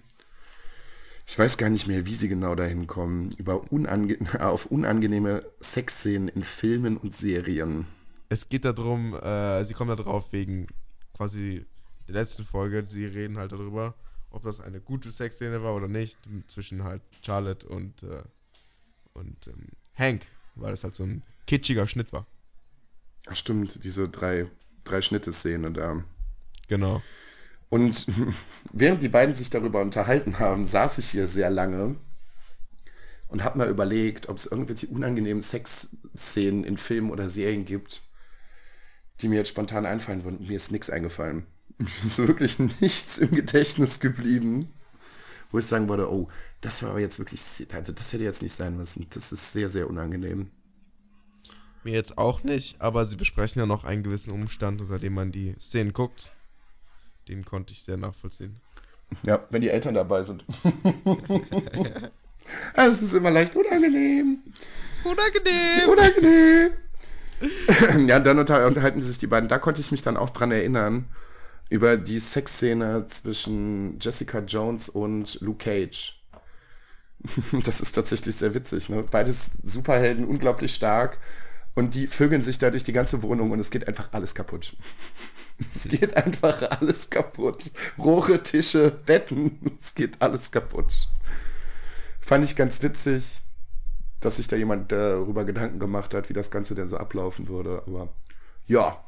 ich 1.25 1.37
weiß 1.39 1.57
gar 1.57 1.71
nicht 1.71 1.87
mehr, 1.87 2.05
wie 2.05 2.13
sie 2.13 2.29
genau 2.29 2.53
dahin 2.53 2.85
kommen, 2.85 3.31
über 3.39 3.71
unange 3.71 4.17
auf 4.39 4.67
unangenehme 4.67 5.41
Sexszenen 5.61 6.27
in 6.27 6.43
Filmen 6.43 6.95
und 6.97 7.15
Serien. 7.15 7.87
Es 8.29 8.49
geht 8.49 8.65
darum, 8.65 9.15
äh, 9.15 9.63
sie 9.63 9.73
kommen 9.73 9.89
da 9.89 9.95
drauf 10.01 10.31
wegen 10.31 10.67
quasi 11.13 11.65
der 12.07 12.13
letzten 12.15 12.45
Folge. 12.45 12.85
Sie 12.87 13.05
reden 13.05 13.39
halt 13.39 13.51
darüber, 13.51 13.95
ob 14.29 14.43
das 14.43 14.59
eine 14.59 14.79
gute 14.79 15.09
Sexszene 15.09 15.63
war 15.63 15.73
oder 15.73 15.87
nicht, 15.87 16.19
zwischen 16.45 16.83
halt 16.83 17.01
Charlotte 17.25 17.67
und, 17.67 18.03
äh, 18.03 18.21
und 19.13 19.47
ähm, 19.47 19.67
Hank, 19.95 20.25
weil 20.55 20.71
das 20.71 20.83
halt 20.83 20.95
so 20.95 21.03
ein 21.03 21.23
kitschiger 21.47 21.87
Schnitt 21.87 22.13
war. 22.13 22.25
Ach 23.27 23.35
stimmt, 23.35 23.83
diese 23.83 24.09
drei, 24.09 24.47
drei 24.83 25.01
Schnitte-Szene 25.01 25.71
da. 25.71 26.03
Genau. 26.67 27.01
Und 27.69 28.07
während 28.73 29.03
die 29.03 29.09
beiden 29.09 29.35
sich 29.35 29.49
darüber 29.49 29.81
unterhalten 29.81 30.39
haben, 30.39 30.65
saß 30.65 30.97
ich 30.97 31.09
hier 31.09 31.27
sehr 31.27 31.49
lange 31.49 31.95
und 33.27 33.43
habe 33.43 33.59
mal 33.59 33.69
überlegt, 33.69 34.27
ob 34.27 34.37
es 34.37 34.47
irgendwelche 34.47 34.87
unangenehmen 34.87 35.41
Sexszenen 35.41 36.63
in 36.63 36.77
Filmen 36.77 37.11
oder 37.11 37.29
Serien 37.29 37.65
gibt, 37.65 38.01
die 39.21 39.27
mir 39.27 39.37
jetzt 39.37 39.49
spontan 39.49 39.85
einfallen 39.85 40.23
würden. 40.23 40.47
Mir 40.47 40.55
ist 40.55 40.71
nichts 40.71 40.89
eingefallen. 40.89 41.45
Mir 41.77 41.87
ist 41.87 42.17
wirklich 42.17 42.57
nichts 42.81 43.19
im 43.19 43.31
Gedächtnis 43.31 43.99
geblieben, 43.99 44.73
wo 45.51 45.59
ich 45.59 45.65
sagen 45.65 45.89
würde, 45.89 46.11
oh, 46.11 46.27
das 46.61 46.83
war 46.83 46.91
aber 46.91 46.99
jetzt 46.99 47.19
wirklich, 47.19 47.41
also 47.73 47.91
das 47.91 48.13
hätte 48.13 48.23
jetzt 48.23 48.41
nicht 48.41 48.53
sein 48.53 48.77
müssen. 48.77 49.07
Das 49.11 49.31
ist 49.31 49.53
sehr, 49.53 49.69
sehr 49.69 49.89
unangenehm. 49.89 50.51
Mir 51.83 51.93
jetzt 51.93 52.17
auch 52.17 52.43
nicht, 52.43 52.79
aber 52.81 53.05
sie 53.05 53.15
besprechen 53.15 53.59
ja 53.59 53.65
noch 53.65 53.83
einen 53.85 54.03
gewissen 54.03 54.31
Umstand, 54.33 54.81
unter 54.81 54.99
dem 54.99 55.13
man 55.13 55.31
die 55.31 55.55
Szenen 55.59 55.93
guckt. 55.93 56.33
Den 57.27 57.45
konnte 57.45 57.73
ich 57.73 57.83
sehr 57.83 57.97
nachvollziehen. 57.97 58.57
Ja, 59.23 59.45
wenn 59.49 59.61
die 59.61 59.69
Eltern 59.69 59.93
dabei 59.95 60.23
sind. 60.23 60.43
Es 62.73 63.01
ist 63.01 63.13
immer 63.13 63.31
leicht 63.31 63.55
unangenehm. 63.55 64.39
Unangenehm! 65.03 65.89
Unangenehm. 65.89 66.71
ja, 68.07 68.19
dann 68.19 68.39
unter- 68.39 68.65
unterhalten 68.65 69.01
sich 69.01 69.17
die 69.17 69.27
beiden. 69.27 69.47
Da 69.49 69.59
konnte 69.59 69.81
ich 69.81 69.91
mich 69.91 70.01
dann 70.01 70.17
auch 70.17 70.31
dran 70.31 70.51
erinnern, 70.51 71.05
über 71.69 71.97
die 71.97 72.19
Sexszene 72.19 73.05
zwischen 73.07 73.99
Jessica 73.99 74.39
Jones 74.39 74.89
und 74.89 75.39
Luke 75.41 75.63
Cage. 75.63 76.15
Das 77.65 77.81
ist 77.81 77.93
tatsächlich 77.93 78.37
sehr 78.37 78.53
witzig. 78.53 78.89
Ne? 78.89 79.03
Beides 79.03 79.51
Superhelden, 79.63 80.25
unglaublich 80.25 80.73
stark. 80.73 81.17
Und 81.75 81.95
die 81.95 82.07
vögeln 82.07 82.43
sich 82.43 82.59
da 82.59 82.71
durch 82.71 82.83
die 82.83 82.93
ganze 82.93 83.21
Wohnung 83.21 83.51
und 83.51 83.59
es 83.59 83.71
geht 83.71 83.87
einfach 83.87 84.09
alles 84.11 84.35
kaputt. 84.35 84.75
Es 85.75 85.89
geht 85.89 86.15
einfach 86.15 86.61
alles 86.79 87.09
kaputt. 87.09 87.71
Rohre, 87.97 88.41
Tische, 88.41 88.91
Betten, 88.91 89.59
es 89.77 89.93
geht 89.93 90.21
alles 90.21 90.51
kaputt. 90.51 91.09
Fand 92.21 92.45
ich 92.45 92.55
ganz 92.55 92.81
witzig, 92.81 93.41
dass 94.21 94.37
sich 94.37 94.47
da 94.47 94.55
jemand 94.55 94.93
darüber 94.93 95.43
Gedanken 95.43 95.77
gemacht 95.77 96.13
hat, 96.13 96.29
wie 96.29 96.33
das 96.33 96.49
Ganze 96.49 96.75
denn 96.75 96.87
so 96.87 96.95
ablaufen 96.95 97.49
würde. 97.49 97.83
Aber 97.87 98.07
ja. 98.67 99.03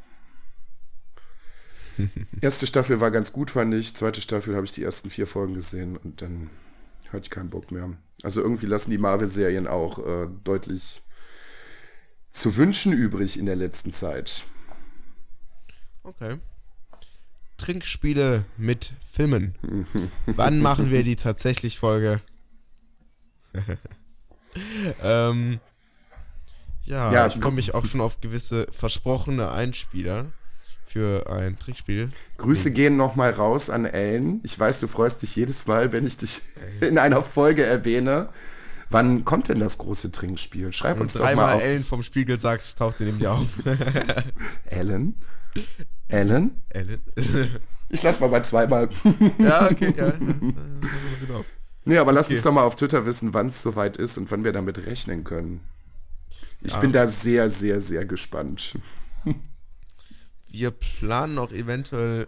Erste 2.41 2.67
Staffel 2.67 2.99
war 2.99 3.11
ganz 3.11 3.33
gut, 3.33 3.51
fand 3.51 3.73
ich. 3.73 3.95
Zweite 3.95 4.21
Staffel 4.21 4.55
habe 4.55 4.65
ich 4.65 4.71
die 4.71 4.83
ersten 4.83 5.09
vier 5.09 5.27
Folgen 5.27 5.53
gesehen 5.53 5.97
und 5.97 6.21
dann 6.21 6.49
hatte 7.11 7.23
ich 7.23 7.29
keinen 7.29 7.49
Bock 7.49 7.71
mehr. 7.71 7.91
Also 8.23 8.41
irgendwie 8.41 8.65
lassen 8.65 8.91
die 8.91 8.97
Marvel-Serien 8.97 9.67
auch 9.67 9.99
äh, 9.99 10.27
deutlich 10.43 11.01
zu 12.31 12.55
wünschen 12.55 12.93
übrig 12.93 13.37
in 13.37 13.45
der 13.45 13.55
letzten 13.55 13.91
Zeit. 13.91 14.45
Okay. 16.03 16.37
Trinkspiele 17.57 18.45
mit 18.57 18.93
Filmen. 19.05 19.55
Wann 20.25 20.61
machen 20.61 20.89
wir 20.89 21.03
die 21.03 21.15
tatsächlich 21.15 21.77
Folge? 21.77 22.21
ähm, 25.03 25.59
ja, 26.83 27.11
Ja, 27.11 27.27
ich 27.27 27.35
freue 27.35 27.51
mich 27.51 27.73
auch 27.73 27.85
schon 27.85 28.01
auf 28.01 28.21
gewisse 28.21 28.67
versprochene 28.71 29.51
Einspieler 29.51 30.31
für 30.91 31.29
ein 31.31 31.57
Trinkspiel. 31.57 32.09
Grüße 32.37 32.71
gehen 32.71 32.97
nochmal 32.97 33.31
raus 33.31 33.69
an 33.69 33.85
Ellen. 33.85 34.39
Ich 34.43 34.57
weiß, 34.59 34.79
du 34.79 34.87
freust 34.87 35.21
dich 35.21 35.35
jedes 35.35 35.65
Mal, 35.67 35.91
wenn 35.93 36.05
ich 36.05 36.17
dich 36.17 36.41
in 36.81 36.97
einer 36.97 37.21
Folge 37.21 37.63
erwähne. 37.63 38.29
Wann 38.89 39.23
kommt 39.23 39.47
denn 39.47 39.59
das 39.59 39.77
große 39.77 40.11
Trinkspiel? 40.11 40.73
Schreib 40.73 40.97
Und 40.97 41.03
uns 41.03 41.13
doch 41.13 41.21
mal 41.21 41.27
dreimal 41.27 41.53
auf. 41.55 41.63
Ellen 41.63 41.83
vom 41.85 42.03
Spiegel 42.03 42.37
sagst, 42.37 42.77
taucht 42.77 42.97
sie 42.97 43.05
neben 43.05 43.19
dir 43.19 43.31
auf. 43.31 43.47
Ellen? 44.65 45.15
Ellen? 46.07 46.61
Ellen? 46.69 46.99
Ich 47.93 48.01
lass 48.03 48.21
mal 48.21 48.27
bei 48.29 48.39
zweimal. 48.39 48.87
ja, 49.37 49.69
okay, 49.69 49.93
ja. 49.97 50.13
nee, 51.83 51.97
aber 51.97 52.13
lass 52.13 52.27
Okay. 52.27 52.35
uns 52.35 52.43
doch 52.43 52.53
mal 52.53 52.63
auf 52.63 52.75
Twitter 52.77 53.05
wissen, 53.05 53.33
wann 53.33 53.47
es 53.47 53.61
soweit 53.61 53.97
ist 53.97 54.17
und 54.17 54.31
wann 54.31 54.45
wir 54.45 54.53
damit 54.53 54.77
rechnen 54.85 55.25
können. 55.25 55.59
Ich 56.61 56.71
Ja. 56.71 56.79
bin 56.79 56.93
da 56.93 57.05
sehr, 57.05 57.49
sehr, 57.49 57.81
sehr 57.81 58.05
gespannt. 58.05 58.77
Wir 60.51 60.71
planen 60.71 61.37
auch 61.39 61.51
eventuell 61.51 62.27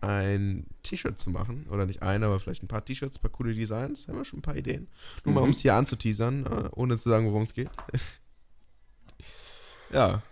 ein 0.00 0.66
T-Shirt 0.82 1.18
zu 1.20 1.28
machen. 1.30 1.66
Oder 1.70 1.84
nicht 1.86 2.02
ein, 2.02 2.24
aber 2.24 2.40
vielleicht 2.40 2.62
ein 2.62 2.68
paar 2.68 2.84
T-Shirts, 2.84 3.18
ein 3.18 3.22
paar 3.22 3.30
coole 3.30 3.52
Designs. 3.54 4.08
Haben 4.08 4.16
wir 4.18 4.24
schon 4.24 4.38
ein 4.38 4.42
paar 4.42 4.56
Ideen. 4.56 4.88
Nur 5.24 5.34
mal, 5.34 5.42
um 5.42 5.50
es 5.50 5.60
hier 5.60 5.74
anzuteasern, 5.74 6.46
äh, 6.46 6.68
ohne 6.72 6.96
zu 6.98 7.08
sagen, 7.10 7.26
worum 7.26 7.42
es 7.42 7.52
geht. 7.52 7.68
ja. 9.92 10.22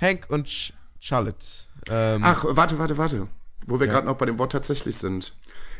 Hank 0.00 0.26
und 0.30 0.46
Ch 0.48 0.72
Charlotte. 1.00 1.46
Ähm, 1.88 2.22
Ach, 2.24 2.44
warte, 2.48 2.78
warte, 2.78 2.98
warte. 2.98 3.28
Wo 3.66 3.78
wir 3.78 3.86
Ja. 3.86 3.92
gerade 3.92 4.06
noch 4.06 4.16
bei 4.16 4.26
dem 4.26 4.38
Wort 4.38 4.52
tatsächlich 4.52 4.96
sind. 4.96 5.34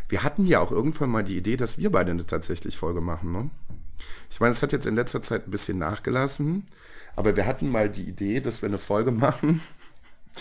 Wir 0.09 0.23
hatten 0.23 0.47
ja 0.47 0.61
auch 0.61 0.71
irgendwann 0.71 1.11
mal 1.11 1.25
die 1.25 1.37
Idee, 1.37 1.57
dass 1.57 1.79
wir 1.79 1.91
beide 1.91 2.13
eine 2.13 2.25
tatsächlich 2.25 2.77
Folge 2.77 3.01
machen, 3.01 3.33
ne? 3.33 3.51
Ich 4.31 4.41
meine, 4.41 4.53
es 4.53 4.63
hat 4.63 4.73
jetzt 4.73 4.87
in 4.87 4.95
letzter 4.95 5.23
Zeit 5.23 5.47
ein 5.47 5.51
bisschen 5.51 5.79
nachgelassen, 5.79 6.67
aber 7.17 7.35
wir 7.37 7.47
hatten 7.47 7.69
mal 7.69 7.91
die 7.91 8.05
Idee, 8.05 8.41
dass 8.41 8.63
wir 8.63 8.69
eine 8.69 8.79
Folge 8.79 9.11
machen, 9.27 9.61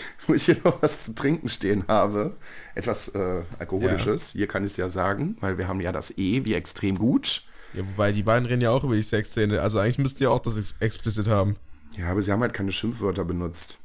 wo 0.26 0.34
ich 0.34 0.44
hier 0.44 0.56
noch 0.64 0.82
was 0.82 1.04
zu 1.04 1.14
trinken 1.14 1.48
stehen 1.48 1.84
habe. 1.88 2.36
Etwas 2.74 3.08
äh, 3.08 3.42
Alkoholisches. 3.58 4.30
Hier 4.32 4.46
kann 4.46 4.64
ich 4.64 4.72
es 4.72 4.76
ja 4.76 4.88
sagen, 4.88 5.36
weil 5.40 5.58
wir 5.58 5.68
haben 5.68 5.80
ja 5.80 5.92
das 5.92 6.16
E 6.16 6.44
wie 6.44 6.54
extrem 6.54 6.96
gut. 6.98 7.42
ja, 7.74 7.82
wobei, 7.86 8.12
die 8.12 8.22
beiden 8.22 8.46
reden 8.46 8.60
ja 8.62 8.70
auch 8.70 8.84
über 8.84 8.94
die 8.96 9.02
Sexszene. 9.02 9.60
Also 9.60 9.78
eigentlich 9.78 9.98
müsst 9.98 10.20
ihr 10.20 10.30
auch 10.30 10.40
das 10.40 10.56
ex 10.56 10.74
explicit 10.80 11.28
haben. 11.28 11.56
Ja, 11.96 12.10
aber 12.10 12.22
sie 12.22 12.30
haben 12.32 12.40
halt 12.42 12.54
keine 12.54 12.72
Schimpfwörter 12.72 13.24
benutzt. 13.24 13.78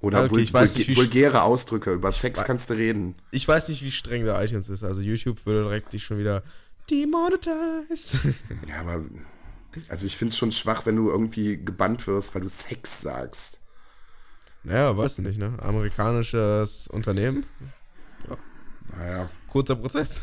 Oder 0.00 0.18
Ah, 0.18 0.24
Okay, 0.24 0.30
vul 0.52 0.62
nicht, 0.62 0.96
vulgäre 0.96 1.42
Ausdrücke. 1.42 1.92
Über 1.92 2.10
Sex 2.12 2.44
kannst 2.44 2.68
du 2.70 2.74
reden. 2.74 3.14
Ich 3.30 3.46
weiß 3.46 3.68
nicht, 3.68 3.82
wie 3.82 3.90
streng 3.92 4.24
der 4.24 4.42
iTunes 4.42 4.68
ist. 4.68 4.82
Also 4.82 5.00
YouTube 5.00 5.46
würde 5.46 5.62
direkt 5.62 5.92
dich 5.92 6.02
schon 6.04 6.18
wieder 6.18 6.42
demonetize. 6.90 8.18
Ja, 8.68 8.80
aber 8.80 9.02
also 9.88 10.04
ich 10.04 10.16
finde 10.16 10.32
es 10.32 10.38
schon 10.38 10.52
schwach, 10.52 10.84
wenn 10.84 10.96
du 10.96 11.08
irgendwie 11.08 11.56
gebannt 11.56 12.06
wirst, 12.06 12.34
weil 12.34 12.42
du 12.42 12.48
Sex 12.48 13.02
sagst. 13.02 13.58
Naja, 14.64 14.96
weißt 14.96 15.18
du 15.18 15.22
nicht, 15.22 15.38
ne? 15.38 15.56
Amerikanisches 15.60 16.86
Unternehmen. 16.88 17.46
Naja. 18.96 19.30
Kurzer 19.48 19.76
Prozess. 19.76 20.22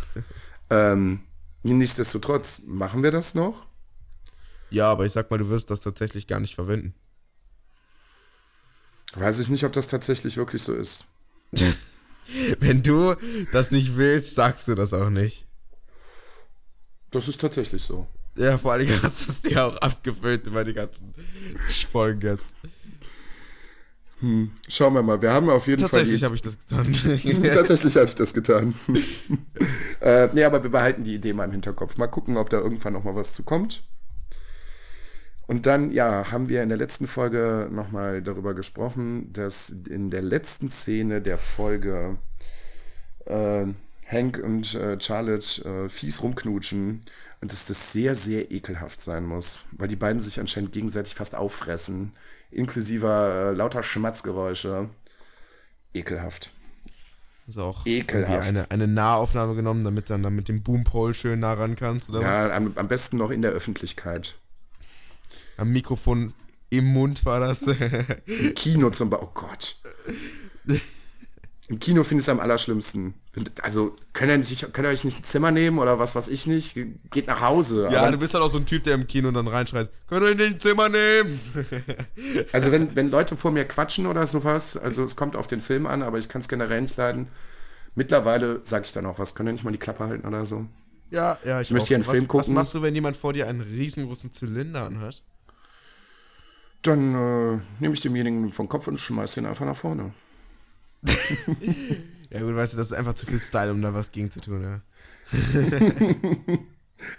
Ähm, 0.70 1.22
nichtsdestotrotz, 1.64 2.62
machen 2.66 3.04
wir 3.04 3.12
das 3.12 3.36
noch? 3.36 3.66
Ja, 4.70 4.92
aber 4.92 5.06
ich 5.06 5.12
sag 5.12 5.30
mal, 5.32 5.38
du 5.38 5.50
wirst 5.50 5.72
das 5.72 5.82
tatsächlich 5.82 6.28
gar 6.28 6.40
nicht 6.40 6.56
verwenden. 6.56 6.94
Weiß 9.16 9.40
ich 9.40 9.50
nicht, 9.50 9.64
ob 9.64 9.74
das 9.74 9.88
tatsächlich 9.88 10.38
wirklich 10.38 10.62
so 10.62 10.76
ist. 10.76 11.06
Wenn 12.60 12.84
du 12.84 13.16
das 13.52 13.72
nicht 13.72 13.98
willst, 13.98 14.36
sagst 14.36 14.68
du 14.68 14.76
das 14.76 14.94
auch 14.94 15.10
nicht. 15.10 15.48
Das 17.10 17.28
ist 17.28 17.42
tatsächlich 17.42 17.82
so. 17.82 18.08
Ja, 18.36 18.58
vor 18.58 18.74
allem 18.74 18.88
hast 19.04 19.26
du 19.26 19.32
es 19.32 19.42
dir 19.42 19.66
auch 19.66 19.78
abgefüllt 19.78 20.46
über 20.46 20.64
die 20.64 20.74
ganzen 20.74 21.14
Folgen 21.92 22.22
jetzt. 22.22 22.56
Schauen 24.68 24.94
wir 24.94 25.02
mal. 25.02 25.22
Wir 25.22 25.32
haben 25.32 25.50
auf 25.50 25.68
jeden 25.68 25.82
Tatsächlich 25.82 26.20
Fall. 26.20 26.28
habe 26.28 26.36
ich 26.36 26.42
das 26.42 26.58
getan. 26.58 26.94
Tatsächlich 27.54 27.96
habe 27.96 28.08
ich 28.08 28.16
das 28.16 28.34
getan. 28.34 28.74
äh, 30.02 30.28
nee, 30.34 30.44
aber 30.44 30.62
wir 30.62 30.70
behalten 30.70 31.04
die 31.04 31.16
Idee 31.16 31.34
mal 31.34 31.46
im 31.46 31.52
Hinterkopf. 31.52 31.98
Mal 31.98 32.08
gucken, 32.08 32.36
ob 32.38 32.50
da 32.50 32.58
irgendwann 32.58 32.94
noch 32.94 33.04
mal 33.04 33.16
was 33.16 33.34
zu 33.34 33.44
kommt. 33.44 33.84
Und 35.48 35.66
dann, 35.66 35.92
ja, 35.92 36.32
haben 36.32 36.50
wir 36.50 36.62
in 36.62 36.70
der 36.70 36.78
letzten 36.78 37.08
Folge 37.08 37.70
nochmal 37.72 38.22
darüber 38.22 38.54
gesprochen, 38.54 39.34
dass 39.34 39.70
in 39.70 40.12
der 40.12 40.22
letzten 40.22 40.70
Szene 40.70 41.22
der 41.22 41.38
Folge 41.38 42.18
äh, 43.26 43.66
Hank 44.06 44.38
und 44.44 44.76
äh, 44.76 45.00
Charlotte 45.00 45.64
äh, 45.66 45.90
fies 45.90 46.22
rumknutschen 46.22 47.02
und 47.42 47.52
dass 47.52 47.66
das 47.66 47.94
sehr, 47.94 48.16
sehr 48.16 48.52
ekelhaft 48.52 49.02
sein 49.02 49.26
muss, 49.26 49.64
weil 49.72 49.88
die 49.88 49.96
beiden 49.96 50.22
sich 50.22 50.40
anscheinend 50.40 50.72
gegenseitig 50.72 51.16
fast 51.16 51.36
auffressen, 51.36 52.12
inklusive 52.52 53.08
äh, 53.08 53.56
lauter 53.56 53.84
Schmatzgeräusche. 53.84 54.90
Ekelhaft. 55.94 56.52
Ist 57.48 57.58
auch 57.58 57.86
Ekelhaft. 57.86 58.48
eine, 58.48 58.70
eine 58.70 58.88
Nahaufnahme 58.88 59.56
genommen, 59.56 59.84
damit 59.84 60.10
dann 60.10 60.22
da 60.22 60.30
mit 60.30 60.50
dem 60.50 60.62
Boompole 60.62 61.14
schön 61.14 61.40
nah 61.40 61.54
ran 61.54 61.76
kannst 61.76 62.12
oder 62.12 62.22
was? 62.22 62.46
Ja, 62.46 62.56
am, 62.56 62.74
am 62.76 62.88
besten 62.88 63.18
noch 63.18 63.32
in 63.32 63.42
der 63.42 63.52
Öffentlichkeit. 63.52 64.36
Am 65.58 65.72
Mikrofon 65.72 66.34
Im 66.70 66.86
Mund 66.86 67.26
war 67.26 67.40
das. 67.40 67.64
Im 67.64 68.54
Kino 68.54 68.92
zum 68.92 69.10
Beispiel. 69.10 69.28
Oh 69.28 69.32
Gott. 69.34 69.76
Im 71.70 71.80
Kino 71.80 72.04
finde 72.04 72.22
ich 72.22 72.26
es 72.26 72.30
am 72.30 72.40
allerschlimmsten. 72.40 73.14
Also, 73.62 73.96
könnt 74.14 74.32
ihr, 74.32 74.38
nicht, 74.40 74.74
könnt 74.74 74.88
ihr 74.88 74.92
euch 74.92 75.04
nicht 75.04 75.20
ein 75.20 75.24
Zimmer 75.24 75.52
nehmen 75.52 75.78
oder 75.78 76.00
was 76.00 76.16
weiß 76.16 76.28
ich 76.28 76.48
nicht? 76.48 76.76
Geht 77.12 77.28
nach 77.28 77.42
Hause. 77.42 77.88
Ja, 77.92 78.02
Aber- 78.02 78.12
du 78.14 78.18
bist 78.18 78.34
halt 78.34 78.44
auch 78.44 78.50
so 78.50 78.58
ein 78.58 78.66
Typ, 78.66 78.84
der 78.86 78.96
im 78.96 79.06
Kino 79.06 79.30
dann 79.30 79.48
reinschreit, 79.48 79.90
könnt 80.08 80.24
ihr 80.24 80.30
euch 80.30 80.36
nicht 80.38 80.54
ein 80.56 80.60
Zimmer 80.60 80.90
nehmen? 80.90 81.40
Also 82.52 82.72
wenn, 82.72 82.96
wenn 82.96 83.12
Leute 83.12 83.38
vor 83.38 83.52
mir 83.52 83.66
quatschen 83.66 84.08
oder 84.08 84.26
sowas, 84.26 84.78
also 84.78 85.04
es 85.04 85.16
kommt 85.16 85.36
auf 85.36 85.46
den 85.46 85.62
Film 85.62 85.86
an, 85.86 86.02
aber 86.02 86.18
ich 86.18 86.28
kann 86.28 86.42
es 86.42 86.48
generell 86.48 86.82
nicht 86.82 86.98
leiden. 86.98 87.28
Mittlerweile 87.94 88.62
sage 88.64 88.86
ich 88.86 88.92
dann 88.92 89.06
auch 89.06 89.20
was, 89.20 89.36
können 89.36 89.50
ihr 89.50 89.54
nicht 89.54 89.64
mal 89.64 89.72
die 89.72 89.78
Klappe 89.78 90.06
halten 90.06 90.28
oder 90.28 90.48
so? 90.48 90.66
Ja, 91.12 91.38
ja, 91.46 91.62
ich 91.62 91.70
Möchte 91.70 91.84
auch. 91.86 91.88
hier 91.90 91.98
einen 91.98 92.08
was, 92.08 92.12
Film 92.14 92.24
Was 92.26 92.30
gucken? 92.30 92.54
machst 92.56 92.74
du, 92.74 92.82
wenn 92.82 92.96
jemand 92.96 93.16
vor 93.16 93.34
dir 93.34 93.48
einen 93.48 93.62
riesengroßen 93.62 94.34
Zylinder 94.34 94.86
anhat? 94.88 95.22
Dann 96.82 97.14
äh, 97.14 97.60
nehme 97.80 97.94
ich 97.94 98.02
demjenigen 98.02 98.52
vom 98.52 98.70
Kopf 98.70 98.88
und 98.88 99.00
schmeiße 99.00 99.40
ihn 99.40 99.46
einfach 99.46 99.66
nach 99.66 99.76
vorne. 99.76 100.14
Ja 102.32 102.42
gut, 102.42 102.56
weißt 102.56 102.74
du, 102.74 102.78
das 102.78 102.92
ist 102.92 102.94
einfach 102.94 103.16
zu 103.16 103.26
viel 103.26 103.42
Style, 103.42 103.72
um 103.72 103.82
da 103.82 103.92
was 103.94 104.12
gegen 104.12 104.30
zu 104.30 104.40
tun, 104.40 104.64
ja. 104.64 104.82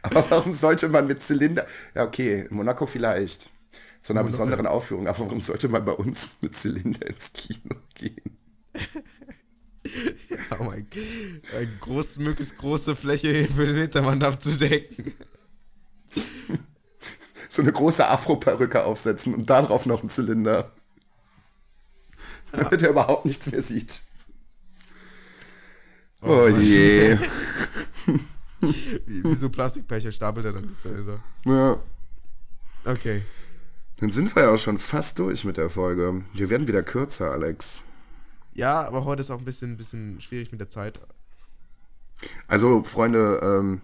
Aber 0.02 0.30
warum 0.30 0.52
sollte 0.52 0.88
man 0.88 1.06
mit 1.06 1.22
Zylinder... 1.22 1.66
Ja, 1.94 2.04
okay, 2.04 2.46
in 2.48 2.54
Monaco 2.54 2.86
vielleicht. 2.86 3.50
Zu 4.02 4.12
einer 4.12 4.22
Monaco. 4.22 4.30
besonderen 4.30 4.66
Aufführung. 4.66 5.08
Aber 5.08 5.18
warum 5.18 5.40
sollte 5.40 5.68
man 5.68 5.84
bei 5.84 5.92
uns 5.92 6.36
mit 6.40 6.54
Zylinder 6.54 7.06
ins 7.06 7.32
Kino 7.32 7.76
gehen? 7.94 8.38
Oh 10.58 10.62
mein 10.64 10.86
Gott. 10.90 11.54
Eine 11.56 11.66
groß, 11.78 12.18
möglichst 12.18 12.56
große 12.58 12.94
Fläche 12.94 13.48
für 13.48 13.66
den 13.66 13.76
Hintermann 13.76 14.22
abzudecken. 14.22 15.14
So 17.48 17.62
eine 17.62 17.72
große 17.72 18.06
Afro-Perücke 18.06 18.84
aufsetzen 18.84 19.34
und 19.34 19.48
darauf 19.50 19.86
noch 19.86 20.00
einen 20.00 20.10
Zylinder. 20.10 20.72
Damit 22.56 22.82
er 22.82 22.90
überhaupt 22.90 23.24
nichts 23.24 23.50
mehr 23.50 23.62
sieht. 23.62 24.02
Oh, 26.22 26.48
Mann. 26.48 26.60
je. 26.60 27.18
Wie, 28.60 29.24
wie 29.24 29.34
so 29.34 29.48
Plastikbecher 29.48 30.12
stapelt 30.12 30.44
er 30.44 30.52
dann 30.52 30.66
die 30.68 30.76
Zylinder. 30.76 31.20
Ja. 31.46 31.80
Okay. 32.84 33.22
Dann 33.96 34.12
sind 34.12 34.34
wir 34.34 34.42
ja 34.42 34.50
auch 34.50 34.58
schon 34.58 34.78
fast 34.78 35.18
durch 35.18 35.44
mit 35.44 35.56
der 35.56 35.70
Folge. 35.70 36.24
Wir 36.34 36.50
werden 36.50 36.66
wieder 36.66 36.82
kürzer, 36.82 37.30
Alex. 37.30 37.82
Ja, 38.52 38.86
aber 38.86 39.04
heute 39.04 39.20
ist 39.20 39.30
auch 39.30 39.38
ein 39.38 39.44
bisschen, 39.44 39.76
bisschen 39.76 40.20
schwierig 40.20 40.50
mit 40.52 40.60
der 40.60 40.68
Zeit. 40.68 41.00
Also, 42.48 42.82
Freunde, 42.82 43.40
ähm, 43.42 43.80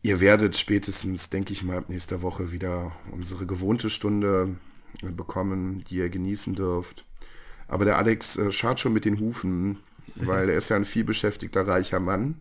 ihr 0.00 0.20
werdet 0.20 0.56
spätestens, 0.56 1.28
denke 1.28 1.52
ich 1.52 1.62
mal, 1.62 1.78
ab 1.78 1.88
nächster 1.88 2.22
Woche 2.22 2.52
wieder 2.52 2.92
unsere 3.10 3.46
gewohnte 3.46 3.90
Stunde 3.90 4.56
bekommen, 5.00 5.84
die 5.88 5.96
ihr 5.96 6.10
genießen 6.10 6.54
dürft. 6.54 7.04
Aber 7.68 7.84
der 7.84 7.98
Alex 7.98 8.36
äh, 8.36 8.52
schart 8.52 8.80
schon 8.80 8.92
mit 8.92 9.04
den 9.04 9.18
Hufen, 9.18 9.78
weil 10.16 10.48
er 10.48 10.56
ist 10.56 10.68
ja 10.68 10.76
ein 10.76 10.84
vielbeschäftigter, 10.84 11.66
reicher 11.66 12.00
Mann. 12.00 12.40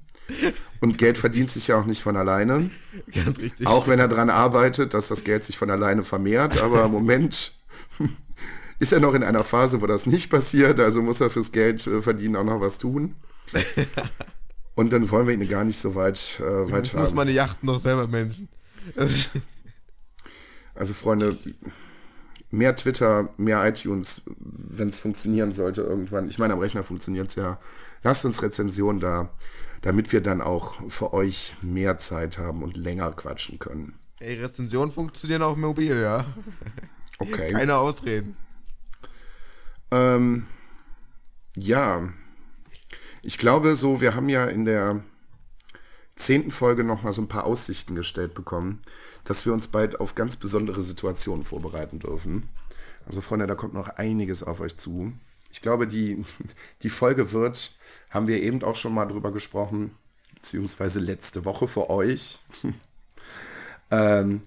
Und 0.80 0.98
Geld 0.98 1.18
verdient 1.18 1.50
sich 1.50 1.68
ja 1.68 1.80
auch 1.80 1.86
nicht 1.86 2.02
von 2.02 2.16
alleine. 2.16 2.70
Ganz 3.14 3.40
richtig. 3.40 3.68
Auch 3.68 3.88
wenn 3.88 4.00
er 4.00 4.08
daran 4.08 4.30
arbeitet, 4.30 4.94
dass 4.94 5.08
das 5.08 5.24
Geld 5.24 5.44
sich 5.44 5.58
von 5.58 5.70
alleine 5.70 6.04
vermehrt. 6.04 6.62
Aber 6.62 6.86
im 6.86 6.92
Moment 6.92 7.54
ist 8.80 8.94
er 8.94 9.00
noch 9.00 9.14
in 9.14 9.24
einer 9.24 9.44
Phase, 9.44 9.82
wo 9.82 9.88
das 9.88 10.06
nicht 10.06 10.30
passiert. 10.30 10.80
Also 10.80 11.02
muss 11.02 11.22
er 11.22 11.30
fürs 11.30 11.52
Geld 11.52 11.86
äh, 11.88 12.02
verdienen 12.02 12.36
auch 12.36 12.44
noch 12.44 12.62
was 12.62 12.78
tun. 12.78 13.16
Und 14.76 14.94
dann 14.94 15.10
wollen 15.12 15.28
wir 15.28 15.34
ihn 15.34 15.48
gar 15.48 15.64
nicht 15.64 15.80
so 15.80 15.96
weit, 15.96 16.40
äh, 16.40 16.72
weit 16.72 16.88
Ich 16.88 16.94
muss 16.94 17.14
meine 17.14 17.32
Yachten 17.32 17.68
noch 17.68 17.78
selber 17.78 18.08
managen. 18.08 18.48
Also 20.74 20.94
Freunde, 20.94 21.38
mehr 22.52 22.76
Twitter, 22.76 23.30
mehr 23.38 23.66
iTunes, 23.68 24.22
wenn 24.38 24.90
es 24.90 25.00
funktionieren 25.00 25.54
sollte 25.54 25.82
irgendwann. 25.82 26.28
Ich 26.28 26.38
meine, 26.38 26.54
am 26.54 26.60
Rechner 26.60 26.84
funktioniert 26.84 27.30
es 27.30 27.36
ja. 27.36 27.60
Lasst 28.04 28.26
uns 28.26 28.42
Rezensionen 28.42 29.00
da, 29.00 29.30
damit 29.82 30.12
wir 30.12 30.22
dann 30.22 30.42
auch 30.42 30.76
für 30.90 31.14
euch 31.14 31.56
mehr 31.62 31.98
Zeit 31.98 32.38
haben 32.38 32.62
und 32.62 32.78
länger 32.78 33.12
quatschen 33.12 33.60
können. 33.60 33.94
Ey, 34.20 34.40
Rezensionen 34.40 34.92
funktionieren 34.92 35.42
auch 35.42 35.56
mobil, 35.56 36.00
ja. 36.00 36.26
Okay. 37.20 37.52
Keine 37.52 37.76
Ausreden. 37.76 38.36
Ähm, 39.92 40.48
ja, 41.56 42.10
ich 43.22 43.38
glaube 43.38 43.76
so, 43.76 44.02
wir 44.02 44.16
haben 44.16 44.28
ja 44.28 44.46
in 44.46 44.66
der 44.66 45.04
zehnten 46.16 46.52
Folge 46.52 46.84
noch 46.84 47.04
mal 47.04 47.14
so 47.14 47.22
ein 47.22 47.28
paar 47.28 47.46
Aussichten 47.46 47.94
gestellt 47.94 48.34
bekommen, 48.34 48.82
dass 49.24 49.46
wir 49.46 49.54
uns 49.54 49.68
bald 49.68 50.00
auf 50.00 50.16
ganz 50.16 50.36
besondere 50.36 50.82
Situationen 50.82 51.44
vorbereiten 51.44 52.00
dürfen. 52.00 52.50
Also 53.06 53.22
Freunde, 53.22 53.48
da 53.48 53.56
kommt 53.56 53.74
noch 53.74 53.90
einiges 53.90 54.44
auf 54.44 54.60
euch 54.60 54.78
zu. 54.78 55.14
Ich 55.52 55.62
glaube, 55.62 55.88
die, 55.88 56.24
die 56.84 56.90
Folge 56.90 57.32
wird, 57.32 57.78
haben 58.10 58.28
wir 58.28 58.42
eben 58.42 58.64
auch 58.64 58.76
schon 58.76 58.94
mal 58.94 59.06
drüber 59.06 59.32
gesprochen, 59.32 59.92
beziehungsweise 60.36 61.00
letzte 61.00 61.46
Woche 61.46 61.68
für 61.68 61.90
euch, 61.90 62.40
ähm, 63.92 64.42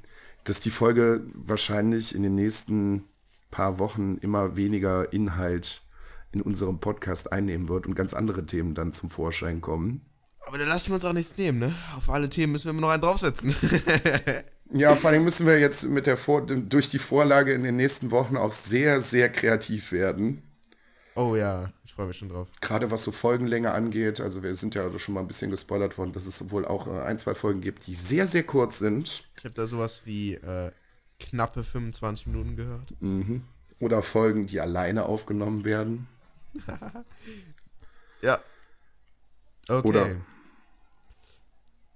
dass 0.44 0.60
die 0.60 0.70
Folge 0.70 1.22
wahrscheinlich 1.34 2.14
in 2.14 2.22
den 2.22 2.34
nächsten 2.34 3.04
paar 3.50 3.78
Wochen 3.78 4.18
immer 4.18 4.56
weniger 4.56 5.12
Inhalt 5.12 5.82
in 6.32 6.42
unserem 6.42 6.80
Podcast 6.80 7.32
einnehmen 7.32 7.68
wird 7.68 7.86
und 7.86 7.94
ganz 7.94 8.12
andere 8.12 8.44
Themen 8.44 8.74
dann 8.74 8.92
zum 8.92 9.08
Vorschein 9.08 9.60
kommen. 9.60 10.04
Aber 10.46 10.58
da 10.58 10.64
lassen 10.64 10.90
wir 10.90 10.96
uns 10.96 11.04
auch 11.04 11.12
nichts 11.12 11.36
nehmen, 11.38 11.58
ne? 11.58 11.74
Auf 11.96 12.10
alle 12.10 12.28
Themen 12.28 12.52
müssen 12.52 12.66
wir 12.66 12.70
immer 12.72 12.82
noch 12.82 12.90
einen 12.90 13.02
draufsetzen. 13.02 13.54
Ja, 14.72 14.96
vor 14.96 15.10
allem 15.10 15.24
müssen 15.24 15.46
wir 15.46 15.58
jetzt 15.60 15.84
mit 15.84 16.06
der 16.06 16.16
Vor 16.16 16.46
durch 16.46 16.88
die 16.88 16.98
Vorlage 16.98 17.52
in 17.52 17.62
den 17.62 17.76
nächsten 17.76 18.10
Wochen 18.10 18.36
auch 18.36 18.52
sehr, 18.52 19.00
sehr 19.00 19.30
kreativ 19.30 19.92
werden. 19.92 20.42
oh 21.14 21.36
ja, 21.36 21.70
ich 21.84 21.92
freue 21.92 22.06
mich 22.08 22.16
schon 22.16 22.30
drauf. 22.30 22.48
Gerade 22.60 22.90
was 22.90 23.04
so 23.04 23.12
Folgenlänge 23.12 23.70
angeht. 23.72 24.20
Also 24.20 24.42
wir 24.42 24.54
sind 24.56 24.74
ja 24.74 24.90
schon 24.98 25.14
mal 25.14 25.20
ein 25.20 25.28
bisschen 25.28 25.50
gespoilert 25.50 25.96
worden, 25.98 26.12
dass 26.12 26.26
es 26.26 26.50
wohl 26.50 26.64
auch 26.64 26.86
äh, 26.88 27.02
ein, 27.02 27.18
zwei 27.18 27.34
Folgen 27.34 27.60
gibt, 27.60 27.86
die 27.86 27.94
sehr, 27.94 28.26
sehr 28.26 28.42
kurz 28.42 28.78
sind. 28.78 29.28
Ich 29.36 29.44
habe 29.44 29.54
da 29.54 29.66
sowas 29.66 30.02
wie 30.06 30.34
äh, 30.34 30.72
knappe 31.20 31.62
25 31.62 32.26
Minuten 32.26 32.56
gehört. 32.56 32.94
Oder 33.80 34.02
Folgen, 34.02 34.46
die 34.46 34.60
alleine 34.60 35.04
aufgenommen 35.04 35.64
werden. 35.64 36.08
Ja. 38.22 38.38
Okay. 39.68 39.86
Oder- 39.88 40.16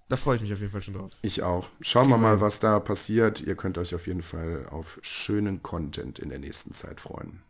Da 0.08 0.16
freue 0.16 0.36
ich 0.36 0.42
mich 0.42 0.52
auf 0.54 0.60
jeden 0.60 0.72
Fall 0.72 0.80
schon 0.80 0.94
drauf. 0.94 1.12
Ich 1.20 1.42
auch. 1.42 1.68
Schauen 1.82 2.08
wir 2.08 2.16
mal, 2.16 2.40
was 2.40 2.60
da 2.60 2.80
passiert. 2.80 3.42
Ihr 3.42 3.56
könnt 3.56 3.76
euch 3.76 3.94
auf 3.94 4.06
jeden 4.06 4.22
Fall 4.22 4.66
auf 4.70 4.98
schönen 5.02 5.62
Content 5.62 6.18
in 6.18 6.30
der 6.30 6.38
nächsten 6.38 6.72
Zeit 6.72 7.00
freuen. 7.00 7.42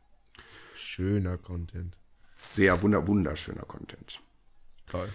Schöner 0.75 1.39
Content. 1.39 1.97
Sehr 2.35 2.83
wunder 2.83 3.07
wunderschöner 3.07 3.63
Content. 3.63 4.21
Toll. 4.87 5.09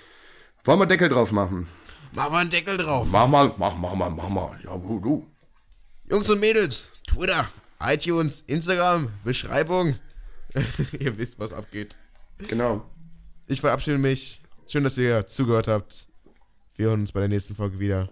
Wollen 0.64 0.80
wir 0.80 0.86
Deckel 0.86 1.10
drauf 1.10 1.34
machen? 1.34 1.68
Machen 2.14 2.34
wir 2.34 2.38
einen 2.40 2.50
Deckel 2.50 2.78
drauf. 2.78 3.08
Mach 3.12 3.28
mal, 3.28 3.54
mach, 3.58 3.76
mach 3.76 3.94
mal, 3.94 4.10
mach 4.10 4.30
mal. 4.30 4.60
Ja, 4.64 4.78
du, 4.78 5.00
du. 5.00 5.28
Jungs 6.10 6.30
und 6.30 6.40
Mädels, 6.40 6.92
Twitter, 7.08 7.48
iTunes, 7.82 8.42
Instagram, 8.48 9.10
Beschreibung. 9.26 9.96
Ihr 11.00 11.18
wisst, 11.18 11.40
was 11.40 11.52
abgeht. 11.52 11.98
Genau. 12.38 12.90
Ich 13.48 13.60
verabschiede 13.60 13.98
mich. 13.98 14.42
Schön, 14.68 14.84
dass 14.86 14.98
ihr 14.98 15.28
zugehört 15.28 15.68
habt. 15.68 16.08
Wir 16.76 16.88
hören 16.88 17.02
uns 17.02 17.12
bei 17.12 17.20
der 17.20 17.30
nächsten 17.30 17.56
Folge 17.56 17.80
wieder. 17.80 18.10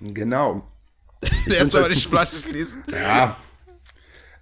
Genau. 0.00 0.66
Erst 1.46 1.74
aber 1.74 1.88
die 1.88 1.96
Flasche 1.96 2.36
schließen. 2.36 2.84
Ja. 2.90 3.36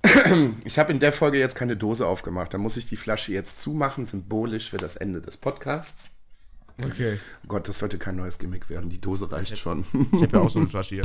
Ich 0.64 0.78
habe 0.78 0.92
in 0.92 1.00
der 1.00 1.12
Folge 1.12 1.38
jetzt 1.38 1.56
keine 1.56 1.76
Dose 1.76 2.06
aufgemacht. 2.06 2.54
Da 2.54 2.58
muss 2.58 2.76
ich 2.76 2.86
die 2.86 2.96
Flasche 2.96 3.32
jetzt 3.32 3.60
zumachen, 3.60 4.06
symbolisch 4.06 4.70
für 4.70 4.76
das 4.76 4.96
Ende 4.96 5.20
des 5.20 5.36
Podcasts. 5.36 6.12
Okay. 6.82 7.18
Oh 7.42 7.48
Gott, 7.48 7.68
das 7.68 7.80
sollte 7.80 7.98
kein 7.98 8.16
neues 8.16 8.38
Gimmick 8.38 8.70
werden. 8.70 8.90
Die 8.90 9.00
Dose 9.00 9.30
reicht 9.30 9.58
schon. 9.58 9.84
Ich 10.12 10.22
habe 10.22 10.36
ja 10.36 10.42
auch 10.42 10.48
so 10.48 10.60
eine 10.60 10.68
Flasche 10.68 10.96
hier. 10.96 11.04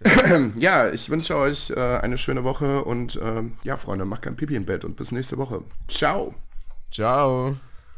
Ja, 0.58 0.90
ich 0.90 1.08
wünsche 1.08 1.36
euch 1.36 1.70
äh, 1.70 1.98
eine 1.98 2.18
schöne 2.18 2.44
Woche 2.44 2.84
und 2.84 3.18
ähm, 3.22 3.56
ja, 3.64 3.76
Freunde, 3.76 4.04
macht 4.04 4.22
kein 4.22 4.36
Pipi 4.36 4.54
im 4.54 4.66
Bett 4.66 4.84
und 4.84 4.96
bis 4.96 5.10
nächste 5.10 5.38
Woche. 5.38 5.62
Ciao. 5.88 6.34
Ciao. 6.90 7.56